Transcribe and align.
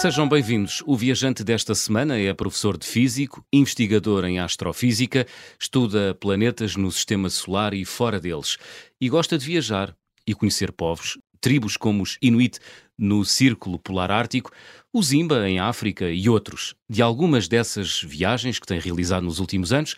Sejam 0.00 0.28
bem-vindos. 0.28 0.80
O 0.86 0.96
viajante 0.96 1.42
desta 1.42 1.74
semana 1.74 2.16
é 2.16 2.32
professor 2.32 2.78
de 2.78 2.86
físico, 2.86 3.44
investigador 3.52 4.24
em 4.26 4.38
astrofísica, 4.38 5.26
estuda 5.60 6.14
planetas 6.14 6.76
no 6.76 6.88
sistema 6.92 7.28
solar 7.28 7.74
e 7.74 7.84
fora 7.84 8.20
deles 8.20 8.58
e 9.00 9.08
gosta 9.08 9.36
de 9.36 9.44
viajar 9.44 9.92
e 10.24 10.34
conhecer 10.34 10.70
povos, 10.70 11.18
tribos 11.40 11.76
como 11.76 12.04
os 12.04 12.16
Inuit 12.22 12.60
no 12.96 13.24
Círculo 13.24 13.76
Polar 13.76 14.12
Ártico, 14.12 14.52
o 14.92 15.02
Zimba 15.02 15.48
em 15.48 15.58
África 15.58 16.08
e 16.08 16.28
outros. 16.28 16.76
De 16.88 17.02
algumas 17.02 17.48
dessas 17.48 18.00
viagens 18.00 18.60
que 18.60 18.66
tem 18.68 18.78
realizado 18.78 19.24
nos 19.24 19.40
últimos 19.40 19.72
anos, 19.72 19.96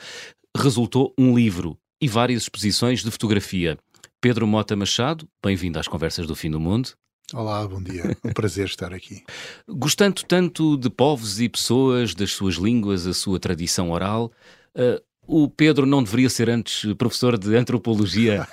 resultou 0.57 1.13
um 1.19 1.37
livro 1.37 1.77
e 2.01 2.09
várias 2.09 2.45
exposições 2.45 3.05
de 3.05 3.11
fotografia. 3.11 3.79
Pedro 4.19 4.47
Mota 4.47 4.75
Machado, 4.75 5.29
bem-vindo 5.45 5.79
às 5.79 5.87
Conversas 5.87 6.27
do 6.27 6.35
Fim 6.35 6.51
do 6.51 6.59
Mundo. 6.59 6.95
Olá, 7.33 7.67
bom 7.67 7.81
dia. 7.81 8.17
Um 8.25 8.33
prazer 8.33 8.67
estar 8.67 8.93
aqui. 8.93 9.23
Gostando 9.69 10.23
tanto 10.25 10.77
de 10.77 10.91
povos 10.91 11.41
e 11.41 11.49
pessoas, 11.49 12.15
das 12.15 12.33
suas 12.33 12.57
línguas, 12.57 13.07
a 13.07 13.15
sua 13.15 13.39
tradição 13.39 13.91
oral, 13.91 14.33
uh, 14.75 15.01
o 15.27 15.49
Pedro 15.49 15.87
não 15.87 16.03
deveria 16.03 16.29
ser 16.29 16.51
antes 16.51 16.93
professor 16.95 17.39
de 17.39 17.55
antropologia? 17.55 18.49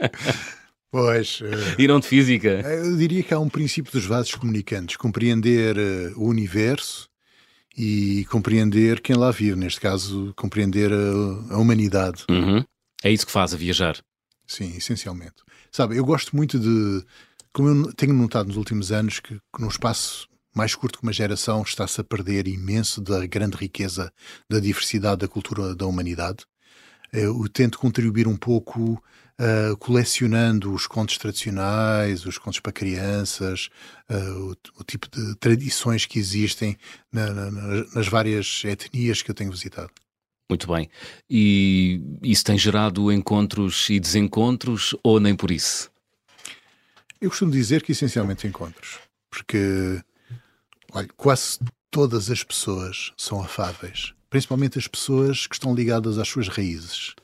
pois. 0.92 1.40
Uh, 1.40 1.46
e 1.78 1.88
não 1.88 1.98
de 1.98 2.06
física? 2.06 2.48
Eu 2.48 2.96
diria 2.98 3.22
que 3.22 3.32
há 3.32 3.38
um 3.38 3.48
princípio 3.48 3.90
dos 3.90 4.04
vasos 4.04 4.34
comunicantes: 4.34 4.96
compreender 4.96 5.76
uh, 5.78 6.20
o 6.20 6.28
universo 6.28 7.08
e 7.76 8.26
compreender 8.30 9.00
quem 9.00 9.16
lá 9.16 9.30
vive, 9.30 9.56
neste 9.56 9.80
caso, 9.80 10.34
compreender 10.36 10.92
a, 10.92 11.54
a 11.54 11.58
humanidade. 11.58 12.24
Uhum. 12.28 12.62
É 13.02 13.10
isso 13.10 13.24
que 13.24 13.32
faz 13.32 13.54
a 13.54 13.56
viajar. 13.56 13.96
Sim, 14.46 14.76
essencialmente. 14.76 15.36
Sabe, 15.72 15.96
eu 15.96 16.04
gosto 16.04 16.34
muito 16.36 16.58
de 16.58 17.04
como 17.56 17.70
eu 17.70 17.92
tenho 17.94 18.12
notado 18.12 18.48
nos 18.48 18.58
últimos 18.58 18.92
anos 18.92 19.18
que, 19.18 19.34
que 19.34 19.62
num 19.62 19.68
espaço 19.68 20.28
mais 20.54 20.74
curto 20.74 20.98
que 20.98 21.02
uma 21.02 21.12
geração 21.12 21.62
está-se 21.62 21.98
a 21.98 22.04
perder 22.04 22.46
imenso 22.46 23.00
da 23.00 23.26
grande 23.26 23.56
riqueza 23.56 24.12
da 24.50 24.60
diversidade 24.60 25.20
da 25.20 25.28
cultura 25.28 25.74
da 25.74 25.86
humanidade. 25.86 26.44
Eu 27.10 27.48
tento 27.48 27.78
contribuir 27.78 28.28
um 28.28 28.36
pouco 28.36 29.02
uh, 29.40 29.74
colecionando 29.78 30.70
os 30.70 30.86
contos 30.86 31.16
tradicionais, 31.16 32.26
os 32.26 32.36
contos 32.36 32.60
para 32.60 32.72
crianças, 32.72 33.70
uh, 34.10 34.50
o, 34.50 34.80
o, 34.80 34.84
tipo 34.84 35.08
de 35.10 35.34
tradições 35.36 36.04
que 36.04 36.18
existem 36.18 36.76
na, 37.10 37.32
na, 37.32 37.50
nas 37.94 38.06
várias 38.06 38.64
etnias 38.66 39.22
que 39.22 39.30
eu 39.30 39.34
tenho 39.34 39.50
visitado. 39.50 39.90
Muito 40.50 40.70
bem. 40.70 40.90
E 41.28 42.02
isso 42.22 42.44
tem 42.44 42.58
gerado 42.58 43.10
encontros 43.10 43.88
e 43.88 43.98
desencontros 43.98 44.94
ou 45.02 45.18
nem 45.18 45.34
por 45.34 45.50
isso? 45.50 45.90
Eu 47.20 47.30
costumo 47.30 47.50
dizer 47.50 47.82
que 47.82 47.92
essencialmente 47.92 48.46
encontros, 48.46 48.98
porque 49.30 50.02
olha, 50.92 51.08
quase 51.16 51.58
todas 51.90 52.30
as 52.30 52.42
pessoas 52.42 53.12
são 53.16 53.40
afáveis, 53.40 54.12
principalmente 54.28 54.78
as 54.78 54.86
pessoas 54.86 55.46
que 55.46 55.54
estão 55.54 55.74
ligadas 55.74 56.18
às 56.18 56.28
suas 56.28 56.48
raízes. 56.48 57.14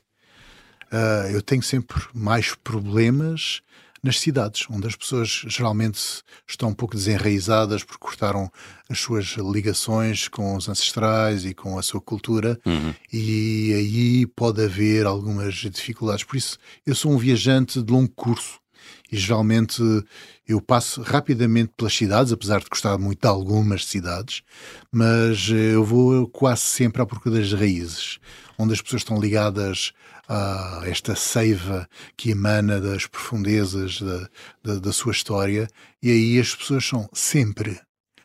Uh, 0.91 1.29
eu 1.31 1.41
tenho 1.41 1.61
sempre 1.61 2.01
mais 2.13 2.55
problemas 2.55 3.61
nas 4.03 4.19
cidades, 4.19 4.65
onde 4.69 4.85
as 4.85 4.95
pessoas 4.95 5.43
geralmente 5.47 6.21
estão 6.47 6.69
um 6.69 6.73
pouco 6.73 6.95
desenraizadas 6.95 7.83
porque 7.83 7.99
cortaram 7.99 8.51
as 8.89 8.99
suas 8.99 9.27
ligações 9.37 10.27
com 10.27 10.57
os 10.57 10.67
ancestrais 10.67 11.45
e 11.45 11.53
com 11.53 11.77
a 11.77 11.81
sua 11.81 12.01
cultura, 12.01 12.59
uhum. 12.65 12.93
e 13.11 13.73
aí 13.73 14.25
pode 14.27 14.61
haver 14.63 15.05
algumas 15.05 15.55
dificuldades. 15.55 16.23
Por 16.23 16.35
isso, 16.35 16.57
eu 16.85 16.93
sou 16.93 17.11
um 17.11 17.17
viajante 17.17 17.81
de 17.81 17.93
longo 17.93 18.11
curso 18.13 18.59
e 19.11 19.17
geralmente 19.17 19.81
eu 20.47 20.61
passo 20.61 21.01
rapidamente 21.01 21.73
pelas 21.77 21.95
cidades, 21.95 22.31
apesar 22.31 22.59
de 22.59 22.69
gostar 22.69 22.97
muito 22.97 23.21
de 23.21 23.27
algumas 23.27 23.85
cidades, 23.85 24.41
mas 24.91 25.49
eu 25.49 25.83
vou 25.83 26.27
quase 26.27 26.61
sempre 26.61 27.01
à 27.01 27.05
procura 27.05 27.39
das 27.39 27.53
raízes, 27.53 28.19
onde 28.57 28.73
as 28.73 28.81
pessoas 28.81 29.01
estão 29.01 29.19
ligadas 29.19 29.93
a 30.27 30.81
esta 30.85 31.15
seiva 31.15 31.87
que 32.15 32.31
emana 32.31 32.79
das 32.79 33.05
profundezas 33.05 34.01
da, 34.01 34.29
da, 34.63 34.79
da 34.79 34.93
sua 34.93 35.11
história, 35.11 35.67
e 36.01 36.09
aí 36.09 36.39
as 36.39 36.55
pessoas 36.55 36.85
são 36.85 37.09
sempre, 37.13 37.79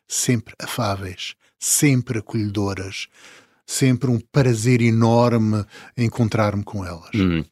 sempre 0.06 0.54
afáveis, 0.60 1.34
sempre 1.58 2.18
acolhedoras, 2.18 3.08
sempre 3.68 4.10
um 4.10 4.18
prazer 4.32 4.80
enorme 4.80 5.62
encontrar-me 5.94 6.64
com 6.64 6.82
elas. 6.86 7.10
Hum. 7.14 7.44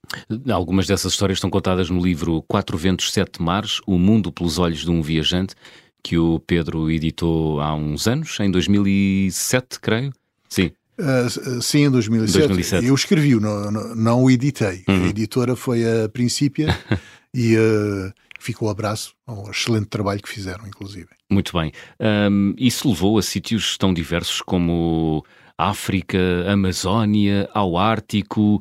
Algumas 0.51 0.87
dessas 0.87 1.13
histórias 1.13 1.37
estão 1.37 1.51
contadas 1.51 1.91
no 1.91 2.03
livro 2.03 2.43
Quatro 2.49 2.79
Ventos, 2.79 3.13
Sete 3.13 3.43
Mares, 3.43 3.83
O 3.87 3.99
Mundo 3.99 4.33
pelos 4.33 4.59
Olhos 4.59 4.81
de 4.81 4.91
um 4.91 5.03
Viajante, 5.03 5.55
que 6.03 6.17
o 6.17 6.41
Pedro 6.41 6.91
editou 6.91 7.61
há 7.61 7.75
uns 7.75 8.09
anos, 8.09 8.41
em 8.41 8.51
2007, 8.51 9.79
creio. 9.79 10.11
Sim. 10.49 10.71
Uh, 10.99 11.61
sim, 11.61 11.85
em 11.85 11.91
2007. 11.91 12.39
2007. 12.39 12.87
Eu 12.87 12.95
escrevi-o, 12.95 13.39
não, 13.39 13.71
não, 13.71 13.95
não, 13.95 14.23
o 14.25 14.31
editei. 14.31 14.85
Uhum. 14.89 15.05
A 15.05 15.09
editora 15.09 15.55
foi 15.55 15.85
a 15.85 16.09
Princípia 16.09 16.69
e 17.35 17.57
uh, 17.59 18.11
ficou 18.41 18.69
o 18.69 18.71
abraço 18.71 19.13
ao 19.27 19.51
excelente 19.51 19.89
trabalho 19.89 20.23
que 20.23 20.31
fizeram, 20.31 20.67
inclusive. 20.67 21.09
Muito 21.31 21.53
bem. 21.53 21.73
Um, 22.01 22.55
isso 22.57 22.89
levou 22.89 23.19
a 23.19 23.23
sítios 23.23 23.77
tão 23.77 23.93
diversos 23.93 24.41
como 24.41 25.23
África, 25.59 26.19
Amazónia, 26.49 27.49
ao 27.53 27.77
Ártico. 27.77 28.61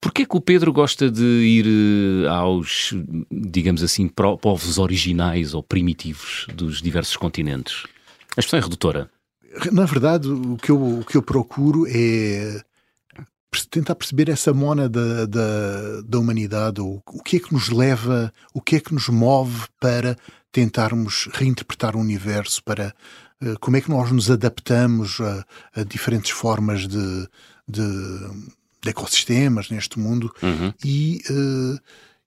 Porquê 0.00 0.26
que 0.26 0.36
o 0.36 0.40
Pedro 0.40 0.72
gosta 0.72 1.10
de 1.10 1.22
ir 1.22 1.66
eh, 1.66 2.28
aos, 2.28 2.92
digamos 3.30 3.82
assim, 3.84 4.08
povos 4.08 4.78
originais 4.78 5.54
ou 5.54 5.62
primitivos 5.62 6.46
dos 6.52 6.82
diversos 6.82 7.16
continentes? 7.16 7.84
A 8.36 8.40
expressão 8.40 8.58
é 8.58 8.62
redutora. 8.62 9.10
Na 9.70 9.84
verdade, 9.84 10.28
o 10.28 10.56
que 10.56 10.70
eu, 10.70 11.00
o 11.00 11.04
que 11.04 11.16
eu 11.16 11.22
procuro 11.22 11.86
é 11.86 12.62
tentar 13.70 13.94
perceber 13.94 14.28
essa 14.28 14.52
mona 14.52 14.88
da, 14.88 15.26
da, 15.26 16.00
da 16.04 16.18
humanidade, 16.18 16.80
o, 16.80 17.02
o 17.06 17.22
que 17.22 17.36
é 17.36 17.40
que 17.40 17.52
nos 17.52 17.68
leva, 17.68 18.32
o 18.54 18.60
que 18.60 18.76
é 18.76 18.80
que 18.80 18.94
nos 18.94 19.08
move 19.08 19.66
para 19.78 20.16
tentarmos 20.50 21.28
reinterpretar 21.32 21.96
o 21.96 22.00
universo, 22.00 22.62
para 22.64 22.94
como 23.60 23.76
é 23.76 23.80
que 23.80 23.90
nós 23.90 24.10
nos 24.10 24.30
adaptamos 24.30 25.20
a, 25.20 25.44
a 25.80 25.84
diferentes 25.84 26.30
formas 26.30 26.86
de, 26.86 27.28
de, 27.68 27.82
de, 28.82 28.88
ecossistemas 28.88 29.70
neste 29.70 29.98
mundo 29.98 30.32
uhum. 30.42 30.72
e, 30.84 31.20
uh, 31.30 31.80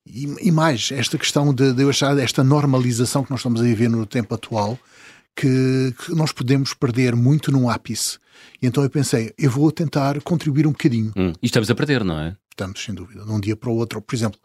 e, 0.05 0.47
e, 0.47 0.51
mais, 0.51 0.91
esta 0.91 1.17
questão 1.17 1.53
de, 1.53 1.73
de 1.73 1.81
eu 1.81 1.89
achar 1.89 2.17
esta 2.17 2.43
normalização 2.43 3.23
que 3.23 3.31
nós 3.31 3.39
estamos 3.39 3.61
a 3.61 3.63
viver 3.63 3.89
no 3.89 4.05
tempo 4.05 4.35
atual, 4.35 4.77
que, 5.35 5.93
que 6.03 6.13
nós 6.13 6.31
podemos 6.31 6.73
perder 6.73 7.15
muito 7.15 7.51
num 7.51 7.69
ápice. 7.69 8.17
E 8.61 8.67
então 8.67 8.83
eu 8.83 8.89
pensei, 8.89 9.33
eu 9.37 9.49
vou 9.49 9.71
tentar 9.71 10.21
contribuir 10.21 10.67
um 10.67 10.71
bocadinho. 10.71 11.11
Hum. 11.15 11.33
E 11.41 11.45
estamos 11.45 11.69
a 11.69 11.75
perder, 11.75 12.03
não 12.03 12.19
é? 12.19 12.35
Estamos, 12.55 12.81
sem 12.81 12.95
dúvida, 12.95 13.25
de 13.25 13.31
um 13.31 13.38
dia 13.38 13.53
para 13.53 13.69
o 13.69 13.75
outro. 13.75 14.01
Por 14.01 14.16
exemplo, 14.16 14.39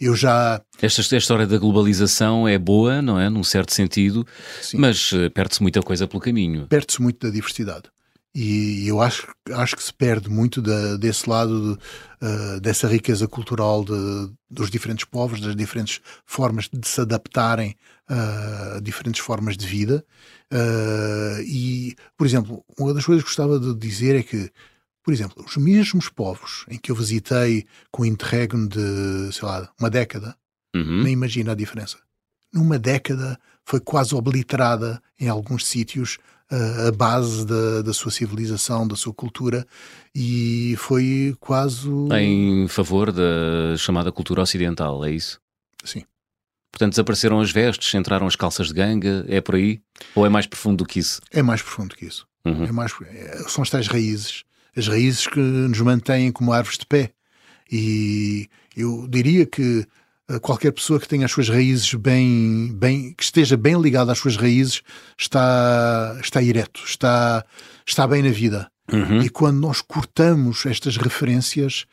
eu 0.00 0.16
já. 0.16 0.62
Esta, 0.80 1.02
esta 1.02 1.16
história 1.18 1.46
da 1.46 1.58
globalização 1.58 2.48
é 2.48 2.58
boa, 2.58 3.02
não 3.02 3.20
é? 3.20 3.28
Num 3.28 3.44
certo 3.44 3.74
sentido, 3.74 4.26
Sim. 4.62 4.78
mas 4.78 5.12
uh, 5.12 5.30
perde-se 5.30 5.60
muita 5.60 5.82
coisa 5.82 6.08
pelo 6.08 6.22
caminho. 6.22 6.66
Perde-se 6.68 7.02
muito 7.02 7.26
da 7.26 7.30
diversidade. 7.30 7.90
E 8.34 8.86
eu 8.86 9.02
acho, 9.02 9.26
acho 9.52 9.76
que 9.76 9.82
se 9.82 9.92
perde 9.92 10.30
muito 10.30 10.62
da, 10.62 10.96
desse 10.96 11.28
lado, 11.28 11.76
de, 11.76 12.26
uh, 12.26 12.60
dessa 12.60 12.88
riqueza 12.88 13.28
cultural 13.28 13.84
de, 13.84 14.32
dos 14.48 14.70
diferentes 14.70 15.04
povos, 15.04 15.40
das 15.40 15.54
diferentes 15.54 16.00
formas 16.24 16.68
de 16.72 16.88
se 16.88 17.00
adaptarem 17.00 17.74
uh, 18.08 18.76
a 18.76 18.80
diferentes 18.80 19.20
formas 19.20 19.56
de 19.56 19.66
vida. 19.66 20.02
Uh, 20.50 21.42
e, 21.42 21.96
por 22.16 22.26
exemplo, 22.26 22.64
uma 22.78 22.94
das 22.94 23.04
coisas 23.04 23.22
que 23.22 23.28
gostava 23.28 23.58
de 23.58 23.74
dizer 23.74 24.14
é 24.16 24.22
que, 24.22 24.50
por 25.10 25.14
exemplo, 25.14 25.44
os 25.44 25.56
mesmos 25.56 26.08
povos 26.08 26.64
em 26.68 26.78
que 26.78 26.92
eu 26.92 26.94
visitei 26.94 27.66
com 27.90 28.04
interregno 28.04 28.68
de, 28.68 29.32
sei 29.32 29.42
lá, 29.42 29.68
uma 29.76 29.90
década, 29.90 30.36
uhum. 30.72 31.02
nem 31.02 31.14
imagina 31.14 31.50
a 31.50 31.54
diferença. 31.56 31.98
Numa 32.54 32.78
década 32.78 33.36
foi 33.64 33.80
quase 33.80 34.14
obliterada 34.14 35.02
em 35.18 35.28
alguns 35.28 35.66
sítios 35.66 36.18
a 36.48 36.92
base 36.92 37.44
da, 37.44 37.82
da 37.82 37.92
sua 37.92 38.12
civilização, 38.12 38.86
da 38.86 38.94
sua 38.94 39.12
cultura, 39.12 39.66
e 40.14 40.76
foi 40.78 41.36
quase. 41.40 41.88
Em 42.12 42.68
favor 42.68 43.10
da 43.10 43.76
chamada 43.76 44.12
cultura 44.12 44.42
ocidental, 44.42 45.04
é 45.04 45.10
isso? 45.10 45.40
Sim. 45.82 46.04
Portanto, 46.70 46.90
desapareceram 46.90 47.40
as 47.40 47.50
vestes, 47.50 47.92
entraram 47.94 48.28
as 48.28 48.36
calças 48.36 48.68
de 48.68 48.74
ganga, 48.74 49.24
é 49.28 49.40
por 49.40 49.56
aí? 49.56 49.82
Ou 50.14 50.24
é 50.24 50.28
mais 50.28 50.46
profundo 50.46 50.84
do 50.84 50.86
que 50.86 51.00
isso? 51.00 51.20
É 51.32 51.42
mais 51.42 51.62
profundo 51.62 51.96
que 51.96 52.06
isso. 52.06 52.28
Uhum. 52.44 52.64
É 52.64 52.70
mais, 52.70 52.92
é, 53.06 53.38
são 53.48 53.62
as 53.62 53.70
tais 53.70 53.88
raízes. 53.88 54.44
As 54.76 54.88
raízes 54.88 55.26
que 55.26 55.40
nos 55.40 55.80
mantêm 55.80 56.30
como 56.32 56.52
árvores 56.52 56.78
de 56.78 56.86
pé. 56.86 57.12
E 57.70 58.48
eu 58.76 59.06
diria 59.08 59.46
que 59.46 59.86
eh, 60.28 60.38
qualquer 60.38 60.72
pessoa 60.72 61.00
que 61.00 61.08
tenha 61.08 61.26
as 61.26 61.32
suas 61.32 61.48
raízes 61.48 61.92
bem, 61.94 62.72
bem 62.74 63.12
que 63.12 63.22
esteja 63.22 63.56
bem 63.56 63.80
ligada 63.80 64.12
às 64.12 64.18
suas 64.18 64.36
raízes 64.36 64.82
está, 65.18 66.16
está 66.22 66.42
ereto, 66.42 66.82
está, 66.84 67.44
está 67.86 68.06
bem 68.06 68.22
na 68.22 68.30
vida. 68.30 68.70
Uhum. 68.92 69.22
E 69.22 69.28
quando 69.28 69.58
nós 69.58 69.80
cortamos 69.80 70.66
estas 70.66 70.96
referências, 70.96 71.84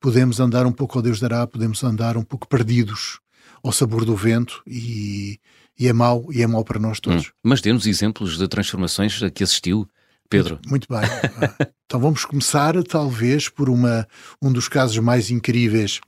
podemos 0.00 0.38
andar 0.40 0.66
um 0.66 0.72
pouco 0.72 0.98
ao 0.98 1.02
Deus 1.02 1.20
dará, 1.20 1.46
podemos 1.46 1.82
andar 1.82 2.16
um 2.16 2.22
pouco 2.22 2.46
perdidos 2.46 3.20
ao 3.62 3.72
sabor 3.72 4.04
do 4.04 4.14
vento 4.14 4.62
e, 4.66 5.38
e 5.78 5.88
é 5.88 5.92
mau, 5.92 6.26
e 6.30 6.42
é 6.42 6.46
mau 6.46 6.64
para 6.64 6.78
nós 6.78 7.00
todos. 7.00 7.26
Hum, 7.26 7.30
mas 7.42 7.60
dê-nos 7.60 7.86
exemplos 7.86 8.36
de 8.36 8.46
transformações 8.48 9.22
a 9.22 9.30
que 9.30 9.42
assistiu, 9.42 9.88
Pedro. 10.28 10.58
Muito, 10.66 10.86
muito 10.90 11.00
bem. 11.00 11.68
então 11.86 12.00
vamos 12.00 12.24
começar, 12.24 12.80
talvez, 12.84 13.48
por 13.48 13.68
uma, 13.68 14.06
um 14.42 14.52
dos 14.52 14.68
casos 14.68 14.98
mais 14.98 15.30
incríveis 15.30 16.00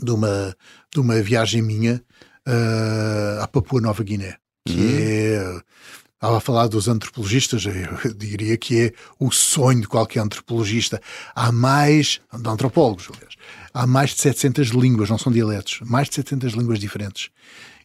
de 0.00 0.10
uma, 0.10 0.56
de 0.92 1.00
uma 1.00 1.20
viagem 1.22 1.62
minha 1.62 2.02
uh, 2.46 3.42
à 3.42 3.48
Papua 3.48 3.80
Nova 3.80 4.02
Guiné, 4.02 4.36
que 4.66 4.74
hum. 4.74 5.62
é 5.62 5.62
Estava 6.16 6.38
a 6.38 6.40
falar 6.40 6.66
dos 6.66 6.88
antropologistas, 6.88 7.66
eu 7.66 8.14
diria 8.16 8.56
que 8.56 8.86
é 8.86 8.92
o 9.20 9.30
sonho 9.30 9.82
de 9.82 9.86
qualquer 9.86 10.20
antropologista. 10.20 11.00
Há 11.34 11.52
mais, 11.52 12.22
de 12.32 12.48
antropólogos, 12.48 13.08
aliás, 13.12 13.34
há 13.72 13.86
mais 13.86 14.10
de 14.10 14.22
700 14.22 14.68
línguas, 14.68 15.10
não 15.10 15.18
são 15.18 15.30
dialetos, 15.30 15.80
mais 15.84 16.08
de 16.08 16.14
700 16.14 16.54
línguas 16.54 16.78
diferentes. 16.78 17.28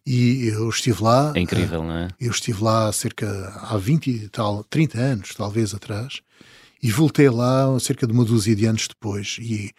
E 0.05 0.47
eu 0.47 0.69
estive 0.69 1.03
lá. 1.03 1.31
É 1.35 1.39
incrível, 1.39 1.83
não 1.83 1.95
é? 1.95 2.07
Eu 2.19 2.31
estive 2.31 2.63
lá 2.63 2.91
cerca 2.91 3.27
há 3.61 3.77
20 3.77 4.29
tal, 4.29 4.63
30 4.63 4.97
anos, 4.99 5.35
talvez 5.35 5.73
atrás, 5.73 6.21
e 6.81 6.91
voltei 6.91 7.29
lá 7.29 7.79
cerca 7.79 8.07
de 8.07 8.13
uma 8.13 8.25
dúzia 8.25 8.55
de 8.55 8.65
anos 8.65 8.87
depois. 8.87 9.37
E 9.39 9.71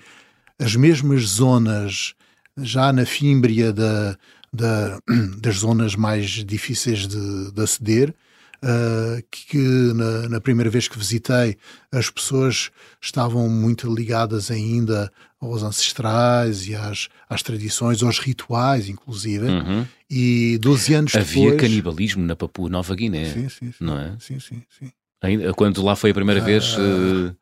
as 0.59 0.77
mesmas 0.77 1.23
zonas, 1.23 2.15
já 2.57 2.93
na 2.93 3.05
fímbria 3.05 3.73
da, 3.73 4.17
da, 4.53 5.01
das 5.39 5.57
zonas 5.57 5.97
mais 5.97 6.45
difíceis 6.45 7.09
de, 7.09 7.51
de 7.51 7.61
aceder, 7.61 8.15
uh, 8.63 9.23
que 9.31 9.59
na, 9.59 10.29
na, 10.29 10.41
primeira 10.41 10.71
vez 10.71 10.87
que 10.87 10.99
visitei 10.99 11.57
as 11.91 12.09
pessoas 12.09 12.71
estavam 13.01 13.49
muito 13.49 13.93
ligadas 13.93 14.51
ainda 14.51 15.11
aos 15.47 15.63
ancestrais 15.63 16.69
e 16.69 16.75
às, 16.75 17.09
às 17.29 17.43
tradições, 17.43 18.03
aos 18.03 18.19
rituais, 18.19 18.89
inclusive. 18.89 19.47
Uhum. 19.47 19.85
E 20.09 20.59
12 20.61 20.95
anos 20.95 21.15
Havia 21.17 21.51
depois... 21.51 21.61
canibalismo 21.61 22.25
na 22.25 22.37
Papua 22.37 22.69
Nova 22.69 22.95
Guiné, 22.95 23.27
sim, 23.27 23.49
sim, 23.49 23.73
sim, 23.73 23.75
não 23.81 23.99
é? 23.99 24.15
Sim, 24.21 24.39
sim, 24.39 24.63
sim. 24.79 24.93
Ainda, 25.21 25.53
quando 25.55 25.83
lá 25.83 25.97
foi 25.97 26.11
a 26.11 26.15
primeira 26.15 26.41
uh, 26.41 26.45
vez... 26.45 26.77
Uh... 26.77 27.35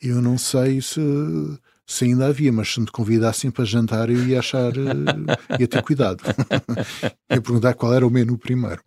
Eu 0.00 0.22
não 0.22 0.38
sei 0.38 0.80
se 0.80 1.00
se 1.88 2.04
ainda 2.04 2.26
havia, 2.26 2.52
mas 2.52 2.74
se 2.74 2.78
me 2.78 2.86
convidassem 2.86 3.50
para 3.50 3.64
jantar 3.64 4.10
eu 4.10 4.22
ia 4.26 4.40
achar, 4.40 4.76
uh, 4.76 5.58
ia 5.58 5.66
ter 5.66 5.82
cuidado. 5.82 6.22
ia 7.32 7.40
perguntar 7.40 7.72
qual 7.72 7.94
era 7.94 8.06
o 8.06 8.10
menu 8.10 8.36
primeiro. 8.36 8.82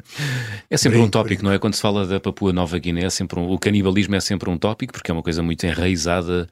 É 0.70 0.78
sempre 0.78 1.00
um 1.00 1.10
tópico, 1.10 1.44
não 1.44 1.52
é? 1.52 1.58
Quando 1.58 1.74
se 1.74 1.82
fala 1.82 2.06
da 2.06 2.20
Papua 2.20 2.54
Nova 2.54 2.78
Guiné, 2.78 3.06
é 3.06 3.10
sempre 3.10 3.40
um, 3.40 3.50
o 3.50 3.58
canibalismo 3.58 4.16
é 4.16 4.20
sempre 4.20 4.52
um 4.52 4.58
tópico, 4.58 4.94
porque 4.94 5.10
é 5.10 5.14
uma 5.14 5.24
coisa 5.24 5.42
muito 5.42 5.66
enraizada 5.66 6.48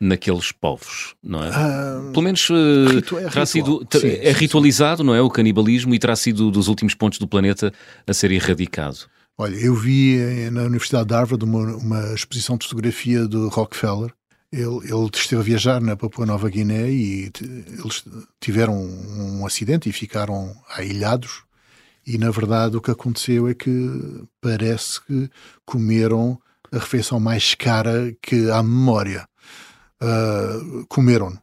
naqueles 0.00 0.52
povos, 0.52 1.14
não 1.22 1.42
é? 1.42 1.48
Ah, 1.48 2.10
Pelo 2.12 2.22
menos 2.22 2.48
uh, 2.50 2.98
é 3.18 3.28
terá 3.30 3.46
sido 3.46 3.86
sim, 3.92 4.08
é 4.08 4.32
ritualizado, 4.32 5.02
sim. 5.02 5.06
não 5.06 5.14
é? 5.14 5.22
O 5.22 5.30
canibalismo 5.30 5.94
e 5.94 5.98
terá 5.98 6.14
sido 6.14 6.50
dos 6.50 6.68
últimos 6.68 6.94
pontos 6.94 7.18
do 7.18 7.26
planeta 7.26 7.72
a 8.06 8.12
ser 8.12 8.30
erradicado. 8.30 9.08
Olha, 9.38 9.54
eu 9.56 9.74
vi 9.74 10.18
na 10.50 10.62
Universidade 10.62 11.08
de 11.08 11.14
Harvard 11.14 11.44
uma, 11.44 11.76
uma 11.76 12.14
exposição 12.14 12.56
de 12.56 12.66
fotografia 12.66 13.26
do 13.26 13.48
Rockefeller 13.48 14.12
ele, 14.52 14.78
ele, 14.84 15.10
esteve 15.12 15.40
a 15.40 15.44
viajar 15.44 15.80
na 15.80 15.96
Papua 15.96 16.24
Nova 16.24 16.48
Guiné 16.48 16.88
e 16.88 17.32
eles 17.78 18.04
tiveram 18.40 18.74
um 18.74 19.44
acidente 19.44 19.88
e 19.88 19.92
ficaram 19.92 20.54
ailhados. 20.68 21.42
E 22.06 22.16
na 22.16 22.30
verdade 22.30 22.76
o 22.76 22.80
que 22.80 22.90
aconteceu 22.90 23.48
é 23.48 23.54
que 23.54 24.24
parece 24.40 25.04
que 25.04 25.28
comeram 25.64 26.40
a 26.72 26.78
refeição 26.78 27.18
mais 27.18 27.54
cara 27.54 28.16
que 28.22 28.50
há 28.50 28.62
memória. 28.62 29.28
Uh, 30.02 30.86
comeram. 30.88 31.38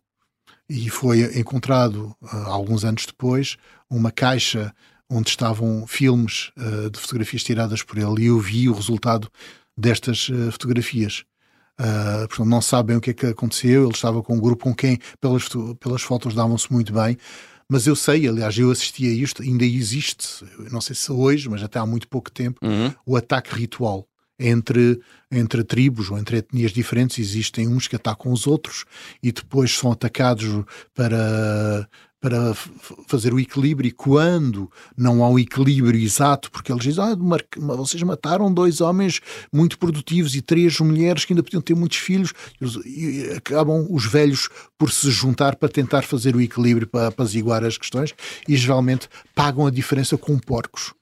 E 0.69 0.89
foi 0.89 1.39
encontrado, 1.39 2.15
uh, 2.21 2.35
alguns 2.45 2.85
anos 2.85 3.05
depois, 3.05 3.57
uma 3.89 4.11
caixa 4.11 4.73
onde 5.09 5.29
estavam 5.29 5.85
filmes 5.85 6.51
uh, 6.57 6.89
de 6.89 6.99
fotografias 6.99 7.43
tiradas 7.43 7.83
por 7.83 7.97
ele 7.97 8.23
e 8.23 8.25
eu 8.27 8.39
vi 8.39 8.69
o 8.69 8.73
resultado 8.73 9.29
destas 9.77 10.29
fotografias. 10.51 11.25
Uh, 11.79 12.27
portanto, 12.27 12.49
não 12.49 12.61
sabem 12.61 12.95
o 12.95 13.01
que 13.01 13.09
é 13.09 13.13
que 13.13 13.25
aconteceu. 13.25 13.83
Ele 13.83 13.93
estava 13.93 14.21
com 14.21 14.35
um 14.35 14.39
grupo 14.39 14.63
com 14.63 14.75
quem, 14.75 14.99
pelas, 15.19 15.49
pelas 15.79 16.01
fotos, 16.01 16.35
davam-se 16.35 16.71
muito 16.71 16.93
bem. 16.93 17.17
Mas 17.69 17.87
eu 17.87 17.95
sei, 17.95 18.27
aliás, 18.27 18.57
eu 18.57 18.69
assisti 18.69 19.07
a 19.07 19.11
isto, 19.11 19.41
ainda 19.41 19.65
existe, 19.65 20.45
não 20.69 20.81
sei 20.81 20.95
se 20.95 21.11
hoje, 21.11 21.49
mas 21.49 21.63
até 21.63 21.79
há 21.79 21.85
muito 21.85 22.07
pouco 22.07 22.29
tempo, 22.29 22.59
uhum. 22.63 22.93
o 23.05 23.15
ataque 23.15 23.55
ritual 23.55 24.07
entre, 24.39 24.99
entre 25.31 25.63
tribos 25.63 26.09
ou 26.09 26.17
entre 26.17 26.37
etnias 26.37 26.71
diferentes. 26.71 27.19
Existem 27.19 27.67
uns 27.67 27.87
que 27.87 27.95
atacam 27.95 28.31
os 28.31 28.47
outros 28.47 28.85
e 29.21 29.31
depois 29.31 29.71
são 29.75 29.91
atacados 29.91 30.63
para 30.93 31.87
para 32.23 32.55
fazer 33.05 33.33
o 33.33 33.39
equilíbrio 33.39 33.89
e 33.89 33.91
quando 33.91 34.71
não 34.95 35.25
há 35.25 35.29
o 35.29 35.37
equilíbrio 35.37 35.99
exato, 35.99 36.49
porque 36.49 36.71
eles 36.71 36.81
dizem, 36.81 37.03
ah, 37.03 37.17
vocês 37.75 38.01
mataram 38.01 38.51
dois 38.51 38.79
homens 38.79 39.19
muito 39.51 39.77
produtivos 39.77 40.33
e 40.33 40.41
três 40.41 40.79
mulheres 40.79 41.25
que 41.25 41.33
ainda 41.33 41.43
podiam 41.43 41.61
ter 41.61 41.75
muitos 41.75 41.97
filhos 41.97 42.31
e 42.85 43.29
acabam 43.35 43.85
os 43.89 44.05
velhos 44.05 44.47
por 44.77 44.89
se 44.89 45.11
juntar 45.11 45.57
para 45.57 45.67
tentar 45.67 46.03
fazer 46.03 46.33
o 46.33 46.39
equilíbrio 46.39 46.87
para 46.87 47.07
apaziguar 47.07 47.61
as 47.61 47.77
questões 47.77 48.13
e 48.47 48.55
geralmente 48.55 49.09
pagam 49.35 49.67
a 49.67 49.71
diferença 49.71 50.17
com 50.17 50.39
porcos. 50.39 50.93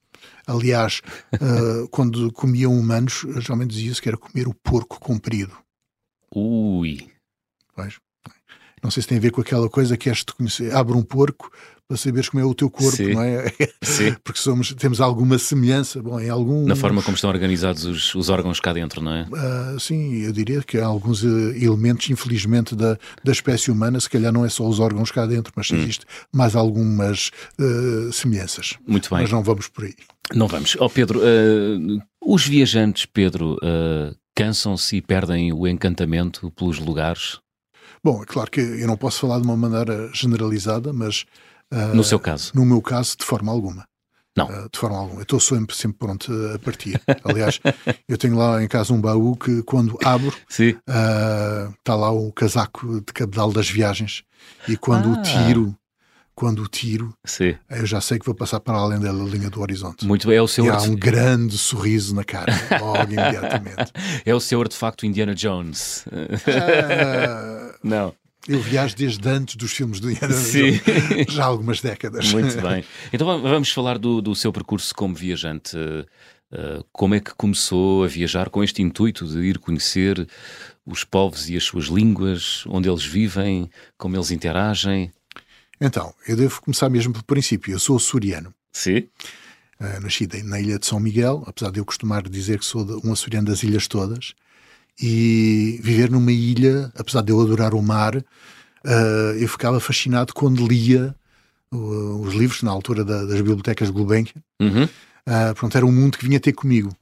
Aliás, 0.47 1.01
uh, 1.33 1.87
quando 1.89 2.31
comiam 2.31 2.77
humanos, 2.77 3.25
geralmente 3.39 3.71
dizia-se 3.71 4.01
que 4.01 4.09
era 4.09 4.17
comer 4.17 4.47
o 4.47 4.53
porco 4.53 4.99
comprido. 4.99 5.55
Ui! 6.33 7.09
Pois. 7.75 7.99
Não 8.83 8.89
sei 8.89 9.03
se 9.03 9.09
tem 9.09 9.17
a 9.17 9.21
ver 9.21 9.31
com 9.31 9.41
aquela 9.41 9.69
coisa 9.69 9.95
que 9.95 10.09
és 10.09 10.19
de 10.19 10.33
conhecer. 10.33 10.75
Abre 10.75 10.97
um 10.97 11.03
porco 11.03 11.51
para 11.91 11.97
saberes 11.97 12.29
como 12.29 12.41
é 12.41 12.45
o 12.45 12.53
teu 12.53 12.69
corpo, 12.69 12.95
Sim. 12.95 13.13
não 13.13 13.21
é? 13.21 13.51
Sim. 13.83 14.15
Porque 14.23 14.39
somos, 14.39 14.73
temos 14.75 15.01
alguma 15.01 15.37
semelhança. 15.37 16.01
Bom, 16.01 16.17
em 16.21 16.29
algum... 16.29 16.65
Na 16.65 16.75
forma 16.75 17.01
como 17.01 17.15
estão 17.15 17.29
organizados 17.29 17.83
os, 17.83 18.15
os 18.15 18.29
órgãos 18.29 18.61
cá 18.61 18.71
dentro, 18.71 19.01
não 19.01 19.11
é? 19.11 19.23
Uh, 19.23 19.77
sim, 19.77 20.21
eu 20.21 20.31
diria 20.31 20.63
que 20.63 20.77
há 20.77 20.85
alguns 20.85 21.21
uh, 21.23 21.51
elementos, 21.53 22.09
infelizmente, 22.09 22.77
da, 22.77 22.97
da 23.21 23.31
espécie 23.33 23.69
humana, 23.69 23.99
se 23.99 24.09
calhar 24.09 24.31
não 24.31 24.45
é 24.45 24.49
só 24.49 24.65
os 24.65 24.79
órgãos 24.79 25.11
cá 25.11 25.25
dentro, 25.25 25.51
mas 25.53 25.69
hum. 25.69 25.75
existe 25.75 26.05
mais 26.31 26.55
algumas 26.55 27.29
uh, 27.59 28.13
semelhanças. 28.13 28.77
Muito 28.87 29.09
bem. 29.09 29.23
Mas 29.23 29.31
não 29.31 29.43
vamos 29.43 29.67
por 29.67 29.83
aí. 29.83 29.95
Não 30.33 30.47
vamos. 30.47 30.77
Ó 30.79 30.85
oh, 30.85 30.89
Pedro, 30.89 31.19
os 32.21 32.47
viajantes, 32.47 33.05
Pedro, 33.05 33.57
cansam-se 34.33 34.95
e 34.95 35.01
perdem 35.01 35.51
o 35.51 35.67
encantamento 35.67 36.49
pelos 36.51 36.79
lugares? 36.79 37.39
Bom, 38.01 38.23
é 38.23 38.25
claro 38.25 38.49
que 38.49 38.61
eu 38.61 38.87
não 38.87 38.95
posso 38.95 39.19
falar 39.19 39.39
de 39.39 39.45
uma 39.45 39.57
maneira 39.57 40.09
generalizada, 40.13 40.93
mas. 40.93 41.25
Uh, 41.71 41.95
no 41.95 42.03
seu 42.03 42.19
caso? 42.19 42.51
No 42.53 42.65
meu 42.65 42.81
caso, 42.81 43.15
de 43.17 43.25
forma 43.25 43.51
alguma. 43.51 43.85
Não. 44.35 44.47
Uh, 44.47 44.69
de 44.71 44.79
forma 44.79 44.97
alguma. 44.97 45.19
Eu 45.19 45.23
estou 45.23 45.39
sempre, 45.39 45.75
sempre 45.75 45.97
pronto 45.97 46.31
a 46.53 46.59
partir. 46.59 47.01
Aliás, 47.23 47.59
eu 48.07 48.17
tenho 48.17 48.37
lá 48.37 48.63
em 48.63 48.67
casa 48.67 48.93
um 48.93 49.01
baú 49.01 49.35
que, 49.35 49.61
quando 49.63 49.97
abro, 50.03 50.33
está 50.49 51.95
uh, 51.95 51.99
lá 51.99 52.11
o 52.11 52.31
casaco 52.31 53.01
de 53.01 53.13
cabedal 53.13 53.51
das 53.51 53.69
viagens. 53.69 54.23
E 54.67 54.77
quando 54.77 55.09
ah. 55.09 55.19
o 55.19 55.21
tiro 55.21 55.75
quando 56.41 56.63
o 56.63 56.67
tiro, 56.67 57.13
Sim. 57.23 57.55
eu 57.69 57.85
já 57.85 58.01
sei 58.01 58.17
que 58.17 58.25
vou 58.25 58.33
passar 58.33 58.59
para 58.59 58.75
além 58.75 58.99
da 58.99 59.11
linha 59.11 59.47
do 59.47 59.61
horizonte. 59.61 60.07
Muito 60.07 60.27
bem, 60.27 60.37
é 60.37 60.41
o 60.41 60.47
seu 60.47 60.65
e 60.65 60.69
há 60.69 60.81
um 60.81 60.95
grande 60.95 61.55
sorriso 61.55 62.15
na 62.15 62.23
cara, 62.23 62.51
logo 62.81 63.03
imediatamente. 63.03 63.91
É 64.25 64.33
o 64.33 64.39
seu 64.39 64.59
artefacto 64.59 65.05
Indiana 65.05 65.35
Jones. 65.35 66.03
Uh, 66.07 67.77
Não. 67.87 68.13
Eu 68.47 68.59
viajo 68.59 68.95
desde 68.95 69.29
antes 69.29 69.55
dos 69.55 69.71
filmes 69.71 69.99
do 69.99 70.09
Indiana 70.09 70.33
Jones, 70.33 70.81
já 71.29 71.43
há 71.43 71.47
algumas 71.47 71.79
décadas. 71.79 72.31
Muito 72.33 72.59
bem. 72.61 72.83
Então 73.13 73.41
vamos 73.41 73.71
falar 73.71 73.97
do, 73.97 74.21
do 74.21 74.35
seu 74.35 74.51
percurso 74.51 74.93
como 74.95 75.13
viajante. 75.13 75.77
Uh, 75.77 76.83
como 76.91 77.15
é 77.15 77.19
que 77.19 77.33
começou 77.33 78.03
a 78.03 78.07
viajar 78.07 78.49
com 78.49 78.61
este 78.61 78.81
intuito 78.81 79.25
de 79.25 79.39
ir 79.39 79.57
conhecer 79.57 80.27
os 80.85 81.05
povos 81.05 81.49
e 81.49 81.55
as 81.55 81.63
suas 81.63 81.85
línguas, 81.85 82.65
onde 82.67 82.89
eles 82.89 83.05
vivem, 83.05 83.69
como 83.97 84.17
eles 84.17 84.31
interagem? 84.31 85.13
Então, 85.79 86.13
eu 86.27 86.35
devo 86.35 86.61
começar 86.61 86.89
mesmo 86.89 87.13
pelo 87.13 87.23
princípio. 87.23 87.71
Eu 87.71 87.79
sou 87.79 87.95
açoriano. 87.95 88.53
Sim. 88.71 89.07
Uh, 89.79 90.01
nasci 90.01 90.27
na 90.43 90.59
ilha 90.59 90.77
de 90.77 90.85
São 90.85 90.99
Miguel, 90.99 91.43
apesar 91.47 91.71
de 91.71 91.79
eu 91.79 91.85
costumar 91.85 92.27
dizer 92.27 92.59
que 92.59 92.65
sou 92.65 92.85
um 93.03 93.13
açoriano 93.13 93.47
das 93.47 93.63
ilhas 93.63 93.87
todas. 93.87 94.33
E 94.99 95.79
viver 95.81 96.09
numa 96.09 96.31
ilha, 96.31 96.91
apesar 96.95 97.21
de 97.21 97.31
eu 97.31 97.41
adorar 97.41 97.73
o 97.73 97.81
mar, 97.81 98.15
uh, 98.15 99.33
eu 99.39 99.47
ficava 99.47 99.79
fascinado 99.79 100.33
quando 100.33 100.67
lia 100.67 101.15
uh, 101.71 102.21
os 102.21 102.33
livros, 102.33 102.61
na 102.61 102.71
altura 102.71 103.03
da, 103.03 103.25
das 103.25 103.37
bibliotecas 103.37 103.89
Gulbenkian. 103.89 104.41
Uhum. 104.59 104.83
Uh, 104.83 105.55
pronto, 105.55 105.75
era 105.75 105.85
um 105.85 105.91
mundo 105.91 106.17
que 106.17 106.25
vinha 106.25 106.39
ter 106.39 106.53
comigo. 106.53 106.95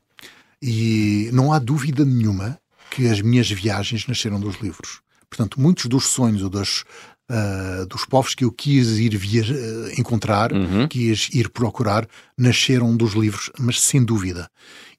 E 0.62 1.30
não 1.34 1.54
há 1.54 1.60
dúvida 1.60 2.04
nenhuma 2.04 2.60
que 2.92 3.08
as 3.08 3.22
minhas 3.22 3.50
viagens 3.50 4.08
nasceram 4.08 4.40
dos 4.40 4.60
livros. 4.62 5.02
Portanto, 5.30 5.62
muitos 5.62 5.86
dos 5.86 6.08
sonhos 6.08 6.42
ou 6.42 6.50
das, 6.50 6.84
uh, 7.30 7.86
dos 7.88 8.04
povos 8.06 8.34
que 8.34 8.44
eu 8.44 8.52
quis 8.52 8.98
ir 8.98 9.16
via, 9.16 9.44
uh, 9.44 10.00
encontrar, 10.00 10.52
uhum. 10.52 10.88
quis 10.88 11.30
ir 11.34 11.50
procurar, 11.50 12.08
nasceram 12.38 12.96
dos 12.98 13.14
livros, 13.14 13.52
mas 13.60 13.80
sem 13.80 14.04
dúvida. 14.04 14.50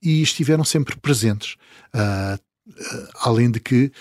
E 0.00 0.22
estiveram 0.22 0.64
sempre 0.64 0.96
presentes. 0.96 1.56
Uh, 1.94 2.40
além 3.20 3.50
de 3.50 3.60
que, 3.60 3.92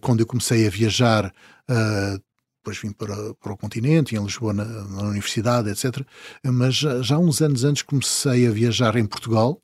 quando 0.00 0.20
eu 0.20 0.26
comecei 0.26 0.66
a 0.66 0.70
viajar 0.70 1.32
depois 2.62 2.78
vim 2.78 2.92
para, 2.92 3.34
para 3.34 3.52
o 3.52 3.56
continente, 3.56 4.14
em 4.14 4.22
Lisboa, 4.22 4.52
na, 4.52 4.64
na 4.64 5.02
universidade, 5.04 5.70
etc. 5.70 6.04
Mas 6.44 6.74
já, 6.74 7.18
uns 7.18 7.40
anos 7.40 7.64
antes 7.64 7.82
comecei 7.82 8.46
a 8.46 8.50
viajar 8.50 8.96
em 8.96 9.06
Portugal, 9.06 9.60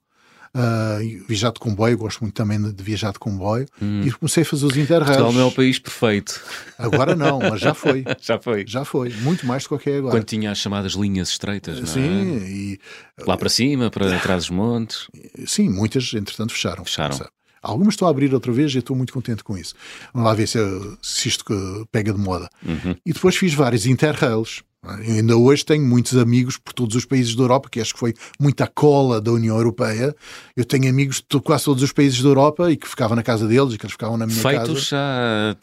Uh, 0.55 1.23
viajar 1.29 1.53
de 1.53 1.61
comboio, 1.61 1.99
gosto 1.99 2.23
muito 2.23 2.33
também 2.33 2.59
de 2.59 2.83
viajar 2.83 3.13
de 3.13 3.19
comboio 3.19 3.67
hum. 3.83 4.01
e 4.07 4.11
comecei 4.11 4.43
a 4.43 4.47
fazer 4.47 4.65
os 4.65 4.75
interrails. 4.75 5.09
Portugal 5.09 5.33
não 5.35 5.41
é 5.43 5.45
o 5.45 5.53
país 5.53 5.79
perfeito. 5.79 6.43
Agora 6.79 7.15
não, 7.15 7.41
mas 7.41 7.61
já 7.61 7.75
foi. 7.75 8.05
já 8.19 8.39
foi. 8.41 8.65
Já 8.67 8.83
foi, 8.83 9.11
muito 9.21 9.45
mais 9.45 9.65
do 9.65 9.79
que 9.79 9.91
é 9.91 9.99
agora. 9.99 10.17
Quando 10.17 10.25
tinha 10.25 10.51
as 10.51 10.57
chamadas 10.57 10.93
linhas 10.93 11.29
estreitas, 11.29 11.79
não 11.79 11.87
Sim, 11.87 12.39
é? 12.39 12.49
e... 12.49 12.81
Lá 13.27 13.37
para 13.37 13.51
cima, 13.51 13.91
para 13.91 14.17
trás 14.21 14.47
dos 14.47 14.51
montes. 14.51 15.09
Sim, 15.47 15.69
muitas, 15.69 16.15
entretanto, 16.15 16.55
fecharam. 16.55 16.87
Fecharam. 16.87 17.19
Algumas 17.67 17.95
estão 17.95 18.09
a 18.09 18.11
abrir 18.11 18.33
outra 18.33 18.53
vez 18.53 18.75
e 18.75 18.79
estou 18.79 18.97
muito 18.97 19.13
contente 19.13 19.43
com 19.43 19.57
isso. 19.57 19.75
Vamos 20.13 20.29
lá 20.29 20.35
ver 20.35 20.47
se, 20.47 20.59
se 21.03 21.29
isto 21.29 21.45
pega 21.91 22.13
de 22.13 22.19
moda. 22.19 22.49
Uhum. 22.65 22.97
E 23.05 23.13
depois 23.13 23.37
fiz 23.37 23.55
vários 23.55 23.87
interrails 23.87 24.63
ainda 24.87 25.37
hoje 25.37 25.65
tenho 25.65 25.85
muitos 25.85 26.17
amigos 26.17 26.57
por 26.57 26.73
todos 26.73 26.95
os 26.97 27.05
países 27.05 27.35
da 27.35 27.43
Europa, 27.43 27.69
que 27.71 27.81
acho 27.81 27.95
que 27.95 27.99
foi 27.99 28.15
muita 28.39 28.67
cola 28.67 29.21
da 29.21 29.33
União 29.33 29.57
Europeia. 29.57 30.15
Eu 30.57 30.65
tenho 30.65 30.89
amigos 30.89 31.23
de 31.29 31.41
quase 31.41 31.65
todos 31.65 31.83
os 31.83 31.93
países 31.93 32.23
da 32.23 32.29
Europa 32.29 32.71
e 32.71 32.77
que 32.77 32.89
ficavam 32.89 33.17
na 33.17 33.23
casa 33.23 33.47
deles 33.47 33.75
e 33.75 33.79
que 33.79 33.85
eles 33.85 33.93
ficavam 33.93 34.17
na 34.17 34.27
minha 34.27 34.41
Feitos 34.41 34.61
casa. 34.61 34.67
Feitos 34.67 34.93
há, 34.93 35.57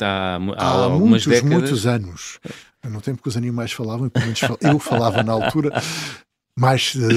há, 0.57 0.85
há 0.85 0.89
muitos, 0.89 1.27
décadas. 1.27 1.51
muitos 1.51 1.87
anos. 1.87 2.39
No 2.83 2.99
tempo 2.99 3.23
que 3.23 3.29
os 3.29 3.37
animais 3.37 3.71
falavam, 3.71 4.11
eu 4.61 4.77
falava 4.77 5.23
na 5.23 5.31
altura, 5.31 5.71
mais 6.55 6.93
uh, 6.95 7.09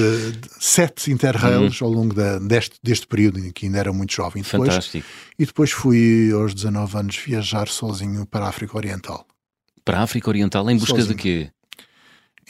sete 0.59 1.11
interrails 1.11 1.79
uhum. 1.79 1.87
ao 1.87 1.93
longo 1.93 2.13
da, 2.13 2.39
deste, 2.39 2.77
deste 2.81 3.05
período 3.05 3.39
em 3.39 3.51
que 3.51 3.65
ainda 3.65 3.77
era 3.77 3.93
muito 3.93 4.13
jovem. 4.13 4.41
Depois, 4.41 4.69
Fantástico. 4.69 5.07
E 5.37 5.45
depois 5.45 5.71
fui 5.71 6.31
aos 6.33 6.53
19 6.53 6.97
anos 6.97 7.17
viajar 7.17 7.67
sozinho 7.67 8.25
para 8.25 8.45
a 8.45 8.49
África 8.49 8.75
Oriental. 8.75 9.25
Para 9.85 9.99
a 9.99 10.03
África 10.03 10.29
Oriental 10.29 10.69
em 10.69 10.77
busca 10.77 10.95
sozinho. 10.95 11.15
de 11.15 11.21
quê? 11.21 11.51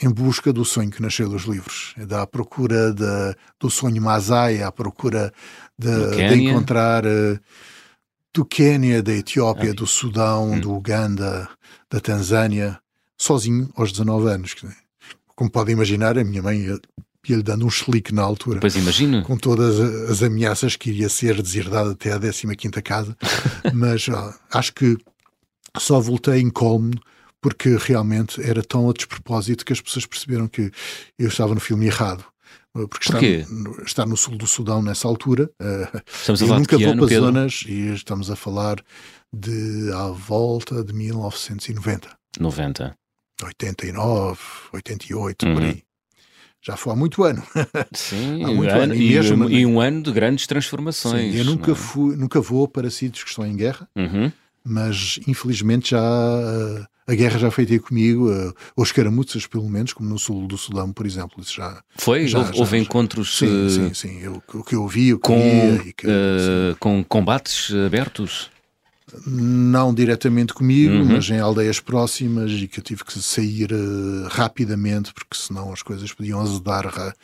em 0.00 0.10
busca 0.10 0.52
do 0.52 0.64
sonho 0.64 0.90
que 0.90 1.02
nasceu 1.02 1.28
dos 1.28 1.42
livros, 1.42 1.92
é 1.98 2.06
da 2.06 2.26
procura 2.26 2.92
de, 2.92 3.36
do 3.58 3.68
sonho 3.68 4.00
Masai, 4.00 4.62
à 4.62 4.70
procura 4.70 5.32
de, 5.76 6.28
de 6.28 6.34
encontrar 6.36 7.04
uh, 7.04 7.38
do 8.32 8.44
Quênia, 8.44 9.02
da 9.02 9.12
Etiópia, 9.12 9.74
do 9.74 9.86
Sudão, 9.86 10.52
hum. 10.52 10.60
do 10.60 10.72
Uganda, 10.72 11.48
da 11.90 12.00
Tanzânia, 12.00 12.78
sozinho 13.16 13.68
aos 13.74 13.90
19 13.90 14.28
anos. 14.28 14.54
Como 15.38 15.48
podem 15.48 15.72
imaginar, 15.72 16.18
a 16.18 16.24
minha 16.24 16.42
mãe 16.42 16.66
ia-lhe 17.28 17.44
dando 17.44 17.64
um 17.64 17.70
chelique 17.70 18.12
na 18.12 18.22
altura. 18.22 18.58
Pois 18.58 18.74
imagino. 18.74 19.22
Com 19.22 19.36
todas 19.36 19.78
as 20.10 20.20
ameaças 20.20 20.74
que 20.74 20.90
iria 20.90 21.08
ser 21.08 21.40
deserdado 21.40 21.90
até 21.90 22.12
a 22.12 22.18
15ª 22.18 22.82
casa. 22.82 23.16
Mas 23.72 24.08
ó, 24.08 24.34
acho 24.52 24.74
que 24.74 24.98
só 25.78 26.00
voltei 26.00 26.40
incómodo 26.40 27.00
porque 27.40 27.76
realmente 27.78 28.42
era 28.42 28.64
tão 28.64 28.90
a 28.90 28.92
despropósito 28.92 29.64
que 29.64 29.72
as 29.72 29.80
pessoas 29.80 30.06
perceberam 30.06 30.48
que 30.48 30.72
eu 31.16 31.28
estava 31.28 31.54
no 31.54 31.60
filme 31.60 31.86
errado. 31.86 32.24
Porque 32.72 32.98
Por 33.08 33.22
está, 33.22 33.52
no, 33.52 33.82
está 33.84 34.06
no 34.06 34.16
sul 34.16 34.36
do 34.36 34.46
Sudão 34.48 34.82
nessa 34.82 35.06
altura. 35.06 35.48
Eh, 35.62 36.02
estamos 36.20 36.42
a 36.42 36.46
falar 36.46 36.58
nunca 36.58 36.76
de 36.76 36.84
vou 36.84 36.96
para 36.96 37.06
Pedro? 37.06 37.24
zonas 37.26 37.64
e 37.64 37.94
estamos 37.94 38.28
a 38.28 38.34
falar 38.34 38.82
de 39.32 39.92
à 39.92 40.08
volta 40.08 40.82
de 40.82 40.92
1990. 40.92 42.08
90. 42.40 42.98
89, 43.46 44.38
88, 44.72 45.46
Uhum. 45.46 45.54
por 45.54 45.62
aí. 45.62 45.82
Já 46.60 46.76
foi 46.76 46.92
há 46.92 46.96
muito 46.96 47.22
ano. 47.22 47.42
Sim, 47.94 48.42
Há 48.44 48.48
muito 48.48 48.70
ano- 48.72 48.82
ano. 48.82 48.94
e, 48.94 49.10
mesmo- 49.10 49.44
um, 49.46 49.50
e 49.50 49.64
um 49.66 49.80
ano 49.80 50.02
de 50.02 50.10
grandes 50.12 50.46
transformações. 50.46 51.32
Sim, 51.32 51.38
eu 51.38 51.44
nunca, 51.44 51.70
é? 51.72 51.74
fui, 51.74 52.16
nunca 52.16 52.40
vou 52.40 52.66
para 52.66 52.90
sítios 52.90 53.22
que 53.24 53.30
estão 53.30 53.46
em 53.46 53.54
guerra, 53.56 53.88
Uhum. 53.96 54.30
mas 54.64 55.20
infelizmente 55.28 55.90
já 55.90 56.00
uh, 56.02 56.84
a 57.06 57.14
guerra 57.14 57.38
já 57.38 57.50
foi 57.50 57.64
ter 57.64 57.78
comigo, 57.78 58.28
uh, 58.30 58.52
ou 58.76 58.82
escaramuças 58.82 59.46
pelo 59.46 59.68
menos, 59.68 59.92
como 59.92 60.08
no 60.10 60.18
sul 60.18 60.48
do 60.48 60.58
Sudão, 60.58 60.92
por 60.92 61.06
exemplo. 61.06 61.40
Isso 61.40 61.54
já, 61.54 61.80
Foi? 61.96 62.26
Já, 62.26 62.38
houve 62.40 62.52
já, 62.52 62.58
houve 62.58 62.76
já. 62.76 62.82
encontros 62.82 63.38
sim, 63.38 63.66
eh, 63.66 63.68
sim, 63.70 63.94
sim. 63.94 64.20
Eu- 64.20 64.42
o 64.52 64.64
que 64.64 64.74
eu 64.74 64.86
vi, 64.88 65.14
o 65.14 65.18
que 65.18 65.22
com, 65.28 65.38
via 65.40 65.74
e 65.86 65.92
que, 65.92 66.06
eh, 66.08 66.74
com 66.80 67.04
combates 67.04 67.72
abertos? 67.86 68.50
Não 69.26 69.92
diretamente 69.94 70.52
comigo, 70.54 70.94
Uhum. 70.94 71.04
mas 71.04 71.28
em 71.30 71.38
aldeias 71.38 71.80
próximas 71.80 72.50
e 72.52 72.68
que 72.68 72.80
eu 72.80 72.84
tive 72.84 73.04
que 73.04 73.18
sair 73.20 73.72
uh, 73.72 74.28
rapidamente 74.28 75.12
porque 75.12 75.36
senão 75.36 75.72
as 75.72 75.82
coisas 75.82 76.12
podiam 76.12 76.40
azedar. 76.40 77.14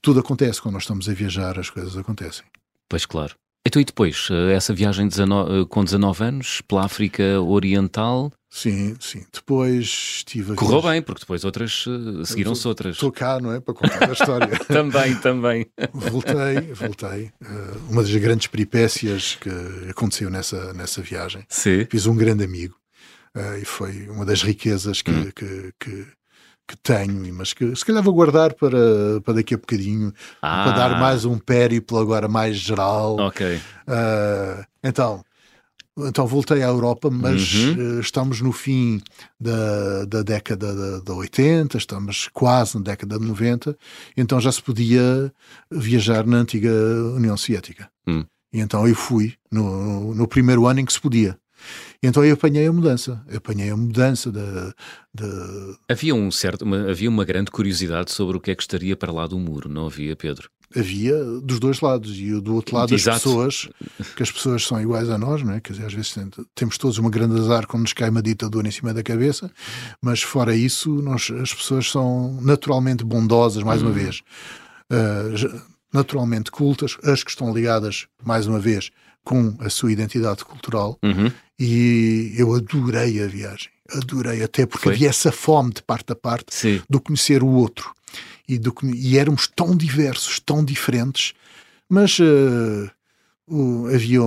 Tudo 0.00 0.20
acontece 0.20 0.60
quando 0.60 0.74
nós 0.74 0.82
estamos 0.82 1.08
a 1.08 1.12
viajar, 1.14 1.58
as 1.58 1.70
coisas 1.70 1.96
acontecem. 1.96 2.44
Pois 2.88 3.06
claro. 3.06 3.34
Então 3.66 3.80
e 3.80 3.84
depois, 3.84 4.28
eh, 4.30 4.52
essa 4.52 4.74
viagem 4.74 5.06
de 5.08 5.12
19 5.16 5.62
eh, 5.62 5.64
com 5.66 5.82
19 5.82 6.22
anos 6.24 6.60
pela 6.68 6.84
África 6.84 7.40
Oriental, 7.40 8.30
Sim, 8.56 8.94
sim. 9.00 9.24
Depois 9.32 9.82
estive 10.18 10.54
correu 10.54 10.80
bem, 10.80 11.02
porque 11.02 11.22
depois 11.22 11.44
outras, 11.44 11.86
eh, 11.88 12.24
seguiram-se 12.24 12.68
outras. 12.68 12.94
Estou 12.94 13.10
cá, 13.10 13.40
não 13.40 13.52
é? 13.52 13.58
Para 13.58 13.74
contar 13.74 14.08
a 14.08 14.12
história. 14.12 14.46
também, 14.68 15.16
também. 15.16 15.66
voltei, 15.92 16.72
voltei. 16.72 17.32
Uh, 17.42 17.90
uma 17.90 18.00
das 18.02 18.14
grandes 18.14 18.46
peripécias 18.46 19.36
que 19.40 19.50
aconteceu 19.90 20.30
nessa, 20.30 20.72
nessa 20.72 21.02
viagem. 21.02 21.44
Sim. 21.48 21.84
Fiz 21.90 22.06
um 22.06 22.14
grande 22.14 22.44
amigo 22.44 22.76
uh, 23.36 23.58
e 23.60 23.64
foi 23.64 24.08
uma 24.08 24.24
das 24.24 24.42
riquezas 24.44 25.02
que, 25.02 25.10
Hum. 25.10 25.32
que, 25.34 25.72
que, 25.80 26.06
que 26.68 26.76
tenho, 26.80 27.34
mas 27.34 27.52
que 27.52 27.74
se 27.74 27.84
calhar 27.84 28.04
vou 28.04 28.14
guardar 28.14 28.54
para, 28.54 29.20
para 29.24 29.34
daqui 29.34 29.54
a 29.54 29.58
bocadinho, 29.58 30.12
Ah, 30.40 30.62
para 30.62 30.76
dar 30.90 31.00
mais 31.00 31.24
um 31.24 31.40
périplo 31.40 31.98
agora 31.98 32.28
mais 32.28 32.56
geral. 32.56 33.16
Ok. 33.18 33.56
Uh, 33.56 34.64
então, 34.84 35.24
então 35.98 36.26
voltei 36.26 36.62
à 36.62 36.66
Europa, 36.66 37.08
mas 37.10 37.54
Uhum. 37.54 37.96
uh, 37.96 38.00
estamos 38.00 38.40
no 38.40 38.50
fim 38.52 39.00
da, 39.40 40.04
da 40.06 40.22
década 40.22 40.74
da, 40.74 41.00
da 41.00 41.14
80, 41.14 41.76
estamos 41.78 42.28
quase 42.32 42.76
na 42.76 42.82
década 42.82 43.18
de 43.18 43.24
90, 43.24 43.76
então 44.16 44.40
já 44.40 44.50
se 44.50 44.60
podia 44.62 45.32
viajar 45.70 46.26
na 46.26 46.38
antiga 46.38 46.70
União 47.14 47.36
Soviética. 47.36 47.88
Hum. 48.06 48.24
E 48.52 48.60
então 48.60 48.86
eu 48.88 48.94
fui 48.94 49.34
no, 49.50 50.14
no 50.14 50.26
primeiro 50.28 50.66
ano 50.66 50.80
em 50.80 50.84
que 50.84 50.92
se 50.92 51.00
podia. 51.00 51.36
Então 52.02 52.22
eu 52.24 52.34
apanhei 52.34 52.66
a 52.66 52.72
mudança. 52.72 53.22
Eu 53.28 53.38
apanhei 53.38 53.70
a 53.70 53.76
mudança 53.76 54.30
da. 54.30 54.74
da- 55.14 55.74
Havia, 55.88 56.14
um 56.14 56.30
certo, 56.30 56.62
uma, 56.62 56.90
havia 56.90 57.08
uma 57.08 57.24
grande 57.24 57.50
curiosidade 57.50 58.10
sobre 58.12 58.36
o 58.36 58.40
que 58.40 58.50
é 58.50 58.54
que 58.54 58.62
estaria 58.62 58.94
para 58.96 59.10
lá 59.12 59.26
do 59.26 59.38
muro, 59.38 59.68
não 59.68 59.86
havia, 59.86 60.14
Pedro? 60.14 60.50
Havia 60.76 61.16
dos 61.40 61.58
dois 61.60 61.80
lados 61.80 62.16
e 62.18 62.40
do 62.40 62.54
outro 62.54 62.76
lado 62.76 62.94
as 62.94 63.00
Exato. 63.02 63.18
pessoas 63.20 63.68
que 64.16 64.22
as 64.22 64.30
pessoas 64.30 64.66
são 64.66 64.80
iguais 64.80 65.08
a 65.08 65.16
nós, 65.18 65.42
não 65.42 65.52
é? 65.52 65.60
Quer 65.60 65.72
dizer, 65.74 65.86
às 65.86 65.92
vezes 65.94 66.12
tem- 66.12 66.30
temos 66.54 66.76
todos 66.78 66.98
uma 66.98 67.10
grande 67.10 67.38
azar 67.40 67.66
quando 67.66 67.82
nos 67.82 67.92
cai 67.92 68.10
uma 68.10 68.22
ditadura 68.22 68.66
em 68.66 68.70
cima 68.70 68.92
da 68.92 69.02
cabeça, 69.02 69.50
mas 70.02 70.22
fora 70.22 70.54
isso, 70.54 70.90
nós, 71.02 71.30
as 71.40 71.52
pessoas 71.54 71.90
são 71.90 72.38
naturalmente 72.42 73.04
bondosas, 73.04 73.62
mais 73.62 73.82
uma 73.82 73.90
vez, 73.92 74.22
Uh, 74.92 75.60
naturalmente 75.92 76.50
cultas, 76.50 76.96
as 77.04 77.24
que 77.24 77.30
estão 77.30 77.54
ligadas, 77.54 78.06
mais 78.22 78.46
uma 78.46 78.58
vez, 78.60 78.90
com 79.24 79.56
a 79.60 79.70
sua 79.70 79.90
identidade 79.90 80.44
cultural, 80.44 80.98
Uhum. 81.02 81.30
e 81.58 82.34
eu 82.36 82.54
adorei 82.54 83.22
a 83.22 83.26
viagem, 83.26 83.68
adorei, 83.90 84.42
até 84.42 84.66
porque 84.66 84.84
Foi? 84.84 84.92
havia 84.94 85.08
essa 85.08 85.32
fome 85.32 85.72
de 85.72 85.82
parte 85.82 86.12
a 86.12 86.16
parte 86.16 86.46
Sim. 86.54 86.82
do 86.88 87.00
conhecer 87.00 87.42
o 87.42 87.46
outro. 87.48 87.92
E, 88.48 88.58
do, 88.58 88.74
e 88.94 89.18
éramos 89.18 89.46
tão 89.46 89.74
diversos, 89.76 90.38
tão 90.40 90.64
diferentes, 90.64 91.32
mas 91.88 92.18
eh, 92.20 92.90
o- 93.46 93.86
havia, 93.88 94.20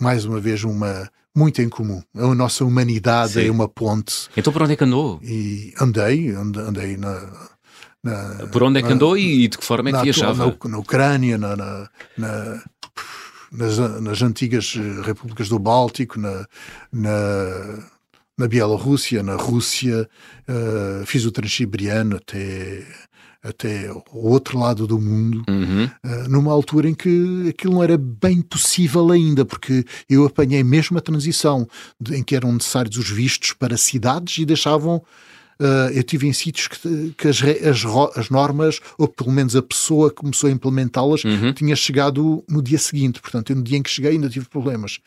mais 0.00 0.24
uma 0.24 0.40
vez, 0.40 0.62
uma 0.64 1.10
muito 1.34 1.60
em 1.62 1.68
comum. 1.68 2.02
A 2.16 2.34
nossa 2.34 2.64
humanidade 2.64 3.34
Sim. 3.34 3.46
é 3.46 3.50
uma 3.50 3.68
ponte. 3.68 4.28
Então 4.36 4.52
por 4.52 4.62
onde 4.62 4.72
é 4.72 4.76
que 4.76 4.84
andou? 4.84 5.20
E 5.22 5.72
andei, 5.80 6.30
and- 6.30 6.56
andei 6.56 6.96
na. 6.96 7.48
na 8.02 8.46
Por 8.52 8.62
onde 8.62 8.78
é 8.78 8.82
que 8.82 8.88
na- 8.88 8.94
andou 8.94 9.16
e, 9.16 9.44
e 9.44 9.48
de 9.48 9.58
que 9.58 9.64
forma 9.64 9.90
é 9.90 9.92
que 9.92 10.02
viajava? 10.02 10.46
na, 10.64 10.70
na 10.70 10.78
Ucrânia, 10.78 11.36
na, 11.38 11.56
na- 11.56 11.90
na- 12.16 12.62
nas, 13.52 13.78
nas 14.02 14.22
antigas 14.22 14.74
eh, 14.76 15.02
repúblicas 15.04 15.48
do 15.48 15.58
Báltico, 15.58 16.18
na, 16.20 16.46
na, 16.92 17.10
na 18.38 18.46
Bielorrússia, 18.46 19.22
na 19.22 19.34
Rússia, 19.34 20.08
eh, 20.46 21.02
fiz 21.04 21.24
o 21.24 21.32
Transiberiano 21.32 22.16
até, 22.16 22.84
até 23.42 23.90
o 23.92 24.28
outro 24.28 24.58
lado 24.58 24.86
do 24.86 24.98
mundo, 24.98 25.42
Uhum. 25.48 25.90
eh, 26.04 26.28
numa 26.28 26.52
altura 26.52 26.88
em 26.88 26.94
que 26.94 27.48
aquilo 27.50 27.74
não 27.74 27.82
era 27.82 27.98
bem 27.98 28.40
possível 28.40 29.10
ainda, 29.10 29.44
porque 29.44 29.84
eu 30.08 30.24
apanhei 30.24 30.62
mesmo 30.62 30.96
a 30.96 31.00
transição 31.00 31.66
de- 32.00 32.14
em 32.16 32.22
que 32.22 32.36
eram 32.36 32.52
necessários 32.52 32.96
os 32.96 33.10
vistos 33.10 33.52
para 33.52 33.76
cidades 33.76 34.38
e 34.38 34.44
deixavam. 34.46 35.02
Eh, 35.60 35.90
eu 35.94 36.02
tive 36.02 36.26
em 36.26 36.32
sítios 36.32 36.68
que, 36.68 37.14
que 37.16 37.28
as, 37.28 37.40
as 37.42 37.84
as 38.18 38.30
normas, 38.30 38.80
ou 38.96 39.08
pelo 39.08 39.30
menos 39.32 39.54
a 39.56 39.62
pessoa 39.62 40.10
que 40.10 40.16
começou 40.16 40.48
a 40.48 40.52
implementá-las, 40.52 41.24
Uhum. 41.24 41.52
tinha 41.52 41.74
chegado 41.76 42.44
no 42.48 42.62
dia 42.62 42.78
seguinte. 42.78 43.20
Portanto, 43.20 43.50
eu, 43.50 43.56
no 43.56 43.62
dia 43.62 43.76
em 43.78 43.82
que 43.82 43.90
cheguei 43.90 44.12
ainda 44.12 44.28
tive 44.28 44.46
problemas. 44.46 45.00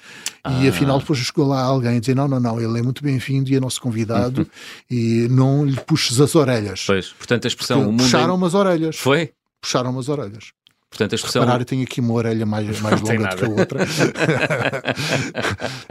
E 0.46 0.68
Ah. 0.68 0.70
afinal, 0.70 1.00
depois 1.00 1.20
chegou 1.20 1.48
lá 1.48 1.62
alguém 1.62 1.98
a 1.98 2.00
dizer: 2.00 2.16
não, 2.16 2.28
não, 2.28 2.40
não, 2.40 2.60
ele 2.60 2.80
é 2.80 2.82
muito 2.82 3.04
bem-vindo 3.04 3.50
e 3.50 3.56
é 3.56 3.60
nosso 3.60 3.80
convidado 3.82 4.48
e 4.90 5.28
não 5.30 5.66
lhe 5.66 5.80
puxes 5.82 6.20
as 6.20 6.36
orelhas. 6.36 6.84
Pois, 6.86 7.10
portanto 7.10 7.46
a 7.46 7.48
expressão 7.48 7.78
Porque 7.80 7.92
mundo 7.92 8.02
puxaram-me 8.04 8.46
as 8.46 8.54
orelhas. 8.54 8.96
Foi? 8.98 9.32
Puxaram-me 9.62 10.00
as 10.00 10.10
orelhas. 10.10 10.52
Portanto, 10.92 11.14
a 11.14 11.16
expressão... 11.16 11.42
Reparar, 11.44 11.62
eu 11.62 11.66
tenho 11.66 11.84
aqui 11.84 12.02
uma 12.02 12.14
orelha 12.14 12.46
mais, 12.46 12.68
mais 12.82 13.00
longa 13.00 13.30
do 13.30 13.38
que 13.38 13.46
a 13.46 13.50
outra. 13.50 13.88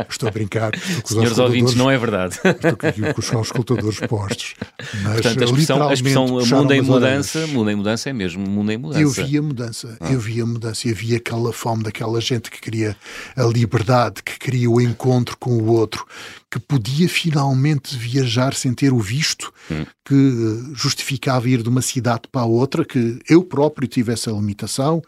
estou 0.09 0.29
a 0.29 0.33
brincar. 0.33 0.73
Senhores 1.07 1.39
ouvintes, 1.39 1.75
não 1.75 1.91
é 1.91 1.97
verdade. 1.97 2.37
Estou 2.45 2.89
aqui 2.89 3.01
com 3.15 3.21
os 3.21 3.33
auscultadores 3.33 3.99
postos. 4.01 4.55
Mas, 5.03 5.15
Portanto, 5.15 5.41
a 5.41 5.45
expressão, 5.47 5.89
a 5.89 5.95
expressão 5.95 6.27
mundo 6.27 6.75
em 6.75 6.83
mudança, 6.83 7.47
mundo 7.47 7.71
em 7.71 7.77
mudança 7.77 8.11
é 8.11 8.13
mesmo 8.13 8.47
mundo 8.47 8.71
em 8.71 8.77
mudança. 8.77 9.01
Eu 9.01 9.11
via 9.11 9.41
mudança, 9.41 9.97
ah. 9.99 10.13
eu 10.13 10.21
via 10.21 10.45
mudança, 10.45 10.87
eu 10.87 10.95
via 10.95 11.17
aquela 11.17 11.51
fome 11.51 11.83
daquela 11.83 12.21
gente 12.21 12.51
que 12.51 12.61
queria 12.61 12.95
a 13.35 13.45
liberdade, 13.45 14.23
que 14.23 14.39
queria 14.39 14.71
o 14.71 14.83
encontro 14.83 15.35
com 15.39 15.53
o 15.53 15.73
outro, 15.73 16.07
que 16.51 16.59
podia 16.59 17.09
finalmente 17.09 17.97
viajar 17.97 18.55
sem 18.55 18.75
ter 18.75 18.93
o 18.93 18.99
visto 18.99 19.53
hum. 19.71 19.87
que 20.05 20.15
eh, 20.15 20.73
justificava 20.75 21.49
ir 21.49 21.63
de 21.63 21.69
uma 21.69 21.81
cidade 21.81 22.23
para 22.31 22.43
a 22.43 22.47
outra, 22.47 22.85
que 22.85 23.21
eu 23.29 23.45
próprio 23.45 23.87
tive 23.87 24.13
essa 24.13 24.33
limitação. 24.33 25.01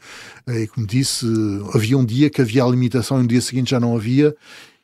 Eh, 0.47 0.63
e 0.63 0.67
como 0.69 0.87
disse, 0.87 1.27
havia 1.75 1.99
um 1.99 2.05
dia 2.05 2.31
que 2.31 2.41
havia 2.41 2.63
a 2.63 2.69
limitação 2.69 3.19
e 3.19 3.23
no 3.23 3.29
dia 3.29 3.41
seguinte 3.41 3.73
já 3.73 3.81
não 3.81 3.97
havia, 3.97 4.35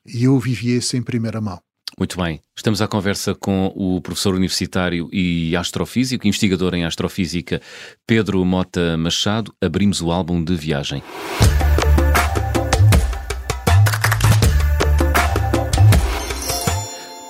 e 0.04 0.24
eu 0.24 0.38
vivia 0.38 0.78
isso 0.78 0.96
em 0.96 1.02
primeira 1.02 1.40
mão. 1.40 1.60
Muito 1.96 2.16
bem. 2.16 2.40
Estamos 2.56 2.82
à 2.82 2.88
conversa 2.88 3.34
com 3.34 3.72
o 3.74 4.00
professor 4.00 4.34
universitário 4.34 5.08
e 5.12 5.56
astrofísico, 5.56 6.26
investigador 6.26 6.74
em 6.74 6.84
astrofísica, 6.84 7.60
Pedro 8.06 8.44
Mota 8.44 8.96
Machado. 8.96 9.52
Abrimos 9.60 10.00
o 10.00 10.10
álbum 10.12 10.42
de 10.42 10.54
viagem. 10.54 11.02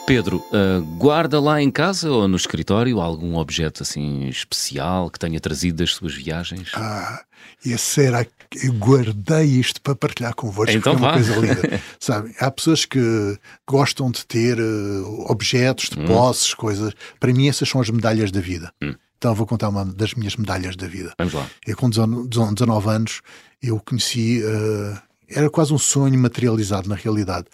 Pedro, 0.09 0.39
uh, 0.39 0.83
guarda 0.97 1.39
lá 1.39 1.61
em 1.61 1.71
casa 1.71 2.11
ou 2.11 2.27
no 2.27 2.37
escritório 2.37 2.99
algum 2.99 3.37
objeto 3.37 3.83
assim 3.83 4.27
especial 4.27 5.11
que 5.11 5.19
tenha 5.19 5.39
trazido 5.39 5.79
das 5.79 5.91
suas 5.93 6.15
viagens? 6.15 6.71
Ah, 6.75 7.23
esse 7.65 8.07
era. 8.07 8.27
Eu 8.63 8.73
guardei 8.73 9.45
isto 9.45 9.83
para 9.83 9.95
partilhar 9.95 10.35
convosco, 10.35 10.73
então, 10.73 10.95
é 10.95 10.97
uma 10.97 11.13
coisa 11.13 11.37
linda. 11.37 11.83
Sabe, 12.01 12.35
há 12.41 12.51
pessoas 12.51 12.87
que 12.87 13.39
gostam 13.67 14.11
de 14.11 14.25
ter 14.25 14.59
uh, 14.59 15.31
objetos, 15.31 15.91
de 15.91 16.01
hum. 16.01 16.07
posses, 16.07 16.55
coisas. 16.55 16.95
Para 17.21 17.31
mim, 17.35 17.47
essas 17.47 17.69
são 17.69 17.79
as 17.79 17.91
medalhas 17.91 18.33
da 18.33 18.41
vida. 18.41 18.73
Hum. 18.83 18.95
Então 19.19 19.35
vou 19.35 19.47
contar 19.47 19.69
uma 19.69 19.85
das 19.85 20.15
minhas 20.15 20.37
medalhas 20.37 20.77
da 20.77 20.87
vida. 20.87 21.13
Vamos 21.19 21.35
lá. 21.35 21.47
Eu 21.67 21.77
com 21.77 21.91
19 21.91 22.89
anos, 22.89 23.21
eu 23.63 23.79
conheci. 23.81 24.43
Uh, 24.43 24.99
era 25.29 25.51
quase 25.51 25.75
um 25.75 25.79
sonho 25.79 26.19
materializado 26.19 26.89
na 26.89 26.95
realidade. 26.95 27.47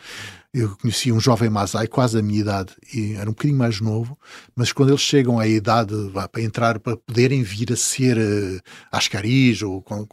Eu 0.54 0.76
conheci 0.76 1.10
um 1.10 1.18
jovem 1.18 1.50
Masai, 1.50 1.88
quase 1.88 2.16
a 2.16 2.22
minha 2.22 2.38
idade, 2.38 2.72
e 2.94 3.14
era 3.14 3.28
um 3.28 3.32
bocadinho 3.32 3.58
mais 3.58 3.80
novo, 3.80 4.16
mas 4.54 4.72
quando 4.72 4.90
eles 4.90 5.00
chegam 5.00 5.40
à 5.40 5.48
idade 5.48 5.92
vá, 6.12 6.28
para 6.28 6.42
entrar, 6.42 6.78
para 6.78 6.96
poderem 6.96 7.42
vir 7.42 7.72
a 7.72 7.76
ser 7.76 8.16
uh, 8.16 8.60
ascaris 8.92 9.62
ou 9.62 9.82
com, 9.82 10.06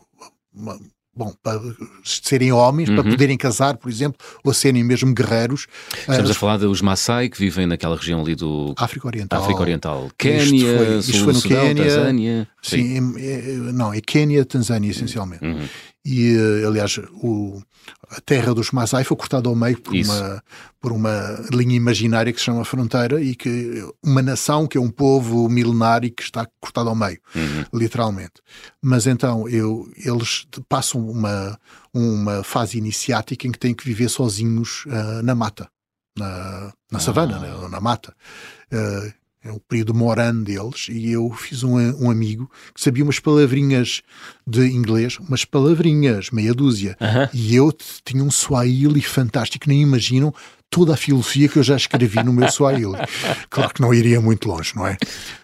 uma, 0.51 0.79
bom, 1.15 1.31
para 1.43 1.61
serem 2.03 2.51
homens, 2.51 2.89
uhum. 2.89 2.95
para 2.95 3.03
poderem 3.03 3.37
casar, 3.37 3.77
por 3.77 3.89
exemplo, 3.89 4.17
ou 4.43 4.51
serem 4.53 4.83
mesmo 4.83 5.13
guerreiros. 5.13 5.67
Estamos 5.99 6.29
uh, 6.29 6.31
a 6.31 6.35
falar 6.35 6.57
dos 6.57 6.81
Maasai 6.81 7.29
que 7.29 7.37
vivem 7.37 7.67
naquela 7.67 7.95
região 7.95 8.21
ali 8.21 8.33
do 8.33 8.73
África 8.77 9.07
Oriental. 9.07 9.43
África 9.43 9.61
Oriental. 9.61 10.09
Quénia, 10.17 10.77
foi, 10.77 10.97
isto 10.97 11.23
foi 11.23 11.33
no 11.33 11.39
Sudão, 11.39 11.67
Quénia, 11.67 11.83
Tanzânia. 11.83 12.47
Sim, 12.63 13.13
sim. 13.13 13.13
É, 13.19 13.41
não, 13.73 13.93
é 13.93 14.01
Quénia, 14.01 14.43
Tanzânia, 14.43 14.89
essencialmente. 14.89 15.45
Uhum. 15.45 15.67
E, 16.03 16.35
eh, 16.35 16.65
aliás, 16.65 16.97
o, 17.21 17.61
a 18.09 18.19
terra 18.21 18.53
dos 18.53 18.71
Masai 18.71 19.03
foi 19.03 19.15
cortada 19.15 19.47
ao 19.47 19.55
meio 19.55 19.79
por 19.79 19.93
uma, 19.93 20.43
por 20.79 20.91
uma 20.91 21.45
linha 21.51 21.75
imaginária 21.75 22.33
que 22.33 22.39
se 22.39 22.45
chama 22.45 22.65
fronteira 22.65 23.21
e 23.21 23.35
que 23.35 23.87
uma 24.03 24.21
nação 24.21 24.67
que 24.67 24.77
é 24.77 24.81
um 24.81 24.89
povo 24.89 25.47
milenário 25.47 26.11
que 26.11 26.23
está 26.23 26.47
cortado 26.59 26.89
ao 26.89 26.95
meio, 26.95 27.19
uhum. 27.35 27.79
literalmente. 27.79 28.41
Mas 28.81 29.05
então 29.05 29.47
eu, 29.47 29.91
eles 29.95 30.47
passam 30.67 31.07
uma, 31.07 31.59
uma 31.93 32.43
fase 32.43 32.77
iniciática 32.79 33.47
em 33.47 33.51
que 33.51 33.59
têm 33.59 33.73
que 33.73 33.85
viver 33.85 34.09
sozinhos 34.09 34.85
uh, 34.87 35.21
na 35.23 35.35
mata, 35.35 35.69
na, 36.17 36.73
na 36.91 36.97
ah. 36.97 36.99
savana, 36.99 37.37
né, 37.37 37.67
na 37.69 37.79
mata. 37.79 38.13
Uh, 38.73 39.20
é 39.43 39.51
o 39.51 39.59
período 39.59 39.93
morando 39.93 40.43
deles, 40.43 40.87
e 40.89 41.11
eu 41.11 41.31
fiz 41.31 41.63
um, 41.63 41.77
um, 42.03 42.11
amigo 42.11 42.49
que 42.73 42.81
sabia 42.81 43.03
umas 43.03 43.19
palavrinhas 43.19 44.01
de 44.45 44.67
inglês, 44.67 45.17
umas 45.17 45.43
palavrinhas, 45.45 46.29
meia 46.29 46.53
dúzia, 46.53 46.95
uh 47.01 47.05
-huh. 47.05 47.29
e 47.33 47.55
eu 47.55 47.71
tinha 48.05 48.23
um 48.23 48.29
Swahili 48.29 49.01
fantástico, 49.01 49.67
nem 49.67 49.81
imaginam 49.81 50.33
toda 50.69 50.93
a 50.93 50.97
filosofia 50.97 51.49
que 51.49 51.59
eu 51.59 51.63
já 51.63 51.75
escrevi 51.75 52.23
no 52.23 52.31
meu 52.31 52.49
Swahili. 52.49 52.97
Claro 53.49 53.73
que 53.73 53.81
não 53.81 53.93
iria 53.93 54.21
muito 54.21 54.47
longe, 54.47 54.73
não 54.75 54.87
é? 54.87 54.95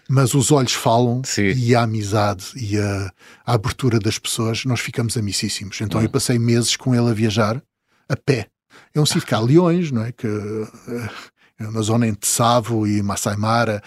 Mas 0.08 0.32
os 0.32 0.50
olhos 0.50 0.72
falam 0.72 1.20
Sim. 1.24 1.52
e 1.54 1.74
a 1.74 1.82
amizade 1.82 2.46
e 2.56 2.78
a, 2.78 3.12
a, 3.44 3.52
abertura 3.52 3.98
das 3.98 4.18
pessoas, 4.18 4.64
nós 4.64 4.80
ficamos 4.80 5.16
amicíssimos. 5.16 5.78
Então 5.82 6.00
eu 6.00 6.08
passei 6.08 6.38
meses 6.38 6.74
com 6.74 6.94
ele 6.94 7.10
a 7.10 7.12
viajar 7.12 7.62
a 8.08 8.16
pé. 8.16 8.46
É 8.94 9.00
um 9.00 9.04
sítio 9.04 9.26
que 9.26 9.34
há 9.34 9.40
leões, 9.40 9.90
não 9.90 10.02
é? 10.02 10.12
Que, 10.12 10.26
uh, 10.26 11.10
na 11.58 11.82
zona 11.82 12.06
entre 12.06 12.28
Savo 12.28 12.86
e 12.86 13.02
Masai 13.02 13.36
Mara, 13.36 13.82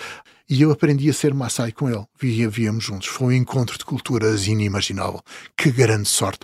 e 0.52 0.62
eu 0.62 0.70
aprendi 0.70 1.10
a 1.10 1.14
ser 1.14 1.34
Maasai 1.34 1.72
com 1.72 1.90
ele. 1.90 2.04
Via, 2.20 2.50
víamos 2.50 2.84
juntos. 2.84 3.08
Foi 3.08 3.28
um 3.28 3.38
encontro 3.38 3.78
de 3.78 3.86
culturas 3.86 4.48
inimaginável. 4.48 5.22
Que 5.56 5.72
grande 5.72 6.10
sorte. 6.10 6.42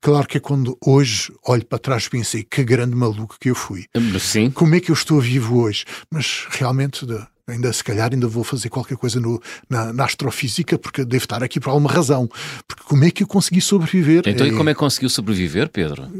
Claro 0.00 0.26
que 0.26 0.38
é 0.38 0.40
quando 0.40 0.76
hoje 0.84 1.32
olho 1.46 1.64
para 1.64 1.78
trás 1.78 2.06
e 2.06 2.10
pensei 2.10 2.42
que 2.42 2.64
grande 2.64 2.96
maluco 2.96 3.36
que 3.38 3.48
eu 3.48 3.54
fui. 3.54 3.86
Sim. 4.18 4.50
Como 4.50 4.74
é 4.74 4.80
que 4.80 4.90
eu 4.90 4.92
estou 4.92 5.20
vivo 5.20 5.60
hoje? 5.60 5.84
Mas 6.10 6.46
realmente 6.50 7.06
ainda 7.46 7.72
se 7.72 7.84
calhar 7.84 8.12
ainda 8.12 8.26
vou 8.26 8.42
fazer 8.42 8.70
qualquer 8.70 8.96
coisa 8.96 9.20
no, 9.20 9.40
na, 9.70 9.92
na, 9.92 10.04
astrofísica 10.04 10.76
porque 10.76 11.04
devo 11.04 11.24
estar 11.24 11.42
aqui 11.44 11.60
por 11.60 11.70
alguma 11.70 11.90
razão. 11.92 12.28
Porque 12.66 12.82
como 12.82 13.04
é 13.04 13.10
que 13.12 13.22
eu 13.22 13.26
consegui 13.28 13.60
sobreviver? 13.60 14.24
Então, 14.26 14.46
é, 14.46 14.50
e 14.50 14.56
como 14.56 14.68
é 14.68 14.74
que 14.74 14.80
conseguiu 14.80 15.08
sobreviver, 15.08 15.68
Pedro? 15.68 16.10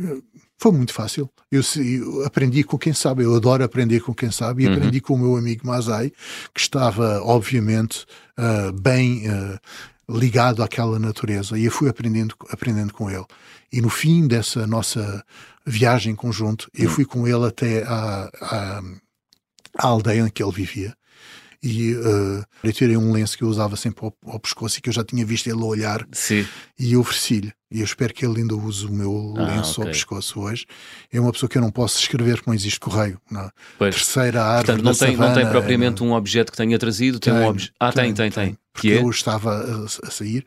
Foi 0.64 0.72
muito 0.72 0.94
fácil. 0.94 1.28
Eu, 1.52 1.60
eu, 1.76 2.24
aprendi 2.24 2.64
com 2.64 2.78
quem 2.78 2.94
sabe, 2.94 3.22
eu 3.22 3.34
adoro 3.34 3.62
aprender 3.62 4.00
com 4.00 4.14
quem 4.14 4.30
sabe, 4.30 4.62
e 4.62 4.66
uhum. 4.66 4.72
aprendi 4.72 4.98
com 4.98 5.12
o 5.12 5.18
meu 5.18 5.36
amigo 5.36 5.66
Masai, 5.66 6.10
que 6.54 6.60
estava, 6.60 7.20
obviamente, 7.22 8.06
uh, 8.38 8.72
bem 8.72 9.28
uh, 9.28 9.60
ligado 10.08 10.62
àquela 10.62 10.98
natureza, 10.98 11.58
e 11.58 11.66
eu 11.66 11.70
fui 11.70 11.90
aprendendo, 11.90 12.34
aprendendo 12.48 12.94
com 12.94 13.10
ele. 13.10 13.26
E 13.70 13.82
no 13.82 13.90
fim 13.90 14.26
dessa 14.26 14.66
nossa 14.66 15.22
viagem 15.66 16.14
em 16.14 16.16
conjunto, 16.16 16.70
eu 16.74 16.88
uhum. 16.88 16.94
fui 16.94 17.04
com 17.04 17.28
ele 17.28 17.44
até 17.44 17.82
à, 17.82 18.30
à, 18.40 18.82
à 19.76 19.86
aldeia 19.86 20.22
em 20.22 20.30
que 20.30 20.42
ele 20.42 20.50
vivia 20.50 20.96
e 21.64 21.94
uh, 21.94 22.44
eu 22.62 22.72
tirei 22.74 22.94
um 22.94 23.10
lenço 23.10 23.38
que 23.38 23.42
eu 23.42 23.48
usava 23.48 23.74
sempre 23.74 24.04
ao, 24.04 24.14
ao, 24.26 24.38
pescoço 24.38 24.78
e 24.78 24.82
que 24.82 24.90
eu 24.90 24.92
já 24.92 25.02
tinha 25.02 25.24
visto 25.24 25.46
ele 25.46 25.62
olhar 25.62 26.06
Sim. 26.12 26.46
e 26.78 26.94
ofereci-lhe. 26.94 27.50
E 27.70 27.80
eu 27.80 27.84
espero 27.86 28.12
que 28.12 28.22
ele 28.22 28.42
ainda 28.42 28.54
use 28.54 28.84
o 28.84 28.92
meu 28.92 29.32
ah, 29.38 29.46
lenço 29.46 29.80
okay. 29.80 29.84
ao 29.84 29.92
pescoço 29.94 30.40
hoje. 30.40 30.66
É 31.10 31.18
uma 31.18 31.32
pessoa 31.32 31.48
que 31.48 31.56
eu 31.56 31.62
não 31.62 31.70
posso 31.70 31.98
escrever 31.98 32.34
porque 32.36 32.50
não 32.50 32.54
existe 32.54 32.78
correio. 32.78 33.18
Na 33.30 33.50
pois. 33.78 33.94
terceira 33.94 34.44
árvore 34.44 34.66
Portanto, 34.66 34.84
não, 34.84 34.94
tem, 34.94 35.12
savana, 35.12 35.28
não 35.28 35.34
tem 35.34 35.50
propriamente 35.50 36.02
é, 36.02 36.04
um 36.04 36.12
objeto 36.12 36.52
que 36.52 36.58
tenha 36.58 36.78
trazido? 36.78 37.18
Tem, 37.18 37.32
tem 37.32 37.42
um 37.42 37.46
objeto. 37.46 37.72
Ah, 37.80 37.90
tem, 37.90 38.12
tem, 38.12 38.30
tem. 38.30 38.48
tem. 38.48 38.58
Porque 38.70 38.90
é? 38.90 38.98
eu 38.98 39.08
estava 39.08 39.54
a, 39.54 40.06
a, 40.06 40.10
sair 40.10 40.44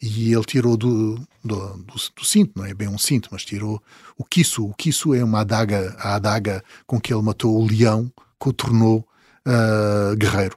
e 0.00 0.32
ele 0.32 0.44
tirou 0.44 0.76
do, 0.76 1.16
do, 1.44 1.56
do, 1.78 1.84
do, 2.16 2.24
cinto, 2.24 2.52
não 2.54 2.64
é 2.64 2.72
bem 2.72 2.86
um 2.86 2.96
cinto, 2.96 3.28
mas 3.32 3.44
tirou 3.44 3.82
o 4.16 4.24
quiço. 4.24 4.64
O 4.64 4.72
quiço 4.72 5.14
é 5.14 5.24
uma 5.24 5.40
adaga, 5.40 5.96
a 5.98 6.14
adaga 6.14 6.62
com 6.86 7.00
que 7.00 7.12
ele 7.12 7.22
matou 7.22 7.60
o 7.60 7.66
leão 7.66 8.08
que 8.40 8.48
o 8.48 8.52
tornou 8.52 9.04
uh, 9.50 10.16
guerreiro 10.16 10.56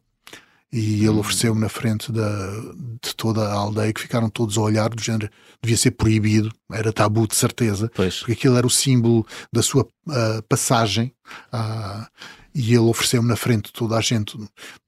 e 0.73 1.01
ele 1.01 1.09
hum. 1.09 1.19
ofereceu-me 1.19 1.61
na 1.61 1.69
frente 1.69 2.11
da, 2.11 2.49
de 3.01 3.15
toda 3.15 3.47
a 3.47 3.53
aldeia 3.53 3.93
que 3.93 4.01
ficaram 4.01 4.27
todos 4.27 4.57
a 4.57 4.61
olhar 4.61 4.89
do 4.89 5.01
género 5.01 5.29
devia 5.61 5.77
ser 5.77 5.91
proibido, 5.91 6.51
era 6.71 6.91
tabu 6.91 7.27
de 7.27 7.35
certeza, 7.35 7.91
pois. 7.93 8.19
porque 8.19 8.33
aquilo 8.33 8.57
era 8.57 8.65
o 8.65 8.71
símbolo 8.71 9.25
da 9.51 9.61
sua 9.61 9.83
uh, 9.83 10.43
passagem 10.49 11.13
uh, 11.53 12.05
e 12.55 12.71
ele 12.71 12.79
ofereceu-me 12.79 13.29
na 13.29 13.35
frente 13.35 13.65
de 13.67 13.73
toda 13.73 13.95
a 13.95 14.01
gente 14.01 14.35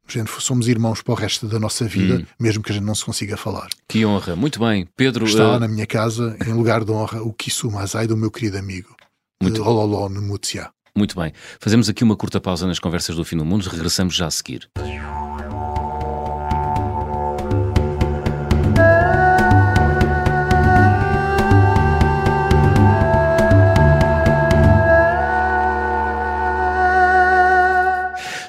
gente, 0.08 0.32
somos 0.40 0.68
irmãos 0.68 1.02
para 1.02 1.14
o 1.14 1.16
resto 1.16 1.48
da 1.48 1.60
nossa 1.60 1.86
vida, 1.86 2.18
hum. 2.18 2.26
mesmo 2.40 2.64
que 2.64 2.72
a 2.72 2.76
gente 2.76 2.84
não 2.84 2.96
se 2.96 3.06
consiga 3.06 3.38
falar. 3.38 3.70
Que 3.88 4.06
honra, 4.06 4.36
muito 4.36 4.60
bem. 4.60 4.88
Pedro. 4.96 5.26
Está 5.26 5.44
lá 5.44 5.58
uh... 5.58 5.60
na 5.60 5.68
minha 5.68 5.88
casa, 5.88 6.38
em 6.46 6.54
lugar 6.54 6.84
de 6.84 6.92
honra, 6.92 7.22
o 7.22 7.34
Kisu 7.34 7.72
Mazai 7.72 8.08
do 8.08 8.18
meu 8.18 8.32
querido 8.32 8.58
amigo, 8.58 8.96
muito... 9.42 9.56
de 9.56 9.62
Ololó, 9.62 10.10
no 10.10 10.22
Mutsia. 10.22 10.70
Muito 10.96 11.20
bem. 11.20 11.34
Fazemos 11.60 11.90
aqui 11.90 12.04
uma 12.04 12.16
curta 12.16 12.40
pausa 12.40 12.66
nas 12.66 12.80
conversas 12.80 13.16
do 13.16 13.26
fim 13.26 13.36
do 13.36 13.44
mundo, 13.44 13.68
regressamos 13.68 14.16
já 14.16 14.28
a 14.28 14.32
seguir. 14.32 14.70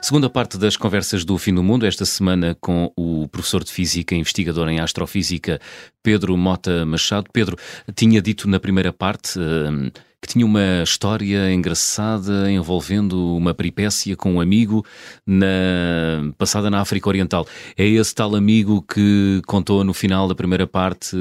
Segunda 0.07 0.31
parte 0.31 0.57
das 0.57 0.77
conversas 0.77 1.25
do 1.25 1.37
Fim 1.37 1.53
do 1.53 1.65
Mundo, 1.65 1.85
esta 1.85 2.05
semana 2.05 2.57
com 2.61 2.93
o 2.97 3.27
professor 3.27 3.65
de 3.65 3.73
Física 3.73 4.15
e 4.15 4.19
investigador 4.19 4.69
em 4.69 4.79
Astrofísica, 4.79 5.61
Pedro 6.01 6.37
Mota 6.37 6.87
Machado. 6.87 7.29
Pedro, 7.33 7.57
tinha 7.93 8.23
dito 8.23 8.49
na 8.49 8.61
primeira 8.61 8.93
parte 8.93 9.37
uh, 9.37 9.91
que 10.21 10.29
tinha 10.29 10.47
uma 10.47 10.83
história 10.83 11.53
engraçada 11.53 12.51
envolvendo 12.51 13.37
uma 13.37 13.55
peripécia 13.55 14.17
com 14.17 14.35
um 14.35 14.41
amigo 14.41 14.85
na, 15.27 16.33
passada 16.39 16.71
na 16.71 16.81
África 16.81 17.09
Oriental. 17.09 17.47
É 17.77 17.87
esse 17.87 18.15
tal 18.15 18.35
amigo 18.35 18.83
que 18.83 19.41
contou 19.47 19.85
no 19.85 19.95
final 19.95 20.27
da 20.27 20.35
primeira 20.35 20.67
parte. 20.67 21.17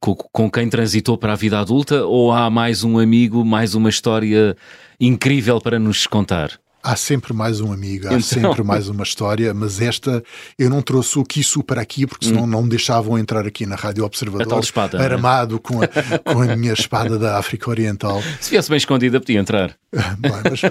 Com, 0.00 0.14
com 0.14 0.48
quem 0.48 0.68
transitou 0.68 1.18
para 1.18 1.32
a 1.32 1.36
vida 1.36 1.58
adulta 1.58 2.04
ou 2.04 2.30
há 2.30 2.48
mais 2.48 2.84
um 2.84 3.00
amigo, 3.00 3.44
mais 3.44 3.74
uma 3.74 3.88
história 3.88 4.56
incrível 5.00 5.60
para 5.60 5.76
nos 5.76 6.06
contar? 6.06 6.60
Há 6.88 6.96
sempre 6.96 7.34
mais 7.34 7.60
um 7.60 7.70
amigo, 7.70 8.06
há 8.06 8.12
então... 8.12 8.22
sempre 8.22 8.62
mais 8.62 8.88
uma 8.88 9.02
história, 9.02 9.52
mas 9.52 9.78
esta 9.78 10.24
eu 10.58 10.70
não 10.70 10.80
trouxe 10.80 11.18
o 11.18 11.22
Kisu 11.22 11.62
para 11.62 11.82
aqui 11.82 12.06
porque 12.06 12.24
senão 12.24 12.44
hum. 12.44 12.46
não 12.46 12.62
me 12.62 12.70
deixavam 12.70 13.18
entrar 13.18 13.46
aqui 13.46 13.66
na 13.66 13.76
Rádio 13.76 14.06
Observador 14.06 14.58
espada, 14.60 14.96
é? 14.96 15.04
armado 15.04 15.56
é? 15.56 15.58
com, 15.58 15.82
a, 15.82 15.86
com 15.86 16.40
a 16.40 16.56
minha 16.56 16.72
espada 16.72 17.18
da 17.18 17.36
África 17.36 17.68
Oriental. 17.68 18.22
Se 18.40 18.50
viesse 18.50 18.70
bem 18.70 18.78
escondida, 18.78 19.20
podia 19.20 19.38
entrar. 19.38 19.76
Bem, 20.18 20.32
mas 20.50 20.62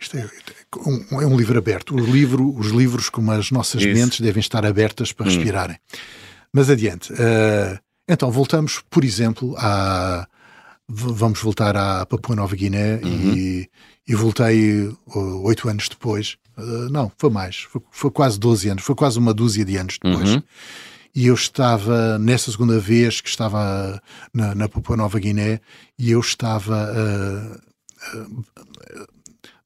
isto 0.00 0.16
é, 0.16 0.28
um, 0.86 1.22
é 1.22 1.26
um 1.26 1.36
livro 1.36 1.58
aberto. 1.58 1.92
O 1.96 1.98
livro, 1.98 2.56
os 2.56 2.68
livros, 2.68 3.08
como 3.08 3.32
as 3.32 3.50
nossas 3.50 3.82
Isso. 3.82 3.92
mentes, 3.92 4.20
devem 4.20 4.40
estar 4.40 4.64
abertas 4.64 5.10
para 5.10 5.26
hum. 5.26 5.30
respirarem. 5.30 5.76
Mas 6.52 6.70
adiante. 6.70 7.12
Uh, 7.12 7.76
então, 8.08 8.30
voltamos, 8.30 8.80
por 8.88 9.02
exemplo, 9.02 9.56
a. 9.58 10.24
Vamos 10.90 11.42
voltar 11.42 11.76
à 11.76 12.06
Papua 12.06 12.34
Nova 12.34 12.56
Guiné 12.56 13.00
uhum. 13.04 13.34
e, 13.36 13.68
e, 14.08 14.14
voltei 14.14 14.90
oito 15.42 15.68
anos 15.68 15.88
depois. 15.88 16.36
Uh, 16.56 16.88
não, 16.90 17.12
foi 17.16 17.30
mais. 17.30 17.60
Foi, 17.70 17.80
foi, 17.90 18.10
quase 18.10 18.38
12 18.38 18.68
anos. 18.70 18.82
Foi 18.82 18.94
quase 18.94 19.18
uma 19.18 19.34
dúzia 19.34 19.64
de 19.64 19.76
anos 19.76 19.98
depois. 20.02 20.30
Uhum. 20.30 20.42
E 21.14 21.26
eu 21.26 21.34
estava, 21.34 22.18
nessa 22.18 22.50
segunda 22.50 22.78
vez 22.78 23.20
que 23.20 23.28
estava 23.28 24.00
na, 24.32 24.54
na 24.54 24.68
Papua 24.68 24.96
Nova 24.96 25.18
Guiné, 25.18 25.60
e 25.98 26.10
eu 26.10 26.20
estava. 26.20 26.90
Uh, 26.92 27.68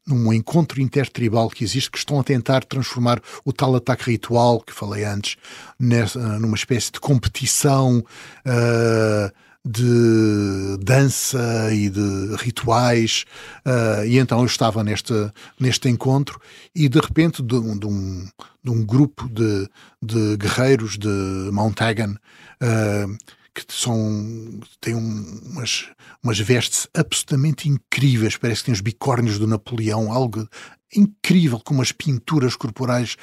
num 0.07 0.33
encontro 0.33 0.81
intertribal 0.81 1.49
que 1.49 1.63
existe, 1.63 1.91
que 1.91 1.99
estão 1.99 2.19
a 2.19 2.25
tentar 2.25 2.65
transformar 2.65 3.21
o 3.45 3.53
tal 3.53 3.75
ataque 3.77 4.11
ritual 4.11 4.61
que 4.61 4.73
falei 4.73 5.05
antes 5.05 5.37
nessa, 5.79 6.19
numa 6.39 6.57
espécie 6.57 6.91
de 6.91 7.01
competição 7.01 7.99
uh, 7.99 9.33
de 9.65 10.77
dança 10.81 11.73
e 11.73 11.89
de 11.89 12.37
rituais. 12.37 13.25
Uh, 13.67 14.05
e 14.07 14.19
então 14.19 14.41
eu 14.41 14.47
estava 14.47 14.83
neste, 14.83 15.15
neste 15.59 15.89
encontro 15.89 16.41
e 16.75 16.89
de 16.89 16.99
repente 16.99 17.43
de, 17.43 17.61
de, 17.79 17.87
um, 17.87 18.29
de 18.63 18.71
um 18.71 18.85
grupo 18.85 19.29
de, 19.29 19.69
de 20.03 20.37
guerreiros 20.37 20.99
de 20.99 21.09
Mount 21.53 21.81
Hagen 21.81 22.13
uh, 22.13 23.19
que 23.55 23.65
são, 23.69 24.61
têm 24.81 24.95
umas, 24.95 25.87
umas 26.23 26.39
vestes 26.39 26.89
absolutamente 26.95 27.69
incríveis, 27.69 28.37
parece 28.37 28.63
que 28.63 28.67
têm 28.67 28.75
os 28.75 28.81
bicórnios 28.81 29.39
do 29.39 29.47
Napoleão, 29.47 30.11
algo 30.11 30.49
incrível, 30.95 31.61
com 31.61 31.75
umas 31.75 31.93
pinturas 31.93 32.57
corporais 32.57 33.17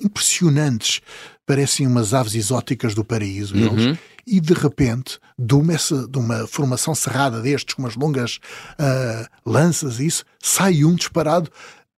impressionantes, 0.00 1.00
parecem 1.46 1.86
umas 1.86 2.14
aves 2.14 2.34
exóticas 2.34 2.94
do 2.94 3.04
paraíso. 3.04 3.54
Uhum. 3.54 3.78
Eles. 3.78 3.98
E 4.26 4.40
de 4.40 4.54
repente, 4.54 5.18
de 5.38 5.54
uma, 5.54 5.76
de 5.76 6.18
uma 6.18 6.46
formação 6.46 6.94
cerrada 6.94 7.40
destes, 7.40 7.74
com 7.74 7.82
umas 7.82 7.96
longas 7.96 8.38
uh, 8.78 9.28
lanças, 9.44 10.00
isso, 10.00 10.24
sai 10.40 10.84
um 10.84 10.94
disparado 10.94 11.50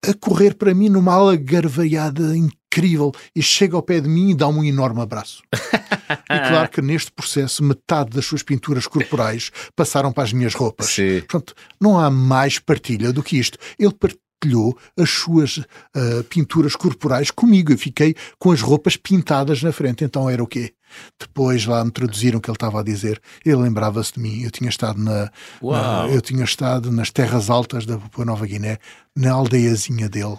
a 0.06 0.14
correr 0.14 0.54
para 0.54 0.74
mim 0.74 0.88
numa 0.88 1.14
algarveiada 1.14 2.36
incrível 2.36 3.12
e 3.34 3.42
chega 3.42 3.76
ao 3.76 3.82
pé 3.82 4.00
de 4.00 4.08
mim 4.08 4.30
e 4.30 4.34
dá-me 4.34 4.58
um 4.58 4.64
enorme 4.64 5.00
abraço. 5.00 5.42
e 5.54 6.48
claro 6.48 6.68
que 6.68 6.82
neste 6.82 7.10
processo 7.10 7.62
metade 7.62 8.10
das 8.10 8.26
suas 8.26 8.42
pinturas 8.42 8.86
corporais 8.86 9.50
passaram 9.74 10.12
para 10.12 10.24
as 10.24 10.32
minhas 10.32 10.54
roupas. 10.54 10.86
Sim. 10.86 11.20
Portanto, 11.20 11.54
não 11.80 11.98
há 11.98 12.10
mais 12.10 12.58
partilha 12.58 13.12
do 13.12 13.22
que 13.22 13.38
isto. 13.38 13.58
Ele 13.78 13.92
partilhou 13.92 14.78
as 14.98 15.10
suas 15.10 15.58
uh, 15.58 16.24
pinturas 16.28 16.76
corporais 16.76 17.30
comigo. 17.30 17.72
Eu 17.72 17.78
fiquei 17.78 18.14
com 18.38 18.52
as 18.52 18.60
roupas 18.60 18.96
pintadas 18.96 19.62
na 19.62 19.72
frente. 19.72 20.04
Então 20.04 20.28
era 20.28 20.42
o 20.42 20.46
quê? 20.46 20.72
Depois 21.18 21.66
lá 21.66 21.84
me 21.84 21.90
traduziram 21.90 22.38
o 22.38 22.40
que 22.40 22.50
ele 22.50 22.56
estava 22.56 22.80
a 22.80 22.82
dizer. 22.82 23.20
Ele 23.44 23.56
lembrava-se 23.56 24.14
de 24.14 24.20
mim. 24.20 24.42
Eu 24.42 24.50
tinha 24.50 24.70
estado 24.70 24.98
na, 24.98 25.30
na, 25.62 26.08
eu 26.08 26.20
tinha 26.20 26.44
estado 26.44 26.90
nas 26.90 27.10
terras 27.10 27.50
altas 27.50 27.86
da 27.86 27.98
Papua 27.98 28.24
Nova 28.24 28.46
Guiné, 28.46 28.78
na 29.14 29.32
aldeiazinha 29.32 30.08
dele, 30.08 30.38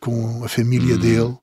com 0.00 0.44
a 0.44 0.48
família 0.48 0.96
hum. 0.96 0.98
dele, 0.98 1.38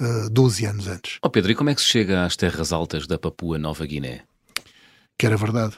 uh, 0.00 0.30
12 0.30 0.66
anos 0.66 0.86
antes. 0.88 1.18
Oh 1.22 1.30
Pedro, 1.30 1.52
e 1.52 1.54
como 1.54 1.70
é 1.70 1.74
que 1.74 1.80
se 1.80 1.88
chega 1.88 2.24
às 2.24 2.36
terras 2.36 2.72
altas 2.72 3.06
da 3.06 3.18
Papua 3.18 3.58
Nova 3.58 3.84
Guiné? 3.86 4.22
Que 5.18 5.26
era 5.26 5.36
verdade. 5.36 5.76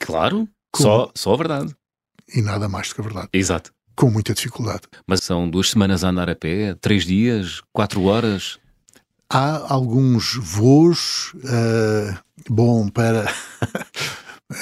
Claro, 0.00 0.48
só, 0.74 1.10
só 1.14 1.34
a 1.34 1.36
verdade. 1.36 1.74
E 2.34 2.42
nada 2.42 2.68
mais 2.68 2.88
do 2.88 2.94
que 2.94 3.00
a 3.00 3.04
verdade. 3.04 3.28
Exato. 3.32 3.72
Com 3.94 4.10
muita 4.10 4.34
dificuldade. 4.34 4.82
Mas 5.06 5.20
são 5.20 5.48
duas 5.48 5.70
semanas 5.70 6.04
a 6.04 6.08
andar 6.08 6.28
a 6.28 6.36
pé, 6.36 6.74
três 6.74 7.04
dias, 7.04 7.62
quatro 7.72 8.02
horas? 8.04 8.58
Há 9.28 9.72
alguns 9.72 10.34
voos, 10.36 11.32
uh, 11.34 12.16
bom, 12.48 12.88
para. 12.88 13.26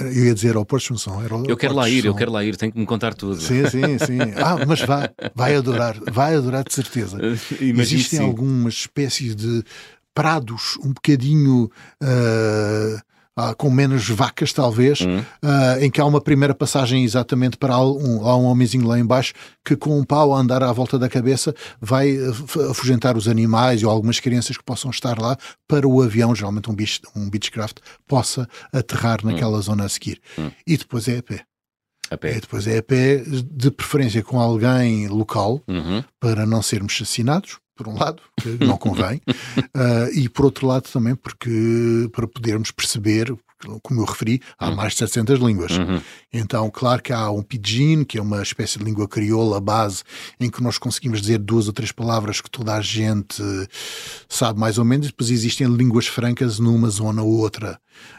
Eu 0.01 0.25
ia 0.25 0.35
dizer 0.35 0.57
ao 0.57 0.65
Porto 0.65 0.87
Função. 0.87 1.23
Era 1.23 1.35
eu 1.47 1.59
quero 1.59 1.75
lá 1.75 1.87
ir, 1.91 2.07
eu 2.07 2.15
quero 2.15 2.33
lá 2.33 2.43
ir, 2.43 2.57
tenho 2.57 2.73
que 2.73 2.79
me 2.79 2.87
contar 2.87 3.13
tudo. 3.13 3.39
Sim, 3.39 3.69
sim, 3.69 3.99
sim. 3.99 4.19
Ah, 4.43 4.65
mas 4.67 4.81
vai, 4.81 5.11
vai 5.35 5.55
adorar, 5.57 6.01
vai 6.11 6.35
adorar 6.35 6.65
de 6.65 6.73
certeza. 6.73 7.19
Existem 7.61 8.19
sim. 8.19 8.25
algumas 8.25 8.73
espécies 8.73 9.37
de 9.37 9.63
prados 10.15 10.79
um 10.83 10.91
bocadinho. 10.91 11.71
Uh, 12.03 12.99
uh, 13.39 13.55
com 13.57 13.71
menos 13.71 14.09
vacas, 14.09 14.53
talvez, 14.53 15.01
uhum. 15.01 15.21
uh, 15.21 15.81
em 15.81 15.91
que 15.91 16.01
há 16.01 16.05
uma 16.05 16.21
primeira 16.21 16.55
passagem 16.55 17.05
exatamente 17.05 17.57
para 17.57 17.79
um, 17.79 18.27
há 18.27 18.37
um 18.37 18.45
homenzinho 18.45 18.87
lá 18.87 18.99
embaixo 18.99 19.33
que 19.65 19.77
com 19.77 19.99
um 19.99 20.05
pau 20.05 20.35
a 20.35 20.39
andar 20.39 20.63
à 20.63 20.73
volta 20.73 20.99
da 20.99 21.09
cabeça 21.09 21.55
vai 21.81 22.17
ah, 22.17 22.71
afugentar 22.71 23.17
os 23.17 23.29
animais 23.29 23.83
ou 23.83 23.91
algumas 23.91 24.21
crianças 24.21 24.57
que 24.57 24.65
possam 24.65 24.91
estar 24.91 25.19
lá 25.19 25.37
para 25.67 25.87
o 25.87 26.03
avião, 26.03 26.35
geralmente 26.35 26.71
um, 26.71 26.75
beach, 26.75 27.01
um 27.17 27.29
beechcraft, 27.29 27.79
possa 28.07 28.49
aterrar 28.73 29.25
naquela 29.25 29.57
uhum. 29.57 29.63
zona 29.63 29.85
a 29.85 29.89
seguir. 29.89 30.21
Uhum. 30.37 30.51
E 30.67 30.77
depois 30.77 31.09
é 31.09 31.19
a 31.19 31.23
pé. 31.23 31.45
A 32.11 32.19
pé. 32.19 32.37
E 32.37 32.41
depois 32.41 32.67
é 32.67 32.79
a 32.79 32.83
pé, 32.83 33.23
de 33.27 33.71
preferência 33.71 34.23
com 34.23 34.39
alguém 34.39 35.09
local, 35.09 35.63
uhum. 35.67 36.05
para 36.21 36.45
não 36.45 36.61
sermos 36.61 36.93
assassinados, 36.95 37.59
por 37.77 37.89
um 37.89 37.99
lado, 37.99 38.23
que 38.41 38.65
não 38.65 38.77
convém, 38.77 39.21
uh, 39.29 40.11
e 40.15 40.29
por 40.29 40.45
outro 40.45 40.67
lado 40.67 40.89
também 40.91 41.15
porque 41.15 42.09
para 42.13 42.27
podermos 42.27 42.71
perceber, 42.71 43.35
como 43.83 44.01
eu 44.01 44.05
referi, 44.05 44.41
há 44.59 44.69
uhum. 44.69 44.77
mais 44.77 44.93
de 44.93 45.01
700 45.01 45.41
línguas. 45.41 45.73
Uhum. 45.73 46.01
Então, 46.33 46.71
claro 46.71 47.03
que 47.03 47.13
há 47.13 47.31
um 47.31 47.43
pidgin, 47.43 48.05
que 48.05 48.19
é 48.19 48.23
uma 48.23 48.43
espécie 48.43 48.79
de 48.79 48.85
língua 48.85 49.09
crioula 49.09 49.61
base, 49.61 50.03
em 50.39 50.51
que 50.51 50.63
nós 50.63 50.79
conseguimos 50.79 51.21
dizer 51.21 51.39
duas 51.39 51.67
ou 51.67 51.73
três 51.73 51.91
palavras 51.91 52.41
que 52.41 52.51
toda 52.51 52.75
a 52.75 52.81
gente 52.81 53.43
sabe 54.29 54.59
mais 54.59 54.79
ou 54.79 54.85
menos, 54.85 55.07
e 55.07 55.11
depois 55.11 55.31
existem 55.31 55.67
línguas 55.67 56.07
francas 56.07 56.59
numa 56.59 56.89
zona 56.91 57.23
ou 57.23 57.39
outra. 57.39 57.79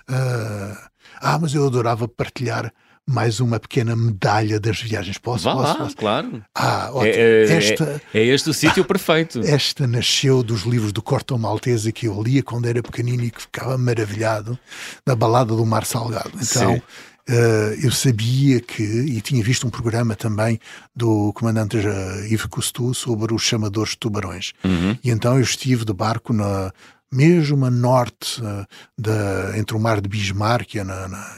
Uh, 0.10 0.96
ah, 1.22 1.40
mas 1.40 1.54
eu 1.54 1.66
adorava 1.66 2.08
partilhar 2.08 2.74
mais 3.08 3.40
uma 3.40 3.60
pequena 3.60 3.96
medalha 3.96 4.60
das 4.60 4.82
viagens. 4.82 5.18
Posso? 5.18 5.44
Vá 5.44 5.54
posso, 5.54 5.68
lá, 5.68 5.76
posso? 5.76 5.96
claro. 5.96 6.44
Ah, 6.56 6.90
ótimo. 6.92 7.14
É, 7.14 7.46
é, 7.46 7.52
esta, 7.54 8.02
é, 8.14 8.20
é 8.20 8.26
este 8.26 8.50
o 8.50 8.54
sítio 8.54 8.84
ah, 8.84 8.86
perfeito. 8.86 9.40
Esta 9.46 9.86
nasceu 9.86 10.42
dos 10.42 10.64
livros 10.64 10.92
do 10.92 11.02
Corto 11.02 11.38
Maltese 11.38 11.92
que 11.92 12.08
eu 12.08 12.22
lia 12.22 12.42
quando 12.42 12.68
era 12.68 12.82
pequenino 12.82 13.24
e 13.24 13.32
que 13.32 13.42
ficava 13.42 13.78
maravilhado 13.78 14.58
da 15.06 15.16
balada 15.16 15.56
do 15.56 15.66
Mar 15.66 15.86
Salgado. 15.86 16.32
Então, 16.42 16.82
Uh, 17.28 17.74
eu 17.84 17.92
sabia 17.92 18.62
que, 18.62 18.84
e 18.84 19.20
tinha 19.20 19.44
visto 19.44 19.66
um 19.66 19.70
programa 19.72 20.16
também 20.16 20.60
do 20.96 21.34
comandante 21.34 21.76
Yves 21.78 22.46
Cousteau 22.46 22.94
sobre 22.94 23.34
os 23.34 23.42
chamadores 23.42 23.94
de 23.94 23.98
tubarões. 23.98 24.54
Uhum. 24.64 24.96
E 25.04 25.10
então 25.10 25.34
eu 25.34 25.42
estive 25.42 25.84
de 25.84 25.92
barco 25.92 26.32
na, 26.32 26.72
mesmo 27.16 27.66
a 27.66 27.72
norte 27.72 28.42
uh, 28.42 28.66
da, 28.98 29.58
entre 29.58 29.76
o 29.76 29.80
mar 29.80 30.02
de 30.02 30.10
Bismarck 30.10 30.76
na, 30.76 31.08
na, 31.08 31.38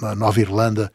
na 0.00 0.14
Nova 0.14 0.40
Irlanda, 0.40 0.90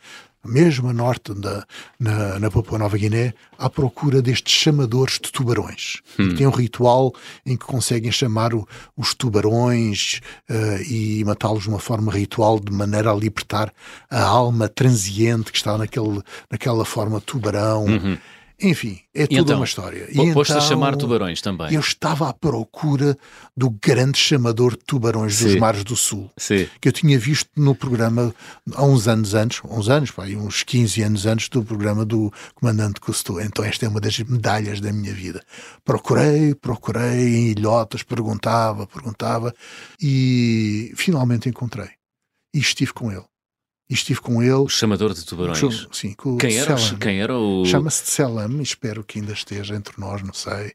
mesmo 0.46 0.90
a 0.90 0.94
norte 0.94 1.34
da, 1.34 1.66
na, 2.00 2.40
na 2.40 2.52
Papua 2.52 2.78
Nova 2.78 2.98
Guiné, 2.98 3.34
à 3.58 3.70
procura 3.70 4.22
destes 4.22 4.54
chamadores 4.54 5.14
de 5.14 5.32
tubarões. 5.32 6.02
Hum. 6.20 6.36
Tem 6.36 6.46
um 6.46 6.52
ritual 6.52 7.14
em 7.46 7.56
que 7.56 7.66
conseguem 7.66 8.12
chamar 8.12 8.54
o, 8.54 8.68
os 8.98 9.14
tubarões 9.14 10.20
uh, 10.50 10.82
e 10.84 11.24
matá-los 11.24 11.64
de 11.64 11.70
uma 11.70 11.80
forma 11.80 12.12
ritual, 12.12 12.60
de 12.60 12.72
maneira 12.72 13.12
a 13.12 13.16
libertar 13.16 13.72
a 14.10 14.22
alma 14.22 14.68
transiente 14.68 15.52
que 15.52 15.58
está 15.58 15.78
naquele, 15.78 16.22
naquela 16.52 16.84
forma 16.84 17.22
tubarão. 17.22 17.86
Uhum. 17.86 18.18
Enfim, 18.62 19.00
é 19.14 19.26
tudo 19.28 19.42
então, 19.42 19.56
uma 19.58 19.66
história. 19.66 20.08
E 20.10 20.20
então, 20.20 20.42
a 20.42 20.62
chamar 20.62 20.96
tubarões 20.96 21.42
também. 21.42 21.74
Eu 21.74 21.80
estava 21.80 22.30
à 22.30 22.34
procura 22.34 23.18
do 23.56 23.70
grande 23.70 24.18
chamador 24.18 24.72
de 24.72 24.84
tubarões 24.86 25.36
Sim. 25.36 25.46
dos 25.46 25.56
mares 25.56 25.84
do 25.84 25.96
Sul, 25.96 26.30
Sim. 26.38 26.68
que 26.80 26.88
eu 26.88 26.92
tinha 26.92 27.18
visto 27.18 27.50
no 27.56 27.76
programa 27.76 28.34
há 28.74 28.84
uns 28.84 29.08
anos 29.08 29.34
antes, 29.34 29.62
uns 29.66 29.90
anos, 29.90 30.12
pá, 30.12 30.26
uns 30.26 30.64
15 30.64 31.02
anos 31.02 31.26
antes 31.26 31.50
do 31.50 31.64
programa 31.64 32.06
do 32.06 32.32
Comandante 32.56 33.00
Cousteau. 33.00 33.42
Então 33.42 33.66
esta 33.66 33.86
é 33.86 33.90
uma 33.90 34.00
das 34.00 34.18
medalhas 34.20 34.80
da 34.80 34.94
minha 34.94 35.14
vida. 35.14 35.44
Procurei, 35.84 36.56
procurei 36.56 37.36
em 37.36 37.52
ilhotas, 37.52 38.04
perguntava, 38.04 38.88
perguntava 38.88 39.54
e 40.02 40.94
finalmente 40.96 41.50
encontrei. 41.50 41.90
E 42.54 42.60
estive 42.60 42.94
com 42.94 43.12
ele. 43.12 43.26
E 43.94 43.96
estive 43.96 44.20
com 44.22 44.42
ele. 44.42 44.54
O 44.54 44.68
chamador 44.68 45.14
de 45.14 45.24
tubarões. 45.24 45.88
Sim, 45.92 46.14
com 46.14 46.36
quem, 46.36 46.58
era, 46.58 46.76
quem 47.00 47.22
era 47.22 47.38
o. 47.38 47.64
Chama-se 47.64 48.06
de 48.06 48.10
Selam, 48.10 48.60
espero 48.60 49.04
que 49.04 49.20
ainda 49.20 49.34
esteja 49.34 49.76
entre 49.76 49.94
nós, 50.00 50.24
não 50.24 50.34
sei. 50.34 50.74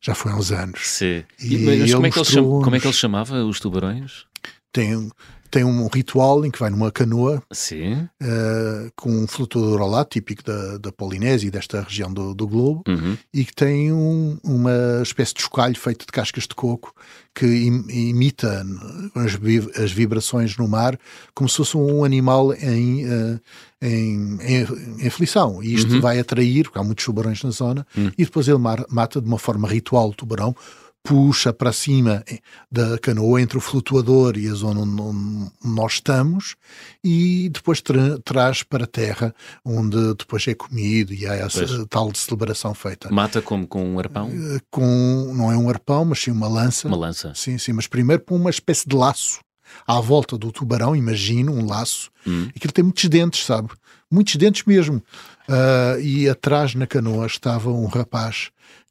Já 0.00 0.12
foi 0.12 0.32
há 0.32 0.34
uns 0.34 0.50
anos. 0.50 0.80
Sim. 0.82 1.22
E, 1.38 1.54
e 1.54 1.58
mas 1.58 1.94
como, 1.94 2.06
é 2.06 2.10
que 2.10 2.18
ele 2.18 2.42
como 2.42 2.74
é 2.74 2.80
que 2.80 2.86
ele 2.88 2.94
chamava 2.94 3.44
os 3.44 3.60
tubarões? 3.60 4.24
Tem, 4.72 5.08
tem 5.50 5.64
um 5.64 5.86
ritual 5.88 6.44
em 6.44 6.50
que 6.50 6.58
vai 6.58 6.70
numa 6.70 6.90
canoa 6.92 7.42
uh, 8.20 8.90
com 8.96 9.10
um 9.10 9.26
flutuador 9.26 9.80
ao 9.80 9.88
lado, 9.88 10.08
típico 10.08 10.42
da, 10.44 10.78
da 10.78 10.92
Polinésia 10.92 11.48
e 11.48 11.50
desta 11.50 11.80
região 11.82 12.12
do, 12.12 12.34
do 12.34 12.46
globo, 12.46 12.82
Uhum. 12.88 13.16
e 13.32 13.44
que 13.44 13.54
tem 13.54 13.92
um- 13.92 14.38
uma 14.44 15.00
espécie 15.02 15.34
de 15.34 15.42
chocalho 15.42 15.76
feito 15.78 16.00
de 16.06 16.12
cascas 16.12 16.44
de 16.44 16.54
coco 16.54 16.92
que 17.34 17.46
im- 17.46 17.84
imita 17.88 18.64
as, 19.14 19.38
as 19.82 19.92
vibrações 19.92 20.56
no 20.56 20.66
mar 20.68 20.98
como 21.34 21.48
se 21.48 21.56
fosse 21.56 21.76
um 21.76 22.04
animal 22.04 22.52
em, 22.54 23.04
eh, 23.06 23.40
em, 23.80 24.38
em, 24.42 24.66
em 25.02 25.06
aflição. 25.06 25.62
E 25.62 25.74
isto 25.74 25.94
Uhum. 25.94 26.00
vai 26.00 26.18
atrair, 26.18 26.64
porque 26.64 26.78
há 26.78 26.82
muitos 26.84 27.04
tubarões 27.04 27.42
na 27.42 27.50
zona, 27.50 27.86
Hum. 27.96 28.10
e 28.18 28.24
depois 28.24 28.48
ele 28.48 28.58
mar- 28.58 28.84
mata 28.90 29.20
de 29.20 29.26
uma 29.28 29.38
forma 29.38 29.68
ritual 29.68 30.08
o 30.10 30.14
tubarão, 30.14 30.54
puxa 31.08 31.54
para 31.54 31.72
cima 31.72 32.22
eh, 32.30 32.38
da 32.70 32.98
canoa 32.98 33.40
entre 33.40 33.56
o 33.56 33.60
flutuador 33.62 34.36
e 34.36 34.46
a 34.46 34.52
zona 34.52 34.80
onde 34.80 35.50
nós 35.64 35.94
estamos 35.94 36.54
e 37.02 37.48
depois 37.48 37.80
tra- 37.80 38.18
traz 38.22 38.62
para 38.62 38.84
a 38.84 38.86
terra 38.86 39.34
onde 39.64 39.96
depois 40.14 40.46
é 40.46 40.54
comido 40.54 41.14
e 41.14 41.26
há 41.26 41.34
essa 41.34 41.66
Pois. 41.66 41.86
tal 41.88 42.12
de 42.12 42.18
celebração 42.18 42.74
feita 42.74 43.10
Mata 43.10 43.40
como 43.40 43.66
com 43.66 43.82
um 43.94 43.98
arpão? 43.98 44.28
Eh, 44.30 44.60
com 44.70 45.32
não 45.34 45.50
é 45.50 45.56
um 45.56 45.70
arpão 45.70 46.04
mas 46.04 46.18
sim 46.20 46.30
uma 46.30 46.46
lança 46.48 46.86
Uma 46.86 46.96
lança. 46.98 47.32
sim 47.34 47.56
sim 47.56 47.72
mas 47.72 47.86
primeiro 47.86 48.22
põe 48.22 48.38
uma 48.38 48.50
espécie 48.50 48.86
de 48.86 48.94
laço 48.94 49.40
à 49.86 49.98
volta 50.00 50.36
do 50.36 50.52
tubarão 50.52 50.94
imagino 50.94 51.52
um 51.52 51.66
laço 51.66 52.10
Hum. 52.26 52.48
aquilo 52.54 52.72
tem 52.72 52.84
muitos 52.84 53.04
dentes 53.08 53.46
sabe 53.46 53.70
muitos 54.10 54.36
dentes 54.36 54.64
mesmo 54.66 55.02
Ah, 55.48 55.96
e 56.00 56.28
atrás 56.28 56.74
na 56.74 56.86
canoa 56.86 57.24
estava 57.26 57.70
um 57.70 57.86
rapaz 57.86 58.50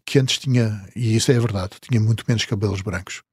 que 0.10 0.18
antes 0.18 0.38
tinha, 0.38 0.82
e 0.96 1.18
isso 1.18 1.30
é 1.34 1.38
verdade, 1.38 1.72
tinha 1.82 2.00
muito 2.00 2.24
menos 2.26 2.46
cabelos 2.46 2.80
brancos. 2.82 3.24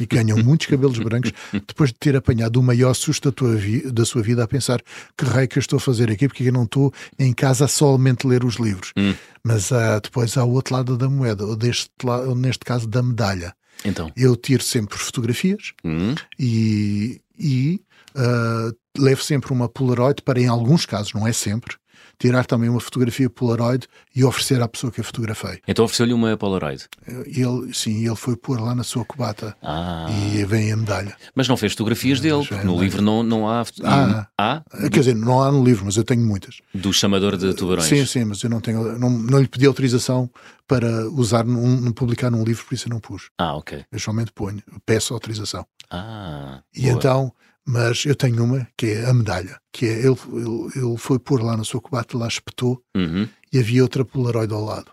E 0.00 0.04
ganham 0.06 0.36
muitos 0.42 0.66
cabelos 0.66 0.98
brancos 0.98 1.30
depois 1.52 1.90
de 1.90 1.96
ter 2.00 2.16
apanhado 2.16 2.56
o 2.58 2.62
maior 2.64 2.94
susto 2.94 3.30
da, 3.30 3.54
vi- 3.54 3.90
da 3.92 4.04
sua 4.04 4.22
vida 4.22 4.42
a 4.42 4.48
pensar 4.48 4.82
que 5.16 5.24
raio 5.24 5.46
que 5.48 5.56
eu 5.56 5.60
estou 5.60 5.76
a 5.76 5.80
fazer 5.80 6.10
aqui 6.10 6.26
porque 6.26 6.42
eu 6.42 6.52
não 6.52 6.64
estou 6.64 6.92
em 7.16 7.32
casa 7.32 7.66
a 7.66 7.68
somente 7.68 8.26
ler 8.26 8.44
os 8.44 8.56
livros. 8.56 8.92
Hum. 8.98 9.14
Mas 9.44 9.70
ah, 9.70 10.00
depois 10.02 10.36
há 10.36 10.44
o 10.44 10.50
outro 10.50 10.74
lado 10.74 10.96
da 10.98 11.08
moeda, 11.08 11.46
ou 11.46 11.54
deste 11.56 11.88
ou 12.04 12.34
neste 12.34 12.64
caso 12.64 12.88
da 12.88 13.02
medalha. 13.04 13.54
Então. 13.84 14.10
Eu 14.16 14.34
tiro 14.34 14.64
sempre 14.64 14.98
fotografias 14.98 15.72
Hum. 15.84 16.14
e, 16.38 17.20
e 17.38 17.80
ah, 18.16 18.72
levo 18.98 19.22
sempre 19.22 19.52
uma 19.52 19.68
Polaroid 19.68 20.22
para, 20.22 20.40
em 20.40 20.48
alguns 20.48 20.84
casos, 20.86 21.12
não 21.14 21.24
é 21.26 21.32
sempre, 21.32 21.76
tirar 22.18 22.46
também 22.46 22.68
uma 22.68 22.80
fotografia 22.80 23.28
Polaroid 23.28 23.86
e 24.14 24.24
oferecer 24.24 24.60
à 24.62 24.68
pessoa 24.68 24.90
que 24.90 25.00
a 25.00 25.04
fotografei. 25.04 25.60
Então 25.68 25.84
ofereceu-lhe 25.84 26.12
uma 26.14 26.36
Polaroid. 26.36 26.86
Ele, 27.26 27.72
sim, 27.74 28.06
ele 28.06 28.16
foi 28.16 28.36
pôr 28.36 28.60
lá 28.60 28.74
na 28.74 28.82
sua 28.82 29.04
cobata 29.04 29.56
Ah. 29.62 30.06
e 30.34 30.44
vem 30.44 30.72
a 30.72 30.76
medalha. 30.76 31.16
Mas 31.34 31.48
não 31.48 31.56
fez 31.56 31.72
fotografias 31.72 32.20
dele, 32.20 32.46
porque 32.46 32.64
no 32.64 32.80
livro 32.80 33.02
não, 33.02 33.22
não 33.22 33.48
há. 33.48 33.64
Ah. 33.84 34.26
Há? 34.38 34.62
Quer 34.90 35.00
dizer, 35.00 35.14
não 35.14 35.42
há 35.42 35.50
no 35.52 35.62
livro, 35.64 35.84
mas 35.84 35.96
eu 35.96 36.04
tenho 36.04 36.24
muitas. 36.26 36.60
Do 36.74 36.92
chamador 36.92 37.36
de 37.36 37.52
tubarões. 37.54 37.86
Sim, 37.88 38.06
sim, 38.06 38.24
mas 38.24 38.42
eu 38.42 38.50
não 38.50 38.60
tenho, 38.60 38.98
não, 38.98 39.10
não 39.10 39.38
lhe 39.40 39.48
pedi 39.48 39.66
autorização 39.66 40.30
para 40.66 41.08
usar, 41.10 41.44
num- 41.44 41.92
publicar 41.92 42.30
num 42.30 42.42
livro, 42.44 42.64
por 42.64 42.74
isso 42.74 42.88
eu 42.88 42.90
não 42.90 43.00
pus. 43.00 43.30
Ah, 43.38 43.54
ok. 43.56 43.84
Eu 43.92 43.98
somente 44.00 44.32
ponho, 44.32 44.62
peço 44.84 45.14
autorização. 45.14 45.64
Ah. 45.90 46.60
E 46.74 46.82
boa. 46.82 46.92
então, 46.94 47.32
mas 47.66 48.04
eu 48.04 48.14
tenho 48.14 48.42
uma 48.44 48.66
que 48.76 48.86
é 48.86 49.06
a 49.06 49.12
medalha, 49.14 49.58
que 49.72 49.86
é 49.86 49.92
ele, 49.98 50.16
ele, 50.32 50.70
ele 50.76 50.96
foi 50.98 51.18
pôr 51.18 51.42
lá 51.42 51.56
na 51.56 51.64
sua 51.64 51.80
cobata, 51.80 52.16
lá 52.16 52.28
espetou 52.28 52.80
Uhum. 52.96 53.28
e 53.52 53.58
havia 53.58 53.82
outra 53.82 54.04
Polaroid 54.04 54.52
ao 54.52 54.64
lado, 54.64 54.90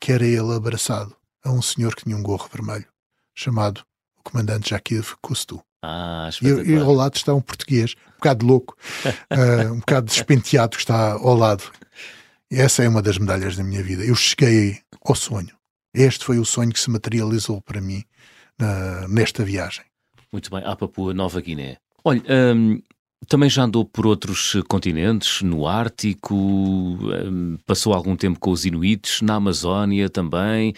que 0.00 0.12
era 0.12 0.26
ele 0.26 0.52
abraçado 0.54 1.14
a 1.44 1.50
um 1.50 1.62
senhor 1.62 1.94
que 1.94 2.04
tinha 2.04 2.16
um 2.16 2.22
gorro 2.22 2.48
vermelho, 2.52 2.86
chamado 3.34 3.82
o 4.18 4.22
comandante 4.22 4.70
Jacques 4.70 5.14
Cousteau. 5.22 5.62
Ah, 5.82 6.28
E, 6.42 6.72
e 6.72 6.76
ao 6.78 6.92
lado 6.92 7.16
está 7.16 7.32
um 7.34 7.40
português, 7.40 7.94
um 8.08 8.12
bocado 8.16 8.44
louco, 8.44 8.76
ah, 9.30 9.72
um 9.72 9.78
bocado 9.78 10.06
despenteado 10.06 10.76
que 10.76 10.82
está 10.82 11.12
ao 11.12 11.34
lado. 11.34 11.64
E 12.50 12.56
essa 12.56 12.82
é 12.82 12.88
uma 12.88 13.00
das 13.00 13.16
medalhas 13.16 13.56
da 13.56 13.62
minha 13.64 13.82
vida. 13.82 14.04
Eu 14.04 14.14
cheguei 14.16 14.80
ao 15.04 15.14
sonho. 15.14 15.56
Este 15.94 16.24
foi 16.24 16.38
o 16.38 16.44
sonho 16.44 16.72
que 16.72 16.80
se 16.80 16.90
materializou 16.90 17.62
para 17.62 17.80
mim 17.80 18.04
na- 18.58 19.06
nesta 19.08 19.44
viagem. 19.44 19.84
Muito 20.32 20.50
bem. 20.50 20.62
À 20.64 20.76
Papua 20.76 21.14
Nova 21.14 21.40
Guiné. 21.40 21.78
Olha, 22.04 22.22
hum, 22.54 22.80
também 23.28 23.50
já 23.50 23.64
andou 23.64 23.84
por 23.84 24.06
outros 24.06 24.56
continentes, 24.68 25.42
no 25.42 25.66
Ártico, 25.66 26.34
hum, 26.34 27.56
passou 27.66 27.92
algum 27.92 28.16
tempo 28.16 28.38
com 28.40 28.50
os 28.50 28.64
Inuites, 28.64 29.20
na 29.22 29.34
Amazónia 29.34 30.08
também. 30.08 30.72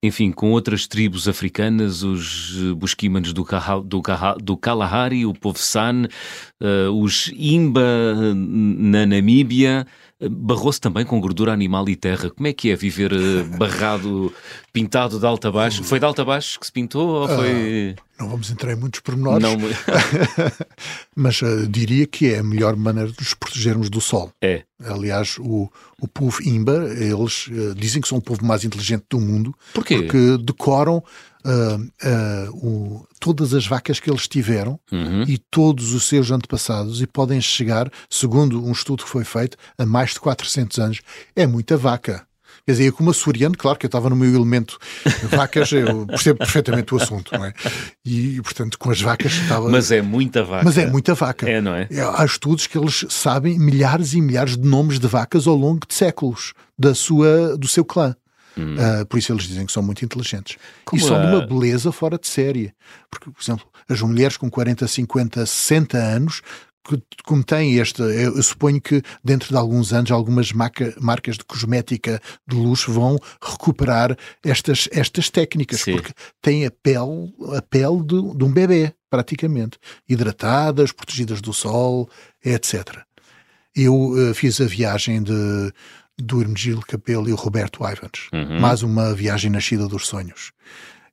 Enfim, 0.00 0.30
com 0.30 0.52
outras 0.52 0.86
tribos 0.86 1.26
africanas, 1.26 2.04
os 2.04 2.54
Busquimanos 2.76 3.32
do, 3.32 3.44
Kaha- 3.44 3.80
do, 3.80 4.00
Kaha- 4.00 4.36
do 4.40 4.56
Kalahari, 4.56 5.26
o 5.26 5.34
povo 5.34 5.58
San, 5.58 6.04
eh, 6.62 6.88
os 6.88 7.32
Imba 7.34 7.80
eh, 7.80 8.32
na 8.34 9.04
Namíbia. 9.06 9.84
Barrou-se 10.30 10.80
também 10.80 11.04
com 11.04 11.20
gordura 11.20 11.52
animal 11.52 11.88
e 11.88 11.96
terra. 11.96 12.30
Como 12.30 12.46
é 12.46 12.52
que 12.52 12.70
é 12.70 12.76
viver 12.76 13.12
eh, 13.12 13.42
barrado, 13.58 14.32
pintado 14.72 15.18
de 15.18 15.26
alta 15.26 15.48
a 15.48 15.50
baixo? 15.52 15.82
Foi 15.82 15.98
de 15.98 16.04
alta 16.04 16.22
a 16.22 16.24
baixo 16.24 16.60
que 16.60 16.66
se 16.66 16.72
pintou 16.72 17.08
ou 17.08 17.28
foi... 17.28 17.96
Não 18.18 18.28
vamos 18.28 18.50
entrar 18.50 18.72
em 18.72 18.76
muitos 18.76 19.00
pormenores, 19.00 19.42
Não, 19.42 19.56
mas 21.14 21.40
ah, 21.42 21.66
diria 21.68 22.06
que 22.06 22.32
é 22.32 22.38
a 22.38 22.42
melhor 22.42 22.76
maneira 22.76 23.10
de 23.10 23.18
nos 23.18 23.34
protegermos 23.34 23.88
do 23.90 24.00
sol. 24.00 24.32
é. 24.42 24.62
Aliás, 24.84 25.36
o, 25.40 25.68
o 26.00 26.06
povo 26.06 26.40
Imba, 26.44 26.88
eles 26.94 27.48
ah, 27.50 27.74
dizem 27.76 28.00
que 28.00 28.06
são 28.06 28.18
o 28.18 28.22
povo 28.22 28.44
mais 28.46 28.64
inteligente 28.64 29.04
do 29.10 29.18
mundo 29.20 29.52
Porquê? 29.74 29.96
porque 29.96 30.38
decoram 30.40 31.02
ah, 31.44 31.78
ah, 32.04 32.48
o- 32.52 33.04
todas 33.18 33.54
as 33.54 33.66
vacas 33.66 33.98
que 33.98 34.08
eles 34.08 34.28
tiveram 34.28 34.78
Uhum. 34.92 35.22
e 35.26 35.36
todos 35.36 35.92
os 35.92 36.04
seus 36.04 36.30
antepassados 36.30 37.02
e 37.02 37.06
podem 37.08 37.40
chegar, 37.40 37.90
segundo 38.08 38.64
um 38.64 38.70
estudo 38.70 39.02
que 39.02 39.10
foi 39.10 39.24
feito, 39.24 39.56
a 39.76 39.84
mais 39.84 40.10
de 40.10 40.20
400 40.20 40.78
anos. 40.78 41.00
É 41.34 41.44
muita 41.46 41.76
vaca. 41.76 42.24
Quer 42.68 42.72
dizer, 42.72 42.84
eu 42.88 42.92
como 42.92 43.08
açoriano, 43.08 43.56
claro 43.56 43.78
que 43.78 43.86
eu 43.86 43.88
estava 43.88 44.10
no 44.10 44.14
meu 44.14 44.28
elemento 44.34 44.76
vacas, 45.30 45.72
eu 45.72 46.06
percebo 46.06 46.40
perfeitamente 46.40 46.94
o 46.94 46.98
assunto, 47.02 47.32
não 47.32 47.46
é? 47.46 47.54
E, 48.04 48.42
portanto, 48.42 48.78
com 48.78 48.90
as 48.90 49.00
vacas 49.00 49.32
estava... 49.32 49.70
Mas 49.70 49.90
é 49.90 50.02
muita 50.02 50.44
vaca. 50.44 50.64
Mas 50.66 50.76
é 50.76 50.86
muita 50.86 51.14
vaca. 51.14 51.48
É, 51.48 51.62
não 51.62 51.74
é? 51.74 51.88
É, 51.90 52.02
Há 52.02 52.22
estudos 52.26 52.66
que 52.66 52.76
eles 52.76 53.06
sabem 53.08 53.58
milhares 53.58 54.12
e 54.12 54.20
milhares 54.20 54.54
de 54.54 54.68
nomes 54.68 54.98
de 54.98 55.06
vacas 55.06 55.46
ao 55.46 55.56
longo 55.56 55.80
de 55.88 55.94
séculos 55.94 56.52
da 56.78 56.94
sua, 56.94 57.56
do 57.56 57.66
seu 57.66 57.86
clã. 57.86 58.14
Ah, 58.78 59.06
por 59.06 59.18
isso 59.18 59.32
eles 59.32 59.44
dizem 59.44 59.64
que 59.64 59.72
são 59.72 59.82
muito 59.82 60.04
inteligentes. 60.04 60.58
Como 60.84 61.00
e 61.00 61.06
são 61.06 61.18
de 61.18 61.26
a- 61.26 61.30
uma 61.30 61.46
beleza 61.46 61.90
fora 61.90 62.18
de 62.18 62.28
série. 62.28 62.70
Porque, 63.10 63.30
por 63.30 63.40
exemplo, 63.42 63.64
as 63.88 64.02
mulheres 64.02 64.36
com 64.36 64.50
40, 64.50 64.86
50, 64.86 65.46
60 65.46 65.96
anos, 65.96 66.42
que, 66.88 67.22
como 67.24 67.44
têm 67.44 67.76
este, 67.76 68.00
eu, 68.00 68.42
suponho 68.42 68.80
que 68.80 69.02
dentro 69.22 69.48
de 69.48 69.56
alguns 69.56 69.92
anos 69.92 70.10
algumas 70.10 70.52
marca- 70.52 70.94
marcas 70.98 71.36
de 71.36 71.44
cosmética 71.44 72.20
de 72.46 72.56
luxo 72.56 72.90
vão 72.92 73.18
recuperar 73.42 74.16
estas, 74.42 74.88
estas 74.90 75.28
técnicas, 75.28 75.82
Sim. 75.82 75.92
porque 75.92 76.12
têm 76.40 76.64
a 76.64 76.70
pele, 76.70 77.32
a 77.56 77.62
pele 77.62 78.02
de, 78.02 78.36
de 78.36 78.44
um 78.44 78.50
bebê, 78.52 78.94
praticamente. 79.10 79.78
Hidratadas, 80.08 80.92
protegidas 80.92 81.40
do 81.40 81.52
sol, 81.52 82.08
etc. 82.44 82.98
Eu 83.76 84.14
eh, 84.18 84.34
fiz 84.34 84.60
a 84.60 84.64
viagem 84.64 85.22
de, 85.22 85.72
do 86.16 86.40
Hermegildo 86.40 86.86
Capelo 86.86 87.28
e 87.28 87.32
o 87.32 87.36
Roberto 87.36 87.80
Ivans. 87.84 88.28
Uhum. 88.32 88.60
Mais 88.60 88.82
uma 88.82 89.14
viagem 89.14 89.50
nascida 89.50 89.86
dos 89.86 90.06
sonhos. 90.06 90.52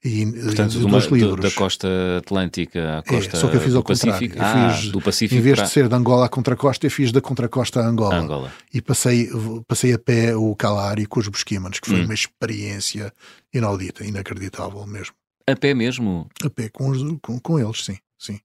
E, 0.03 0.25
Portanto, 0.25 0.75
e 0.75 0.79
dos 0.85 1.05
livros. 1.07 1.39
da 1.41 1.51
costa 1.51 1.87
atlântica 2.19 2.99
à 2.99 3.03
costa 3.03 3.37
é, 3.37 3.39
só 3.39 3.47
que 3.47 3.55
eu 3.55 3.61
fiz 3.61 3.71
do 3.71 3.77
ao 3.77 3.83
contrário. 3.83 4.13
Pacífico. 4.13 4.37
Eu 4.37 4.43
ah, 4.45 4.73
fiz, 4.73 4.91
do 4.91 5.01
Pacífico 5.01 5.39
em 5.39 5.41
vez 5.41 5.55
para 5.55 5.65
de 5.65 5.71
ser 5.71 5.87
de 5.89 5.95
Angola 5.95 6.25
à 6.25 6.29
contracosta, 6.29 6.85
eu 6.85 6.91
fiz 6.91 7.11
da 7.11 7.21
contracosta 7.21 7.79
a 7.81 7.87
Angola. 7.87 8.15
Angola. 8.15 8.53
E 8.73 8.81
passei, 8.81 9.29
passei 9.67 9.93
a 9.93 9.99
pé 9.99 10.35
o 10.35 10.55
Calari 10.55 11.05
com 11.05 11.19
os 11.19 11.27
Busquímanos, 11.27 11.79
que 11.79 11.89
foi 11.89 12.01
Hum. 12.01 12.05
uma 12.05 12.13
experiência 12.13 13.11
inaudita, 13.53 14.05
inacreditável 14.05 14.85
mesmo. 14.85 15.13
A 15.47 15.55
pé 15.55 15.73
mesmo. 15.73 16.27
A 16.43 16.49
pé 16.49 16.69
com, 16.69 16.89
os- 16.89 17.17
com, 17.21 17.39
com 17.39 17.59
eles, 17.59 17.83
sim. 17.85 17.97
sim. 18.19 18.39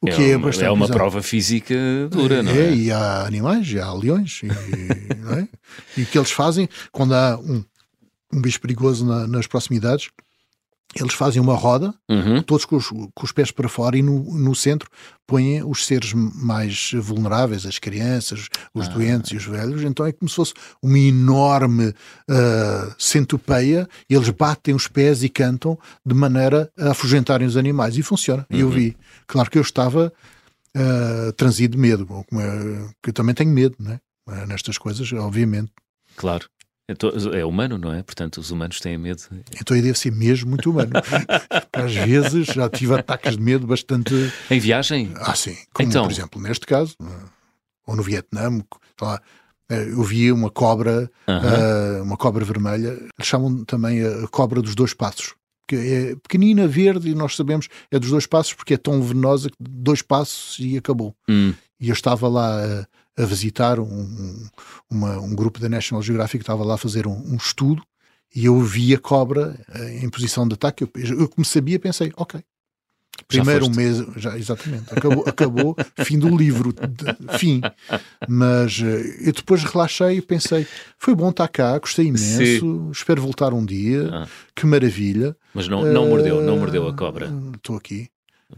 O 0.00 0.08
é, 0.08 0.12
que 0.12 0.30
é, 0.30 0.36
uma, 0.36 0.46
bastante 0.46 0.66
é 0.66 0.70
uma 0.70 0.80
bizarro. 0.86 0.98
prova 0.98 1.22
física 1.22 1.74
dura, 2.10 2.42
não 2.42 2.50
é? 2.52 2.74
e 2.74 2.90
há 2.90 3.24
animais, 3.24 3.68
e 3.70 3.78
há 3.78 3.92
leões, 3.92 4.40
e, 4.42 4.48
é? 5.38 5.48
e 5.96 6.02
o 6.02 6.06
que 6.06 6.18
eles 6.18 6.30
fazem 6.32 6.68
quando 6.90 7.14
há 7.14 7.38
um, 7.38 7.64
um 8.32 8.40
bicho 8.42 8.60
perigoso 8.60 9.06
na- 9.06 9.28
nas 9.28 9.46
proximidades, 9.46 10.08
eles 10.94 11.14
fazem 11.14 11.40
uma 11.40 11.54
roda, 11.54 11.94
Uhum. 12.10 12.42
todos 12.42 12.64
com 12.64 12.76
os, 12.76 12.88
com 12.88 13.22
os 13.24 13.32
pés 13.32 13.50
para 13.50 13.68
fora, 13.68 13.96
e 13.96 14.02
no, 14.02 14.22
no 14.38 14.54
centro 14.54 14.88
põem 15.26 15.62
os 15.62 15.86
seres 15.86 16.12
mais 16.12 16.90
vulneráveis, 16.94 17.64
as 17.64 17.78
crianças, 17.78 18.48
os 18.74 18.86
Ah. 18.86 18.90
doentes 18.90 19.30
e 19.32 19.36
os 19.36 19.44
velhos. 19.44 19.82
Então 19.82 20.04
é 20.04 20.12
como 20.12 20.28
se 20.28 20.36
fosse 20.36 20.52
uma 20.82 20.98
enorme 20.98 21.94
ah, 22.28 22.94
centopeia, 22.98 23.88
e 24.10 24.14
eles 24.14 24.28
batem 24.30 24.74
os 24.74 24.86
pés 24.88 25.22
e 25.22 25.28
cantam 25.28 25.78
de 26.04 26.14
maneira 26.14 26.70
a 26.78 26.90
afugentarem 26.90 27.46
os 27.46 27.56
animais. 27.56 27.96
E 27.96 28.02
funciona. 28.02 28.46
E 28.50 28.60
eu 28.60 28.66
Uhum. 28.66 28.72
vi. 28.72 28.96
Claro 29.26 29.50
que 29.50 29.58
eu 29.58 29.62
estava 29.62 30.12
uh, 30.76 31.32
transido 31.34 31.76
de 31.76 31.78
medo, 31.82 32.06
como 32.06 32.40
é- 32.40 32.88
que 33.02 33.10
eu 33.10 33.14
também 33.14 33.34
tenho 33.34 33.50
medo, 33.50 33.76
né? 33.78 33.98
Nestas 34.46 34.78
coisas, 34.78 35.12
obviamente. 35.12 35.70
Claro. 36.16 36.46
É, 37.32 37.44
humano, 37.44 37.78
não 37.78 37.92
é? 37.92 38.02
Portanto, 38.02 38.38
os 38.38 38.50
humanos 38.50 38.80
têm 38.80 38.98
medo. 38.98 39.22
Então 39.60 39.76
eu 39.76 39.82
devo 39.82 39.96
ser 39.96 40.12
mesmo 40.12 40.50
muito 40.50 40.70
humano. 40.70 40.90
Às 41.72 41.94
vezes 41.94 42.46
já 42.48 42.68
tive 42.68 42.94
ataques 42.94 43.36
de 43.36 43.42
medo 43.42 43.66
bastante. 43.66 44.12
Em 44.50 44.58
viagem? 44.58 45.12
Ah, 45.16 45.34
sim. 45.34 45.56
Como, 45.72 45.88
então... 45.88 46.04
por 46.04 46.12
exemplo, 46.12 46.42
neste 46.42 46.66
caso, 46.66 46.96
ou 47.86 47.96
no 47.96 48.02
Vietnã, 48.02 48.62
lá, 49.00 49.20
eh, 49.72 49.88
eu 49.88 50.02
via 50.02 50.34
uma 50.34 50.50
cobra, 50.50 51.10
uh, 51.28 52.02
uma 52.02 52.16
cobra 52.16 52.44
vermelha, 52.44 52.88
eles 52.88 53.10
chamam 53.26 53.64
também 53.64 54.04
a 54.04 54.28
cobra 54.28 54.60
dos 54.60 54.74
dois 54.74 54.92
passos. 54.92 55.34
Que 55.66 55.76
é 55.76 56.16
pequenina, 56.16 56.66
verde, 56.66 57.10
e 57.10 57.14
nós 57.14 57.36
sabemos 57.36 57.68
é 57.90 57.98
dos 57.98 58.10
dois 58.10 58.26
passos 58.26 58.52
porque 58.52 58.74
é 58.74 58.76
tão 58.76 59.00
venenosa 59.00 59.48
que 59.48 59.56
dois 59.58 60.02
passos 60.02 60.58
e 60.58 60.76
acabou. 60.76 61.14
Hum. 61.28 61.54
E 61.82 61.88
eu 61.88 61.92
estava 61.92 62.28
lá 62.28 62.64
a, 62.64 63.22
a 63.22 63.26
visitar 63.26 63.80
um, 63.80 64.48
uma, 64.88 65.18
um 65.18 65.34
grupo 65.34 65.58
da 65.58 65.68
National 65.68 66.00
Geographic, 66.00 66.42
estava 66.42 66.62
lá 66.62 66.74
a 66.74 66.78
fazer 66.78 67.08
um, 67.08 67.32
um 67.32 67.36
estudo 67.36 67.82
e 68.34 68.44
eu 68.46 68.58
vi 68.60 68.94
a 68.94 68.98
cobra 68.98 69.58
eh, 69.74 69.98
em 70.02 70.08
posição 70.08 70.46
de 70.46 70.54
ataque. 70.54 70.84
Eu, 70.84 70.90
eu 70.94 71.28
como 71.28 71.44
sabia, 71.44 71.80
pensei, 71.80 72.12
ok, 72.16 72.40
Primeiro 73.28 73.66
um 73.66 73.70
mês, 73.70 73.98
já, 74.16 74.36
exatamente, 74.38 74.92
acabou, 74.92 75.24
acabou 75.26 75.76
fim 76.04 76.18
do 76.18 76.34
livro, 76.34 76.72
de, 76.72 77.38
fim. 77.38 77.60
Mas 78.28 78.78
uh, 78.78 78.84
eu 78.84 79.32
depois 79.32 79.62
relaxei 79.64 80.18
e 80.18 80.22
pensei: 80.22 80.66
foi 80.98 81.14
bom 81.14 81.30
estar 81.30 81.48
cá, 81.48 81.78
gostei 81.78 82.06
imenso, 82.06 82.60
Sim. 82.60 82.90
espero 82.90 83.22
voltar 83.22 83.52
um 83.52 83.64
dia, 83.64 84.08
ah. 84.12 84.28
que 84.54 84.66
maravilha. 84.66 85.36
Mas 85.54 85.68
não, 85.68 85.84
não 85.84 86.06
uh, 86.06 86.08
mordeu, 86.08 86.42
não 86.42 86.58
mordeu 86.58 86.88
a 86.88 86.94
cobra. 86.94 87.30
Estou 87.54 87.76
aqui. 87.76 88.08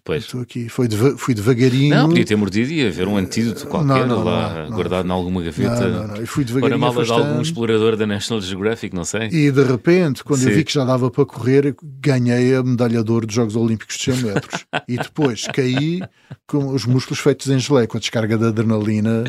Pois. 0.02 0.24
Estou 0.24 0.40
aqui, 0.40 0.68
foi 0.68 0.88
deva 0.88 1.16
fui 1.16 1.34
devagarinho. 1.34 1.94
Não, 1.94 2.08
podia 2.08 2.24
ter 2.24 2.36
mordido 2.36 2.72
e 2.72 2.86
haver 2.86 3.06
um 3.06 3.16
antídoto 3.16 3.66
qualquer 3.66 4.06
não, 4.06 4.18
não, 4.18 4.24
lá 4.24 4.64
não, 4.64 4.70
guardado 4.76 5.06
em 5.06 5.10
alguma 5.10 5.42
gaveta. 5.42 5.88
Não, 5.88 6.00
não, 6.00 6.08
não. 6.08 6.16
Eu 6.16 6.26
fui 6.26 6.44
devagarinho. 6.44 6.80
Para 6.80 6.92
mala 6.92 7.04
de 7.04 7.12
algum 7.12 7.40
explorador 7.40 7.96
da 7.96 8.06
National 8.06 8.40
Geographic, 8.40 8.94
não 8.94 9.04
sei. 9.04 9.28
E 9.28 9.50
de 9.50 9.62
repente, 9.62 10.24
quando 10.24 10.40
Sim. 10.40 10.50
eu 10.50 10.56
vi 10.56 10.64
que 10.64 10.72
já 10.72 10.84
dava 10.84 11.10
para 11.10 11.24
correr, 11.24 11.76
ganhei 11.82 12.54
a 12.54 12.62
medalha 12.62 13.04
de 13.04 13.10
ouro 13.10 13.26
dos 13.26 13.34
Jogos 13.34 13.56
Olímpicos 13.56 13.96
de 13.96 14.12
100 14.12 14.16
metros. 14.24 14.66
e 14.88 14.96
depois 14.96 15.46
caí 15.46 16.00
com 16.46 16.68
os 16.68 16.84
músculos 16.84 17.20
feitos 17.20 17.48
em 17.48 17.58
gelé, 17.58 17.86
com 17.86 17.96
a 17.96 18.00
descarga 18.00 18.36
de 18.36 18.46
adrenalina. 18.46 19.24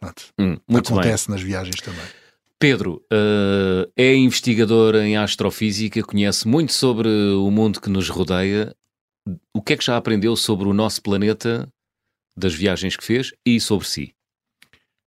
Pronto, 0.00 0.22
hum, 0.38 0.56
acontece 0.74 1.28
bem. 1.28 1.34
nas 1.34 1.42
viagens 1.42 1.80
também. 1.80 2.20
Pedro 2.58 3.02
uh, 3.10 3.90
é 3.96 4.14
investigador 4.14 4.94
em 4.96 5.16
astrofísica, 5.16 6.02
conhece 6.02 6.46
muito 6.46 6.74
sobre 6.74 7.08
o 7.08 7.50
mundo 7.50 7.80
que 7.80 7.88
nos 7.88 8.10
rodeia 8.10 8.74
o 9.54 9.62
que 9.62 9.74
é 9.74 9.76
que 9.76 9.84
já 9.84 9.96
aprendeu 9.96 10.36
sobre 10.36 10.68
o 10.68 10.74
nosso 10.74 11.02
planeta, 11.02 11.68
das 12.36 12.54
viagens 12.54 12.96
que 12.96 13.04
fez 13.04 13.32
e 13.44 13.60
sobre 13.60 13.86
si? 13.86 14.14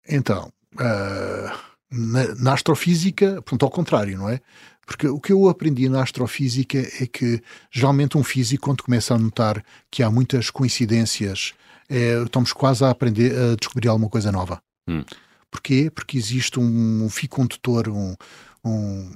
Então, 0.08 0.52
uh, 0.76 1.58
na, 1.92 2.36
na, 2.36 2.54
astrofísica, 2.54 3.42
pronto, 3.42 3.64
ao 3.64 3.72
contrário, 3.72 4.18
não 4.18 4.30
é? 4.30 4.40
Porque 4.86 5.08
o 5.08 5.20
que 5.20 5.32
eu 5.32 5.48
aprendi 5.48 5.88
na 5.88 6.04
astrofísica 6.04 6.78
é 6.78 7.08
que 7.08 7.42
geralmente 7.72 8.18
um 8.18 8.24
físico, 8.24 8.66
quando 8.66 8.84
começa 8.84 9.16
a 9.16 9.18
notar 9.18 9.64
que 9.90 10.04
há 10.04 10.12
muitas 10.12 10.50
coincidências, 10.50 11.54
é, 11.90 12.22
estamos 12.22 12.52
quase 12.52 12.84
a 12.84 12.90
aprender 12.90 13.32
a 13.38 13.56
descobrir 13.56 13.88
alguma 13.88 14.10
coisa 14.10 14.32
nova. 14.32 14.62
Hum. 14.88 15.04
Porquê? 15.50 15.90
Porque 15.90 16.18
existe 16.18 16.60
um, 16.60 17.06
um 17.06 17.10
fio 17.10 17.30
condutor, 17.30 17.88
um, 17.88 18.16
um, 18.66 19.14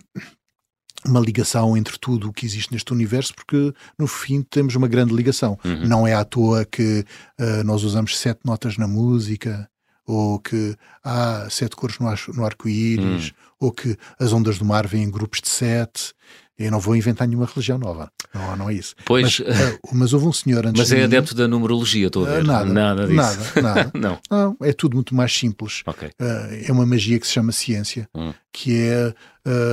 uma 1.08 1.20
ligação 1.20 1.76
entre 1.78 1.98
tudo 1.98 2.30
o 2.30 2.34
que 2.34 2.46
existe 2.46 2.72
neste 2.72 2.92
universo, 2.94 3.34
porque 3.34 3.74
no 3.98 4.08
fim 4.08 4.42
temos 4.42 4.76
uma 4.76 4.88
grande 4.88 5.14
ligação. 5.14 5.58
Uhum. 5.64 5.88
Não 5.88 6.08
é 6.08 6.14
à 6.14 6.24
toa 6.24 6.66
que 6.66 7.06
uh, 7.40 7.64
nós 7.64 7.84
usamos 7.84 8.18
sete 8.18 8.42
notas 8.44 8.78
na 8.78 8.88
música, 8.88 9.70
ou 10.08 10.40
que 10.40 10.76
há 11.04 11.48
sete 11.50 11.76
cores 11.76 11.98
no, 12.00 12.46
arco-íris, 12.46 13.28
uhum. 13.28 13.34
ou 13.60 13.72
que 13.72 13.98
as 14.18 14.32
ondas 14.32 14.58
do 14.58 14.64
mar 14.64 14.88
vêm 14.88 15.04
em 15.04 15.12
grupos 15.12 15.42
de 15.42 15.50
sete. 15.50 16.14
Eu 16.58 16.72
não 16.72 16.80
vou 16.80 16.96
inventar 16.96 17.28
nenhuma 17.28 17.46
religião 17.46 17.78
nova. 17.78 18.12
Não, 18.34 18.56
não 18.56 18.70
é 18.70 18.74
isso. 18.74 18.96
Pois, 19.06 19.40
mas, 19.40 19.40
uh, 19.40 19.80
mas 19.92 20.14
houve 20.14 20.26
um 20.26 20.34
senhor 20.34 20.66
antes. 20.66 20.80
Mas 20.80 20.92
é 20.92 21.04
adepto 21.04 21.36
da 21.36 21.48
numerologia, 21.48 22.08
estou 22.08 22.26
a 22.26 22.30
ver. 22.30 22.44
Uh, 22.44 22.48
nada, 22.48 22.74
nada 22.74 23.08
disso. 23.08 23.16
Nada, 23.16 23.62
nada. 23.62 23.92
não. 23.94 24.20
não. 24.32 24.58
É 24.64 24.74
tudo 24.74 24.96
muito 24.96 25.14
mais 25.14 25.32
simples. 25.32 25.84
Okay. 25.86 26.08
Uh, 26.20 26.66
é 26.68 26.72
uma 26.72 26.86
magia 26.86 27.20
que 27.20 27.28
se 27.28 27.34
chama 27.34 27.52
ciência, 27.52 28.10
hum. 28.16 28.34
que 28.52 28.76
é, 28.76 29.14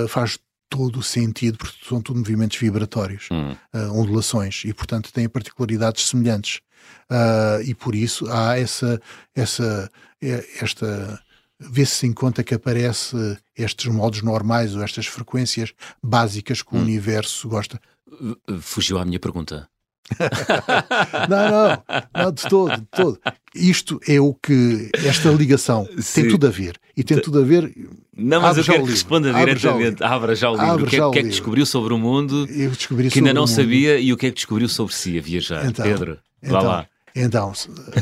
faz 0.09 0.39
todo 0.75 0.99
o 0.99 1.03
sentido, 1.03 1.57
porque 1.57 1.77
são 1.89 2.03
tudo 2.03 2.19
movimentos 2.19 2.59
vibratórios, 2.59 3.29
hum. 3.31 3.53
uh, 3.53 3.93
ondulações, 3.93 4.65
e 4.65 4.75
portanto 4.75 5.13
têm 5.13 5.29
particularidades 5.29 6.09
semelhantes. 6.09 6.61
Uh, 7.09 7.63
e 7.65 7.75
por 7.75 7.95
isso 7.95 8.27
há 8.29 8.59
essa, 8.59 9.01
essa, 9.35 9.91
esta. 10.61 11.23
Vê-se 11.61 12.07
em 12.07 12.13
conta 12.13 12.43
que 12.43 12.55
aparece 12.55 13.17
estes 13.57 13.87
modos 13.87 14.21
normais 14.21 14.75
ou 14.75 14.83
estas 14.83 15.07
frequências 15.07 15.73
básicas 16.03 16.61
que 16.61 16.75
hum. 16.75 16.81
o 16.81 16.83
universo 16.83 17.49
gosta. 17.49 17.81
Fugiu 18.61 18.99
à 18.99 19.05
minha 19.05 19.21
pergunta. 19.21 19.69
não, 21.29 21.51
não, 21.51 22.25
não, 22.25 22.33
de 22.33 22.43
todo, 22.49 22.77
de 22.77 22.87
todo. 22.87 23.19
Isto 23.55 24.01
é 24.07 24.21
o 24.21 24.35
que 24.35 24.91
esta 25.05 25.31
ligação 25.31 25.89
Sim. 25.99 26.23
tem 26.23 26.31
tudo 26.31 26.47
a 26.47 26.51
ver. 26.51 26.79
E 26.97 27.03
tem 27.03 27.21
tudo 27.21 27.41
a 27.41 27.43
ver. 27.43 27.73
Não, 28.17 28.41
mas 28.41 28.57
eu 28.59 28.65
quero 28.65 28.85
que 28.85 28.91
responda 28.91 29.33
diretamente. 29.33 30.03
Abra 30.03 30.35
já 30.35 30.51
o 30.51 30.57
livro. 30.57 30.85
o 30.85 30.87
que, 30.87 30.97
é, 30.97 31.11
que 31.11 31.19
é 31.19 31.23
que 31.23 31.29
descobriu 31.29 31.67
sobre 31.67 31.93
o 31.95 31.99
mundo 31.99 32.47
que 32.47 33.19
ainda 33.19 33.35
não 33.35 33.47
sabia 33.47 33.99
e 33.99 34.13
o 34.13 34.17
que 34.17 34.27
é 34.27 34.31
que 34.31 34.37
descobriu 34.37 34.69
sobre 34.69 34.95
si 34.95 35.19
a 35.19 35.23
viajar? 35.23 35.67
Então, 35.67 35.85
Pedro, 35.85 36.19
vá 36.43 36.59
então, 36.59 36.63
lá. 36.63 36.87
Então, 37.17 37.53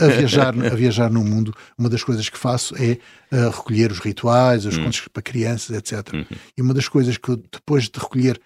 a 0.00 0.06
viajar, 0.06 0.48
a 0.48 0.74
viajar 0.74 1.10
no 1.10 1.22
mundo, 1.22 1.54
uma 1.76 1.90
das 1.90 2.02
coisas 2.02 2.30
que 2.30 2.38
faço 2.38 2.74
é 2.76 2.96
uh, 3.30 3.50
recolher 3.50 3.92
os 3.92 3.98
rituais, 3.98 4.64
os 4.64 4.78
hum. 4.78 4.84
contos 4.84 5.06
para 5.12 5.22
crianças, 5.22 5.76
etc. 5.76 6.14
Uhum. 6.14 6.24
E 6.56 6.62
uma 6.62 6.72
das 6.72 6.88
coisas 6.88 7.18
que 7.18 7.28
eu, 7.28 7.36
depois 7.36 7.90
de 7.90 8.00
recolher 8.00 8.40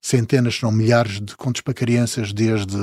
centenas, 0.00 0.56
se 0.56 0.62
não 0.62 0.72
milhares 0.72 1.20
de 1.20 1.36
contos 1.36 1.60
para 1.60 1.74
crianças, 1.74 2.32
desde 2.32 2.76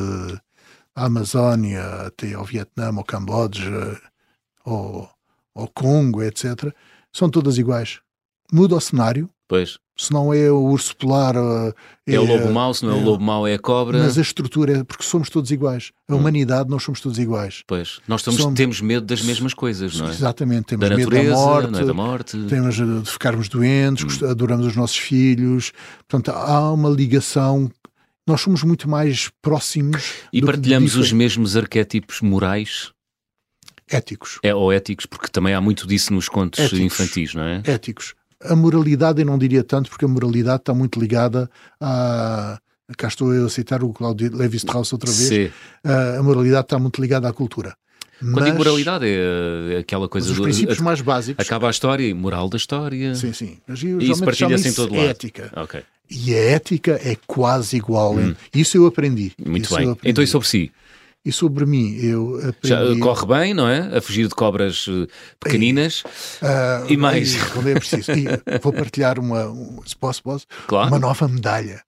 a 0.96 1.06
Amazónia 1.06 2.08
até 2.08 2.34
ao 2.34 2.44
Vietnã, 2.44 2.92
ao 2.96 3.04
Camboja, 3.04 4.00
ao, 4.66 5.10
ao 5.56 5.68
Congo, 5.70 6.24
etc., 6.24 6.74
são 7.12 7.30
todas 7.30 7.58
iguais. 7.58 8.00
Muda 8.52 8.76
o 8.76 8.82
cenário. 8.82 9.30
Pois. 9.48 9.78
Se 9.96 10.12
não 10.12 10.32
é 10.34 10.52
o 10.52 10.60
urso 10.60 10.96
polar. 10.96 11.36
É, 12.06 12.14
é 12.14 12.20
o 12.20 12.26
lobo 12.26 12.52
mau, 12.52 12.74
se 12.74 12.86
não 12.86 12.94
é, 12.94 12.98
é, 12.98 13.02
o 13.02 13.04
lobo 13.04 13.24
mau, 13.24 13.48
é 13.48 13.56
a 13.56 13.60
cobra. 13.60 13.98
Mas 13.98 14.18
a 14.18 14.22
estrutura 14.22 14.80
é 14.80 14.84
porque 14.84 15.04
somos 15.04 15.30
todos 15.30 15.50
iguais. 15.50 15.92
A 16.08 16.14
hum. 16.14 16.20
humanidade, 16.20 16.70
nós 16.70 16.84
somos 16.84 17.02
todos 17.02 17.18
iguais. 17.18 17.64
Pois. 17.66 18.00
Nós 18.08 18.22
estamos, 18.22 18.42
somos... 18.42 18.58
temos 18.58 18.82
medo 18.82 19.06
das 19.06 19.22
mesmas 19.22 19.54
coisas, 19.54 19.98
não 19.98 20.08
é? 20.08 20.12
Exatamente. 20.12 20.66
Temos 20.66 20.90
da 20.90 20.96
medo 20.96 21.10
natureza, 21.10 21.32
da 21.32 21.38
morte. 21.38 21.72
Não 21.72 21.80
é 21.80 21.86
da 21.86 21.94
morte. 21.94 22.38
Temos 22.48 22.76
de 22.76 23.12
ficarmos 23.12 23.50
doentes, 23.50 24.22
hum. 24.22 24.30
adoramos 24.30 24.68
os 24.68 24.76
nossos 24.76 24.98
filhos. 24.98 25.72
Portanto, 26.08 26.36
há 26.36 26.72
uma 26.72 26.90
ligação 26.90 27.72
nós 28.28 28.42
somos 28.42 28.62
muito 28.62 28.90
mais 28.90 29.32
próximos. 29.42 30.12
E 30.34 30.42
partilhamos 30.42 30.98
os 30.98 31.14
mesmos 31.14 31.56
arquétipos 31.56 32.20
morais? 32.20 32.92
Éticos. 33.90 34.38
É, 34.44 34.54
ou 34.54 34.74
éticos, 34.74 35.06
porque 35.06 35.30
também 35.30 35.54
há 35.54 35.62
muito 35.62 35.88
disso 35.88 36.14
nos 36.14 36.28
contos 36.28 36.60
éticos. 36.60 36.80
infantis, 36.80 37.34
não 37.34 37.44
é? 37.44 37.62
Éticos. 37.66 38.14
A 38.50 38.56
moralidade 38.56 39.22
eu 39.22 39.26
não 39.26 39.38
diria 39.38 39.64
tanto, 39.64 39.90
porque 39.90 40.06
a 40.06 40.08
moralidade 40.08 40.62
está 40.62 40.74
muito 40.74 41.00
ligada 41.00 41.50
a. 41.80 42.60
Cá 42.98 43.10
estou 43.10 43.34
eu 43.34 43.48
a 43.48 43.50
citar 43.50 43.84
o 43.84 43.92
Claudio 43.92 44.34
Levi-Strauss 44.34 44.94
outra 44.94 45.12
vez. 45.12 45.28
Sim. 45.28 45.50
A 45.84 46.24
moralidade 46.24 46.68
está 46.68 46.80
muito 46.80 47.02
ligada 47.02 47.28
à 47.28 47.34
cultura. 47.34 47.76
Quando 48.20 48.40
mas, 48.40 48.56
moralidade, 48.56 49.06
é, 49.06 49.76
é 49.76 49.78
aquela 49.80 50.10
coisa 50.10 50.32
os 50.32 50.40
princípios 50.40 50.80
mais 50.80 51.02
básicos. 51.02 51.46
Acaba 51.46 51.68
a 51.68 51.70
história 51.70 52.08
e 52.08 52.14
moral 52.14 52.50
da 52.50 52.58
história. 52.58 53.14
Sim, 53.14 53.32
sim. 53.32 53.58
Mas 53.68 53.84
eu, 53.84 54.02
e 54.02 54.10
isso 54.10 54.24
partilha-se 54.24 54.70
em 54.70 54.74
todo 54.74 54.96
lado. 54.96 55.06
ética. 55.06 55.52
Ok. 55.56 55.84
E 56.10 56.34
a 56.34 56.38
ética 56.38 57.00
é 57.04 57.16
quase 57.28 57.78
igual. 57.78 58.16
Hum. 58.16 58.34
Isso 58.56 58.78
eu 58.78 58.88
aprendi. 58.88 59.34
Muito 59.46 59.66
isso 59.66 59.76
bem. 59.76 59.96
Então 60.04 60.24
e 60.24 60.28
sobre 60.28 60.48
si? 60.48 60.72
E 61.28 61.32
sobre 61.34 61.66
mim, 61.66 61.94
eu 61.98 62.38
aprendi... 62.38 62.70
Já 62.70 63.00
corre 63.02 63.26
bem, 63.26 63.54
não 63.54 63.68
é? 63.68 63.98
A 63.98 64.02
fugir 64.02 64.30
de 64.30 64.34
cobras 64.34 64.86
eh, 64.88 65.08
pequeninas. 65.38 66.02
E, 66.42 66.46
uh, 66.46 66.94
e 66.94 66.96
mais. 66.96 67.36
E, 67.36 67.40
quando 67.52 67.68
é 67.68 67.74
preciso. 67.74 68.13
E 68.13 68.28
vou 68.63 68.72
partilhar 68.72 69.20
uma, 69.20 69.54
se 69.86 69.94
posso, 69.94 70.24
posso, 70.24 70.46
claro. 70.68 70.88
uma 70.88 70.98
nova 70.98 71.28
medalha. 71.28 71.84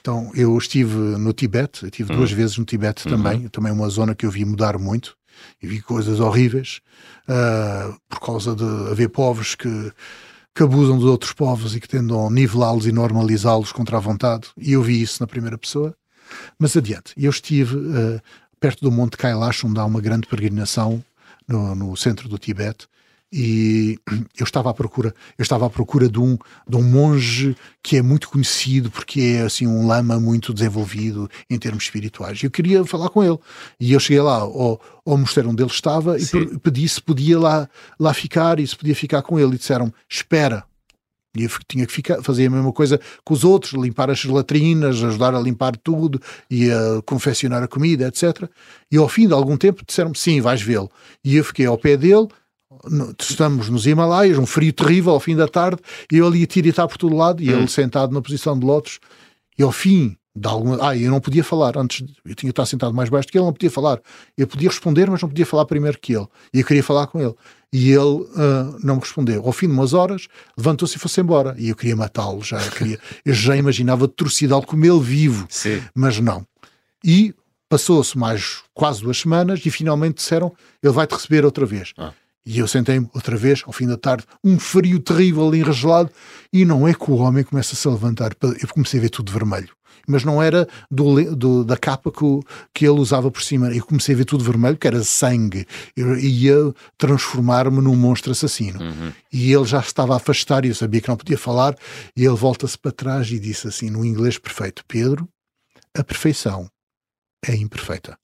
Então, 0.00 0.32
eu 0.34 0.58
estive 0.58 0.96
no 0.96 1.32
Tibete, 1.32 1.84
estive 1.84 2.12
duas 2.12 2.32
hum. 2.32 2.34
vezes 2.34 2.58
no 2.58 2.64
Tibete 2.64 3.04
também, 3.04 3.42
uhum. 3.42 3.48
também 3.50 3.70
uma 3.70 3.88
zona 3.88 4.16
que 4.16 4.26
eu 4.26 4.32
vi 4.32 4.44
mudar 4.44 4.76
muito, 4.78 5.16
e 5.62 5.68
vi 5.68 5.80
coisas 5.80 6.18
horríveis, 6.18 6.80
uh, 7.28 7.96
por 8.08 8.18
causa 8.18 8.56
de 8.56 8.64
haver 8.90 9.10
povos 9.10 9.54
que 9.54 9.92
que 10.54 10.64
abusam 10.64 10.98
de 10.98 11.06
outros 11.06 11.32
povos 11.32 11.74
e 11.74 11.80
que 11.80 11.88
tentam 11.88 12.28
nivelá-los 12.28 12.86
e 12.86 12.92
normalizá-los 12.92 13.72
contra 13.72 13.96
a 13.96 14.00
vontade. 14.00 14.48
E 14.58 14.72
eu 14.72 14.82
vi 14.82 15.00
isso 15.00 15.22
na 15.22 15.26
primeira 15.26 15.56
pessoa. 15.56 15.94
Mas 16.58 16.76
adiante, 16.76 17.12
eu 17.16 17.30
estive 17.30 17.76
uh, 17.76 18.20
perto 18.62 18.80
do 18.84 18.92
Monte 18.92 19.16
Kailash, 19.16 19.64
onde 19.64 19.80
há 19.80 19.84
uma 19.84 20.00
grande 20.00 20.28
peregrinação 20.28 21.04
no, 21.48 21.74
no 21.74 21.96
centro 21.96 22.28
do 22.28 22.38
Tibete, 22.38 22.86
e 23.32 23.98
eu 24.38 24.44
estava 24.44 24.70
à 24.70 24.74
procura 24.74 25.12
eu 25.36 25.42
estava 25.42 25.66
à 25.66 25.70
procura 25.70 26.08
de 26.08 26.20
um 26.20 26.38
de 26.68 26.76
um 26.76 26.82
monge 26.82 27.56
que 27.82 27.96
é 27.96 28.02
muito 28.02 28.28
conhecido 28.28 28.88
porque 28.88 29.20
é 29.20 29.42
assim 29.42 29.66
um 29.66 29.84
lama 29.84 30.20
muito 30.20 30.54
desenvolvido 30.54 31.28
em 31.50 31.58
termos 31.58 31.84
espirituais. 31.84 32.40
Eu 32.40 32.50
queria 32.50 32.84
falar 32.84 33.08
com 33.08 33.24
ele. 33.24 33.38
E 33.80 33.92
eu 33.92 33.98
cheguei 33.98 34.22
lá 34.22 34.36
ao, 34.36 34.80
ao 35.04 35.18
mosteiro 35.18 35.50
onde 35.50 35.62
ele 35.62 35.70
estava 35.70 36.16
Sim. 36.20 36.42
e 36.42 36.58
pedi 36.58 36.88
se 36.88 37.02
podia 37.02 37.40
lá 37.40 37.68
lá 37.98 38.14
ficar 38.14 38.60
e 38.60 38.66
se 38.66 38.76
podia 38.76 38.94
ficar 38.94 39.22
com 39.22 39.40
ele. 39.40 39.54
E 39.54 39.58
disseram 39.58 39.92
espera 40.08 40.64
E 41.36 41.44
eu 41.44 41.50
tinha 41.66 41.86
que 41.86 41.92
ficar, 41.92 42.22
fazer 42.22 42.46
a 42.46 42.50
mesma 42.50 42.72
coisa 42.72 43.00
com 43.24 43.32
os 43.32 43.42
outros, 43.42 43.72
limpar 43.72 44.10
as 44.10 44.24
latrinas, 44.24 45.02
ajudar 45.02 45.34
a 45.34 45.40
limpar 45.40 45.76
tudo 45.76 46.20
e 46.50 46.70
a 46.70 47.02
confeccionar 47.06 47.62
a 47.62 47.68
comida, 47.68 48.06
etc. 48.06 48.48
E 48.90 48.98
ao 48.98 49.08
fim 49.08 49.26
de 49.26 49.32
algum 49.32 49.56
tempo 49.56 49.82
disseram-me, 49.86 50.16
sim, 50.16 50.40
vais 50.40 50.60
vê-lo. 50.60 50.90
E 51.24 51.36
eu 51.36 51.44
fiquei 51.44 51.64
ao 51.64 51.78
pé 51.78 51.96
dele, 51.96 52.28
estamos 53.18 53.70
nos 53.70 53.86
Himalaias, 53.86 54.38
um 54.38 54.46
frio 54.46 54.72
terrível 54.72 55.12
ao 55.12 55.20
fim 55.20 55.34
da 55.34 55.48
tarde, 55.48 55.80
e 56.12 56.18
eu 56.18 56.26
ali 56.26 56.42
a 56.42 56.46
tiritar 56.46 56.86
por 56.86 56.98
todo 56.98 57.16
lado, 57.16 57.42
e 57.42 57.50
hum. 57.52 57.60
ele 57.60 57.68
sentado 57.68 58.12
na 58.12 58.20
posição 58.20 58.58
de 58.58 58.66
lotos, 58.66 59.00
e 59.58 59.62
ao 59.62 59.72
fim 59.72 60.16
de 60.34 60.48
alguma... 60.48 60.86
Ah, 60.86 60.96
eu 60.96 61.10
não 61.10 61.20
podia 61.20 61.44
falar 61.44 61.76
antes, 61.76 62.00
eu 62.24 62.34
tinha 62.34 62.48
que 62.48 62.52
estar 62.52 62.66
sentado 62.66 62.94
mais 62.94 63.08
baixo 63.08 63.28
que 63.28 63.38
ele, 63.38 63.44
não 63.44 63.52
podia 63.52 63.70
falar. 63.70 64.00
Eu 64.36 64.46
podia 64.46 64.68
responder, 64.68 65.10
mas 65.10 65.20
não 65.20 65.28
podia 65.28 65.46
falar 65.46 65.66
primeiro 65.66 65.98
que 65.98 66.14
ele. 66.14 66.26
E 66.52 66.60
eu 66.60 66.66
queria 66.66 66.82
falar 66.82 67.06
com 67.06 67.20
ele. 67.20 67.34
E 67.72 67.90
ele 67.90 68.00
uh, 68.00 68.78
não 68.82 68.96
me 68.96 69.00
respondeu. 69.00 69.46
Ao 69.46 69.52
fim 69.52 69.66
de 69.66 69.72
umas 69.72 69.94
horas, 69.94 70.28
levantou-se 70.56 70.96
e 70.96 70.98
foi-se 70.98 71.20
embora. 71.20 71.54
E 71.58 71.70
eu 71.70 71.76
queria 71.76 71.96
matá-lo, 71.96 72.42
já 72.42 72.58
queria. 72.70 72.98
eu 73.24 73.32
já 73.32 73.56
imaginava 73.56 74.06
torcidá-lo 74.06 74.66
como 74.66 74.84
ele 74.84 75.00
vivo, 75.00 75.46
Sim. 75.48 75.82
mas 75.94 76.20
não. 76.20 76.46
E 77.02 77.34
passou-se 77.68 78.18
mais 78.18 78.58
quase 78.74 79.00
duas 79.00 79.18
semanas 79.18 79.64
e 79.64 79.70
finalmente 79.70 80.16
disseram: 80.16 80.52
ele 80.82 80.92
vai 80.92 81.06
te 81.06 81.14
receber 81.14 81.44
outra 81.44 81.64
vez. 81.64 81.94
Ah. 81.96 82.12
E 82.44 82.58
eu 82.58 82.66
sentei-me 82.66 83.08
outra 83.14 83.36
vez, 83.36 83.62
ao 83.64 83.72
fim 83.72 83.86
da 83.86 83.96
tarde, 83.96 84.24
um 84.42 84.58
frio 84.58 84.98
terrível 84.98 85.46
ali 85.46 85.60
enregelado, 85.60 86.10
e 86.52 86.64
não 86.64 86.86
é 86.86 86.92
que 86.92 87.08
o 87.08 87.14
homem 87.14 87.44
começa 87.44 87.72
a 87.74 87.76
se 87.76 87.88
levantar. 87.88 88.32
Eu 88.60 88.68
comecei 88.68 88.98
a 88.98 89.02
ver 89.02 89.10
tudo 89.10 89.32
vermelho 89.32 89.70
mas 90.06 90.24
não 90.24 90.42
era 90.42 90.68
do, 90.90 91.34
do, 91.34 91.64
da 91.64 91.76
capa 91.76 92.10
que, 92.10 92.24
que 92.74 92.86
ele 92.86 92.98
usava 92.98 93.30
por 93.30 93.42
cima. 93.42 93.72
Eu 93.74 93.84
comecei 93.84 94.14
a 94.14 94.18
ver 94.18 94.24
tudo 94.24 94.44
vermelho, 94.44 94.76
que 94.76 94.86
era 94.86 95.02
sangue. 95.02 95.66
Eu 95.96 96.16
ia 96.18 96.74
transformar-me 96.98 97.80
num 97.80 97.96
monstro 97.96 98.32
assassino. 98.32 98.80
Uhum. 98.80 99.12
E 99.32 99.52
ele 99.52 99.64
já 99.64 99.80
estava 99.80 100.14
a 100.14 100.16
afastar 100.16 100.64
e 100.64 100.68
eu 100.68 100.74
sabia 100.74 101.00
que 101.00 101.08
não 101.08 101.16
podia 101.16 101.38
falar. 101.38 101.76
E 102.16 102.24
ele 102.24 102.36
volta-se 102.36 102.78
para 102.78 102.92
trás 102.92 103.30
e 103.30 103.38
disse 103.38 103.68
assim, 103.68 103.90
no 103.90 104.04
inglês 104.04 104.38
perfeito: 104.38 104.84
Pedro, 104.86 105.28
a 105.96 106.02
perfeição 106.02 106.68
é 107.46 107.54
imperfeita. 107.54 108.16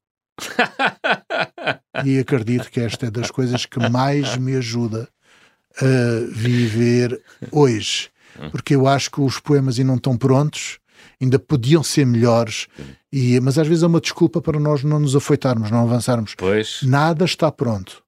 e 2.04 2.18
acredito 2.18 2.70
que 2.70 2.80
esta 2.80 3.06
é 3.06 3.10
das 3.10 3.30
coisas 3.30 3.66
que 3.66 3.78
mais 3.88 4.36
me 4.36 4.56
ajuda 4.56 5.08
a 5.76 6.32
viver 6.32 7.20
hoje. 7.50 8.10
Hum. 8.38 8.50
Porque 8.50 8.74
eu 8.74 8.86
acho 8.86 9.10
que 9.10 9.20
os 9.20 9.40
poemas 9.40 9.78
ainda 9.78 9.88
não 9.88 9.96
estão 9.96 10.16
prontos 10.16 10.78
ainda 11.20 11.38
podiam 11.38 11.82
ser 11.82 12.06
melhores, 12.06 12.66
e, 13.12 13.40
mas 13.40 13.58
às 13.58 13.66
vezes 13.66 13.82
é 13.82 13.86
uma 13.86 14.00
desculpa 14.00 14.40
para 14.40 14.58
nós 14.58 14.84
não 14.84 14.98
nos 14.98 15.16
afoitarmos, 15.16 15.70
não 15.70 15.82
avançarmos. 15.82 16.34
Pois. 16.36 16.80
Nada 16.82 17.24
está 17.24 17.50
pronto. 17.50 18.02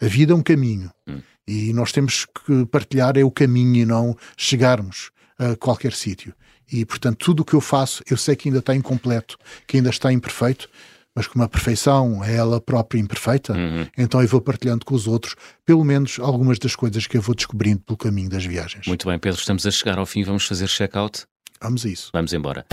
A 0.00 0.06
vida 0.06 0.32
é 0.32 0.36
um 0.36 0.42
caminho. 0.42 0.90
Hum. 1.08 1.20
E 1.46 1.72
nós 1.72 1.92
temos 1.92 2.26
que 2.26 2.66
partilhar 2.66 3.16
é 3.16 3.24
o 3.24 3.30
caminho 3.30 3.76
e 3.76 3.84
não 3.84 4.16
chegarmos 4.36 5.10
a 5.38 5.56
qualquer 5.56 5.92
sítio. 5.92 6.34
E, 6.70 6.84
portanto, 6.84 7.18
tudo 7.18 7.40
o 7.40 7.44
que 7.44 7.54
eu 7.54 7.60
faço, 7.60 8.02
eu 8.08 8.16
sei 8.16 8.34
que 8.36 8.48
ainda 8.48 8.60
está 8.60 8.74
incompleto, 8.74 9.36
que 9.66 9.76
ainda 9.76 9.90
está 9.90 10.12
imperfeito, 10.12 10.68
mas 11.14 11.26
como 11.26 11.44
a 11.44 11.48
perfeição 11.48 12.24
é 12.24 12.36
ela 12.36 12.60
própria 12.60 12.98
imperfeita, 12.98 13.52
uhum. 13.52 13.86
então 13.98 14.22
eu 14.22 14.28
vou 14.28 14.40
partilhando 14.40 14.84
com 14.84 14.94
os 14.94 15.06
outros, 15.06 15.34
pelo 15.64 15.84
menos 15.84 16.18
algumas 16.18 16.58
das 16.58 16.74
coisas 16.74 17.06
que 17.06 17.16
eu 17.16 17.20
vou 17.20 17.34
descobrindo 17.34 17.80
pelo 17.80 17.98
caminho 17.98 18.30
das 18.30 18.44
viagens. 18.44 18.86
Muito 18.86 19.06
bem, 19.06 19.18
Pedro, 19.18 19.38
estamos 19.38 19.66
a 19.66 19.70
chegar 19.70 19.98
ao 19.98 20.06
fim, 20.06 20.24
vamos 20.24 20.46
fazer 20.46 20.68
check-out. 20.68 21.26
Vamos 21.62 21.86
a 21.86 21.88
isso. 21.88 22.10
Vamos 22.12 22.32
embora. 22.32 22.66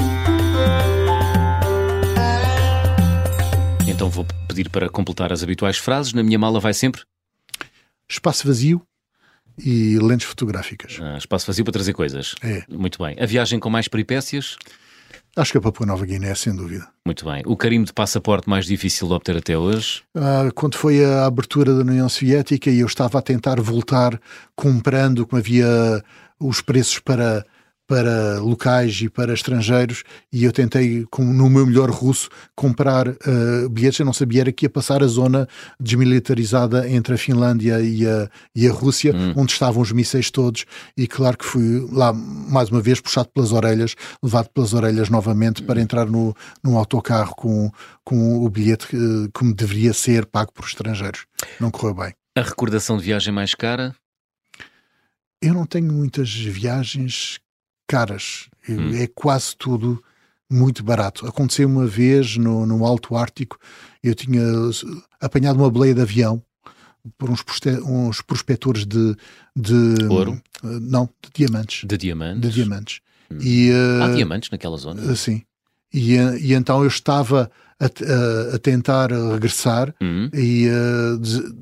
Então 3.88 4.10
vou 4.10 4.26
pedir 4.48 4.70
para 4.70 4.90
completar 4.90 5.32
as 5.32 5.44
habituais 5.44 5.78
frases. 5.78 6.14
Na 6.14 6.24
minha 6.24 6.40
mala 6.40 6.60
vai 6.60 6.74
sempre? 6.74 7.02
Espaço 8.10 8.48
vazio 8.48 8.82
e 9.58 10.00
lentes 10.00 10.26
fotográficas. 10.26 10.98
Ah, 11.02 11.18
espaço 11.18 11.46
vazio 11.46 11.64
para 11.64 11.74
trazer 11.74 11.94
coisas. 11.94 12.34
É. 12.42 12.64
Muito 12.70 13.04
bem. 13.04 13.16
A 13.20 13.26
viagem 13.26 13.60
com 13.60 13.70
mais 13.70 13.88
peripécias? 13.88 14.58
Acho 15.36 15.52
que 15.52 15.58
a 15.58 15.62
Papua 15.62 15.86
Nova 15.86 16.06
Guiné, 16.06 16.34
sem 16.34 16.56
dúvida. 16.56 16.88
Muito 17.06 17.24
bem. 17.26 17.44
O 17.46 17.56
carimbo 17.56 17.86
de 17.86 17.94
passaporte 17.94 18.50
mais 18.50 18.66
difícil 18.66 19.08
de 19.08 19.14
obter 19.14 19.38
até 19.38 19.58
hoje? 19.58 20.02
Ah, 20.16 20.50
quando 20.56 20.76
foi 20.76 21.04
a 21.04 21.26
abertura 21.26 21.74
da 21.74 21.82
União 21.82 22.10
Soviética 22.10 22.70
e 22.70 22.80
eu 22.80 22.88
estava 22.88 23.20
a 23.20 23.22
tentar 23.22 23.62
voltar 23.62 24.20
comprando, 24.56 25.28
como 25.28 25.40
havia 25.40 26.04
os 26.40 26.62
preços 26.62 27.00
para 27.00 27.46
para 27.90 28.38
locais 28.40 29.02
e 29.02 29.10
para 29.10 29.34
estrangeiros 29.34 30.04
e 30.32 30.44
eu 30.44 30.52
tentei, 30.52 31.08
com, 31.10 31.24
no 31.24 31.50
meu 31.50 31.66
melhor 31.66 31.90
russo, 31.90 32.30
comprar 32.56 33.08
uh, 33.08 33.68
bilhetes. 33.68 34.00
Eu 34.00 34.06
não 34.06 34.14
sabia 34.14 34.42
era 34.42 34.52
que 34.52 34.68
ia 34.68 34.70
passar 34.70 35.02
a 35.02 35.08
zona 35.08 35.48
desmilitarizada 35.80 36.88
entre 36.88 37.16
a 37.16 37.18
Finlândia 37.18 37.82
e 37.82 38.06
a, 38.06 38.30
e 38.56 38.68
a 38.68 38.72
Rússia, 38.72 39.12
hum. 39.16 39.34
onde 39.36 39.54
estavam 39.54 39.82
os 39.82 39.92
mísseis 39.92 40.30
todos 40.30 40.66
e 40.96 41.08
claro 41.08 41.36
que 41.36 41.44
fui 41.44 41.90
lá, 41.92 42.14
mais 42.14 42.70
uma 42.70 42.80
vez, 42.80 43.02
puxado 43.02 43.30
pelas 43.34 43.52
orelhas, 43.52 43.96
levado 44.22 44.50
pelas 44.50 44.72
orelhas 44.76 45.10
novamente 45.10 45.64
para 45.64 45.82
entrar 45.82 46.06
no, 46.06 46.36
num 46.64 46.78
autocarro 46.78 47.34
com, 47.36 47.72
com 48.04 48.46
o 48.46 48.50
bilhete 48.52 48.86
que, 48.86 48.98
que 49.34 49.44
me 49.44 49.54
deveria 49.56 49.94
ser 49.94 50.28
pago 50.28 50.54
por 50.54 50.66
estrangeiros. 50.66 51.26
Não 51.60 51.72
correu 51.72 51.96
bem. 51.96 52.14
A 52.38 52.44
recordação 52.44 52.98
de 52.98 53.04
viagem 53.06 53.34
mais 53.34 53.56
cara? 53.56 53.96
Eu 55.42 55.56
não 55.56 55.66
tenho 55.66 55.92
muitas 55.92 56.32
viagens 56.32 57.40
caras. 57.90 58.48
Hum. 58.70 58.96
É 58.96 59.08
quase 59.08 59.56
tudo 59.58 60.02
muito 60.50 60.84
barato. 60.84 61.28
Aconteceu 61.28 61.68
uma 61.68 61.86
vez 61.86 62.38
no, 62.38 62.66
no 62.66 62.86
Alto 62.86 63.16
Ártico, 63.16 63.58
eu 64.04 64.16
tinha 64.16 64.42
apanhado 65.20 65.58
uma 65.60 65.70
baleia 65.70 65.94
de 65.94 66.02
avião 66.02 66.42
por 67.18 67.30
uns, 67.30 67.44
uns 67.86 68.22
prospectores 68.22 68.86
de, 68.86 69.16
de 69.56 70.06
ouro? 70.10 70.42
Não, 70.64 71.10
de 71.22 71.30
diamantes. 71.34 71.88
De 71.88 71.98
diamantes. 71.98 72.42
De 72.42 72.50
diamantes. 72.50 73.02
Hum. 73.32 73.38
E, 73.42 73.72
uh, 73.72 74.04
Há 74.04 74.16
diamantes 74.16 74.50
naquela 74.50 74.78
zona? 74.78 75.16
Sim. 75.16 75.42
E, 75.94 76.16
e 76.16 76.54
então 76.54 76.82
eu 76.82 76.88
estava 76.88 77.50
a, 77.80 77.86
a, 77.86 78.56
a 78.56 78.60
tentar 78.60 79.12
regressar 79.12 79.94
hum. 80.02 80.30
e 80.34 80.68
uh, 80.68 81.18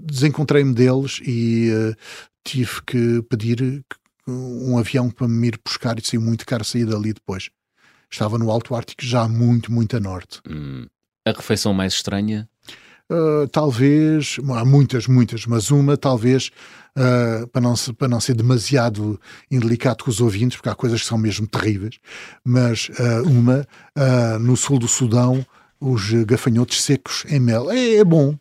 desencontrei-me 0.05 0.73
deles 0.73 1.19
e 1.25 1.71
uh, 1.71 1.95
tive 2.43 2.82
que 2.86 3.21
pedir 3.30 3.84
um 4.28 4.78
avião 4.78 5.09
para 5.09 5.28
me 5.28 5.47
ir 5.47 5.59
buscar 5.63 5.97
e 5.97 6.05
saiu 6.05 6.21
muito 6.21 6.45
caro 6.45 6.63
sair 6.63 6.86
dali 6.86 7.13
depois. 7.13 7.49
Estava 8.11 8.38
no 8.38 8.51
Alto 8.51 8.75
Ártico 8.75 9.03
já 9.03 9.28
muito, 9.28 9.71
muito 9.71 9.95
a 9.95 9.99
norte. 9.99 10.41
Hum. 10.49 10.86
A 11.25 11.32
refeição 11.32 11.73
mais 11.73 11.93
estranha? 11.93 12.47
Uh, 13.09 13.47
talvez, 13.47 14.38
há 14.53 14.65
muitas, 14.65 15.07
muitas, 15.07 15.45
mas 15.45 15.71
uma 15.71 15.95
talvez, 15.95 16.51
uh, 16.97 17.47
para, 17.47 17.61
não, 17.61 17.73
para 17.97 18.07
não 18.07 18.19
ser 18.19 18.34
demasiado 18.34 19.19
indelicado 19.49 20.03
com 20.03 20.09
os 20.09 20.19
ouvintes, 20.19 20.57
porque 20.57 20.69
há 20.69 20.75
coisas 20.75 21.01
que 21.01 21.07
são 21.07 21.17
mesmo 21.17 21.47
terríveis, 21.47 21.99
mas 22.43 22.89
uh, 22.89 23.30
uma, 23.30 23.65
no 24.41 24.57
sul 24.57 24.78
do 24.78 24.89
Sudão, 24.89 25.45
os 25.80 26.11
gafanhotos 26.25 26.82
secos 26.82 27.23
em 27.30 27.39
mel. 27.39 27.71
É, 27.71 27.95
é 27.95 28.03
bom, 28.03 28.38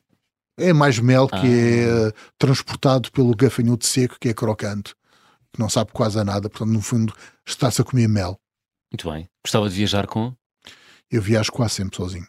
é 0.59 0.73
mais 0.73 0.99
mel 0.99 1.29
que 1.29 1.47
é 1.47 2.09
ah. 2.09 2.13
transportado 2.39 3.13
pelo 3.13 3.37
gafanhoto 3.37 3.87
seco, 3.87 4.17
que 4.19 4.31
é 4.31 4.35
crocante 4.35 4.95
que 5.57 5.61
não 5.61 5.69
sabe 5.69 5.91
quase 5.93 6.19
a 6.21 6.25
nada, 6.25 6.49
portanto, 6.49 6.73
no 6.73 6.81
fundo, 6.81 7.13
está-se 7.45 7.81
a 7.81 7.85
comer 7.85 8.09
mel. 8.09 8.39
Muito 8.93 9.11
bem. 9.11 9.29
Gostava 9.45 9.69
de 9.69 9.75
viajar 9.75 10.07
com? 10.07 10.33
Eu 11.11 11.21
viajo 11.21 11.51
quase 11.51 11.75
sempre 11.75 11.97
sozinho. 11.97 12.27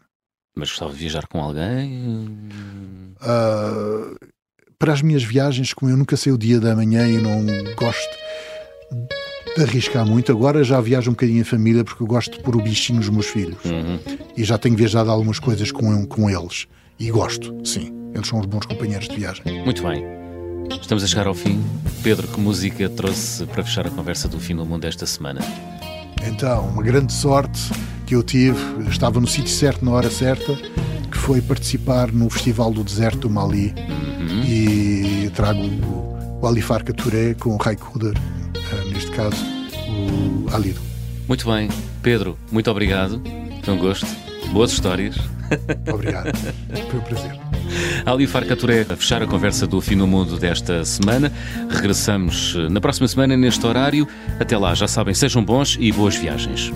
Mas 0.55 0.69
gostava 0.69 0.91
de 0.91 0.97
viajar 0.97 1.27
com 1.27 1.39
alguém? 1.39 2.49
Uh, 3.21 4.17
para 4.79 4.93
as 4.93 5.01
minhas 5.01 5.23
viagens, 5.23 5.73
como 5.73 5.91
eu 5.91 5.97
nunca 5.97 6.17
sei 6.17 6.31
o 6.31 6.37
dia 6.37 6.59
da 6.59 6.75
manhã 6.75 7.07
e 7.07 7.21
não 7.21 7.45
gosto 7.75 8.17
de 9.55 9.63
arriscar 9.63 10.05
muito, 10.05 10.31
agora 10.31 10.63
já 10.63 10.79
viajo 10.81 11.11
um 11.11 11.13
bocadinho 11.13 11.41
em 11.41 11.43
família 11.43 11.83
porque 11.83 12.01
eu 12.01 12.07
gosto 12.07 12.37
de 12.37 12.43
pôr 12.43 12.55
o 12.55 12.61
bichinho 12.61 12.99
nos 12.99 13.09
meus 13.09 13.27
filhos. 13.27 13.63
Uhum. 13.65 13.99
E 14.35 14.43
já 14.43 14.57
tenho 14.57 14.75
viajado 14.75 15.11
algumas 15.11 15.39
coisas 15.39 15.71
com, 15.71 16.05
com 16.07 16.29
eles. 16.29 16.67
E 16.99 17.11
gosto, 17.11 17.53
sim. 17.65 17.91
Eles 18.13 18.27
são 18.27 18.39
os 18.39 18.45
bons 18.47 18.65
companheiros 18.65 19.07
de 19.07 19.15
viagem. 19.15 19.63
Muito 19.63 19.83
bem. 19.83 20.26
Estamos 20.81 21.03
a 21.03 21.07
chegar 21.07 21.27
ao 21.27 21.33
fim. 21.33 21.63
Pedro, 22.03 22.27
que 22.27 22.39
música 22.39 22.89
trouxe 22.89 23.45
para 23.45 23.63
fechar 23.63 23.87
a 23.87 23.89
conversa 23.89 24.27
do 24.27 24.39
fim 24.39 24.55
do 24.55 24.65
mundo 24.65 24.85
esta 24.85 25.05
semana? 25.05 25.41
Então, 26.25 26.67
uma 26.67 26.83
grande 26.83 27.13
sorte 27.13 27.59
que 28.05 28.15
eu 28.15 28.23
tive, 28.23 28.57
estava 28.89 29.19
no 29.19 29.27
sítio 29.27 29.51
certo 29.51 29.83
na 29.83 29.91
hora 29.91 30.09
certa, 30.09 30.55
que 31.11 31.17
foi 31.17 31.41
participar 31.41 32.11
no 32.11 32.29
Festival 32.29 32.71
do 32.71 32.83
Deserto 32.83 33.19
do 33.19 33.29
Mali 33.29 33.73
uhum. 33.77 34.43
e 34.43 35.31
trago 35.35 35.61
o, 35.61 36.39
o 36.41 36.47
Alifarca 36.47 36.93
Touré 36.93 37.33
com 37.33 37.51
o 37.51 37.57
Raikuder, 37.57 38.13
uh, 38.15 38.91
neste 38.91 39.11
caso 39.11 39.37
o 39.87 40.55
Alido. 40.55 40.79
Muito 41.27 41.45
bem, 41.49 41.69
Pedro, 42.01 42.37
muito 42.51 42.71
obrigado. 42.71 43.21
Foi 43.63 43.73
um 43.73 43.77
gosto. 43.77 44.07
Boas 44.51 44.71
histórias. 44.71 45.17
Obrigado. 45.93 46.31
Foi 46.89 46.99
um 46.99 47.03
prazer. 47.03 47.46
Ali 48.05 48.27
Farcaturé 48.27 48.85
a 48.89 48.95
fechar 48.95 49.21
a 49.21 49.27
conversa 49.27 49.67
do 49.67 49.79
Fim 49.81 49.97
do 49.97 50.07
Mundo 50.07 50.37
desta 50.37 50.83
semana. 50.85 51.31
Regressamos 51.69 52.55
eh, 52.57 52.69
na 52.69 52.81
próxima 52.81 53.07
semana 53.07 53.37
neste 53.37 53.65
horário. 53.65 54.07
Até 54.39 54.57
lá, 54.57 54.73
já 54.73 54.87
sabem, 54.87 55.13
sejam 55.13 55.43
bons 55.43 55.77
e 55.79 55.91
boas 55.91 56.15
viagens. 56.15 56.71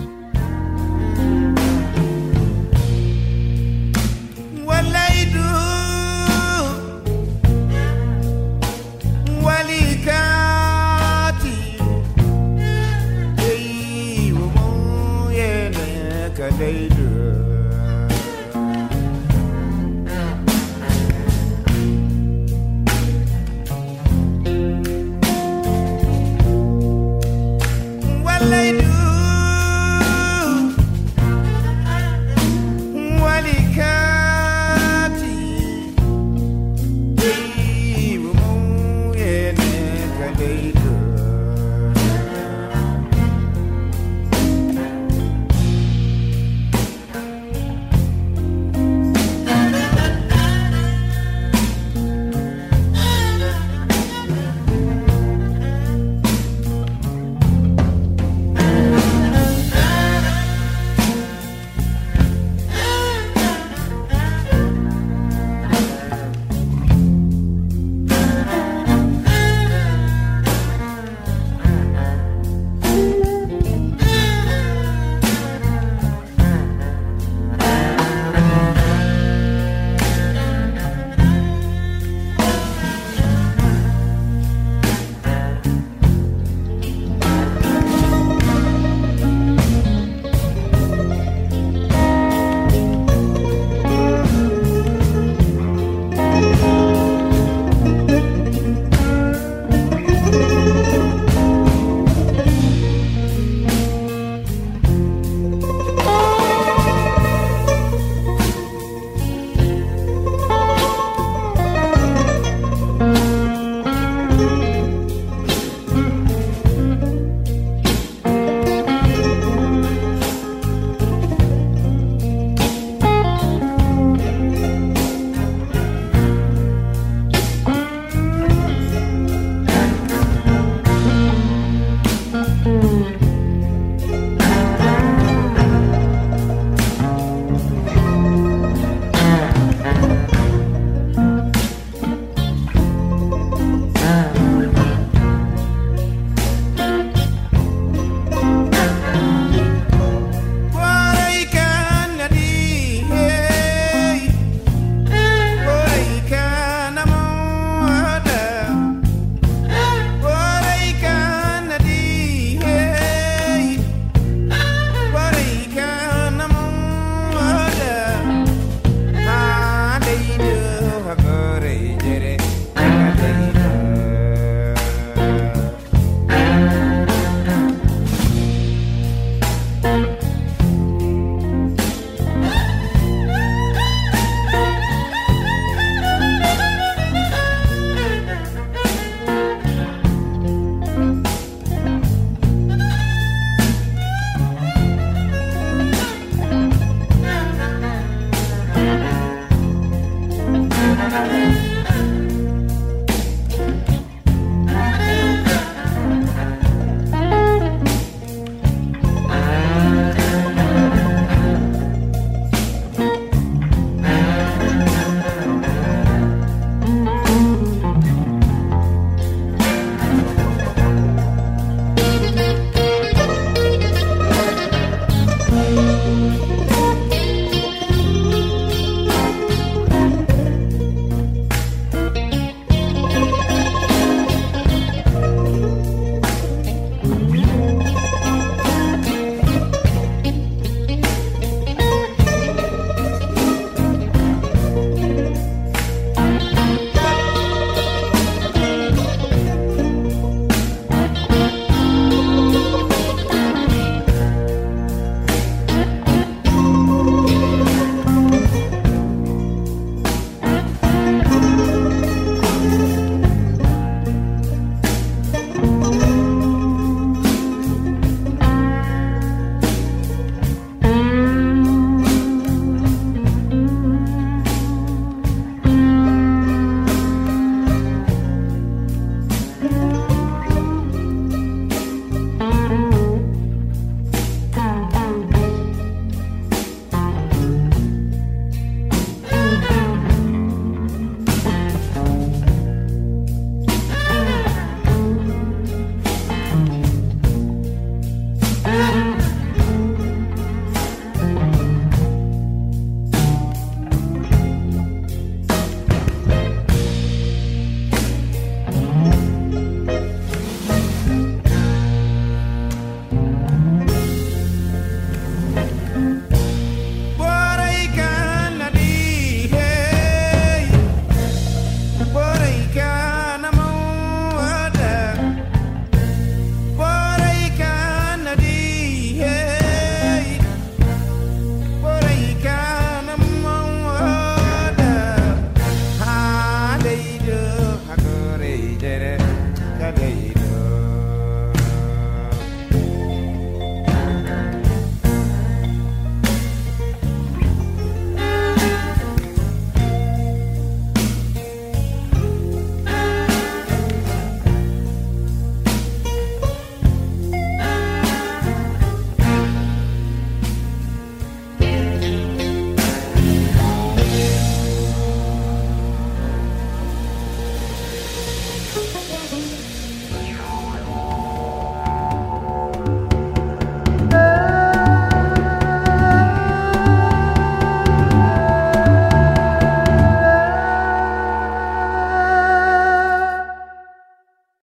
baby. 40.42 40.81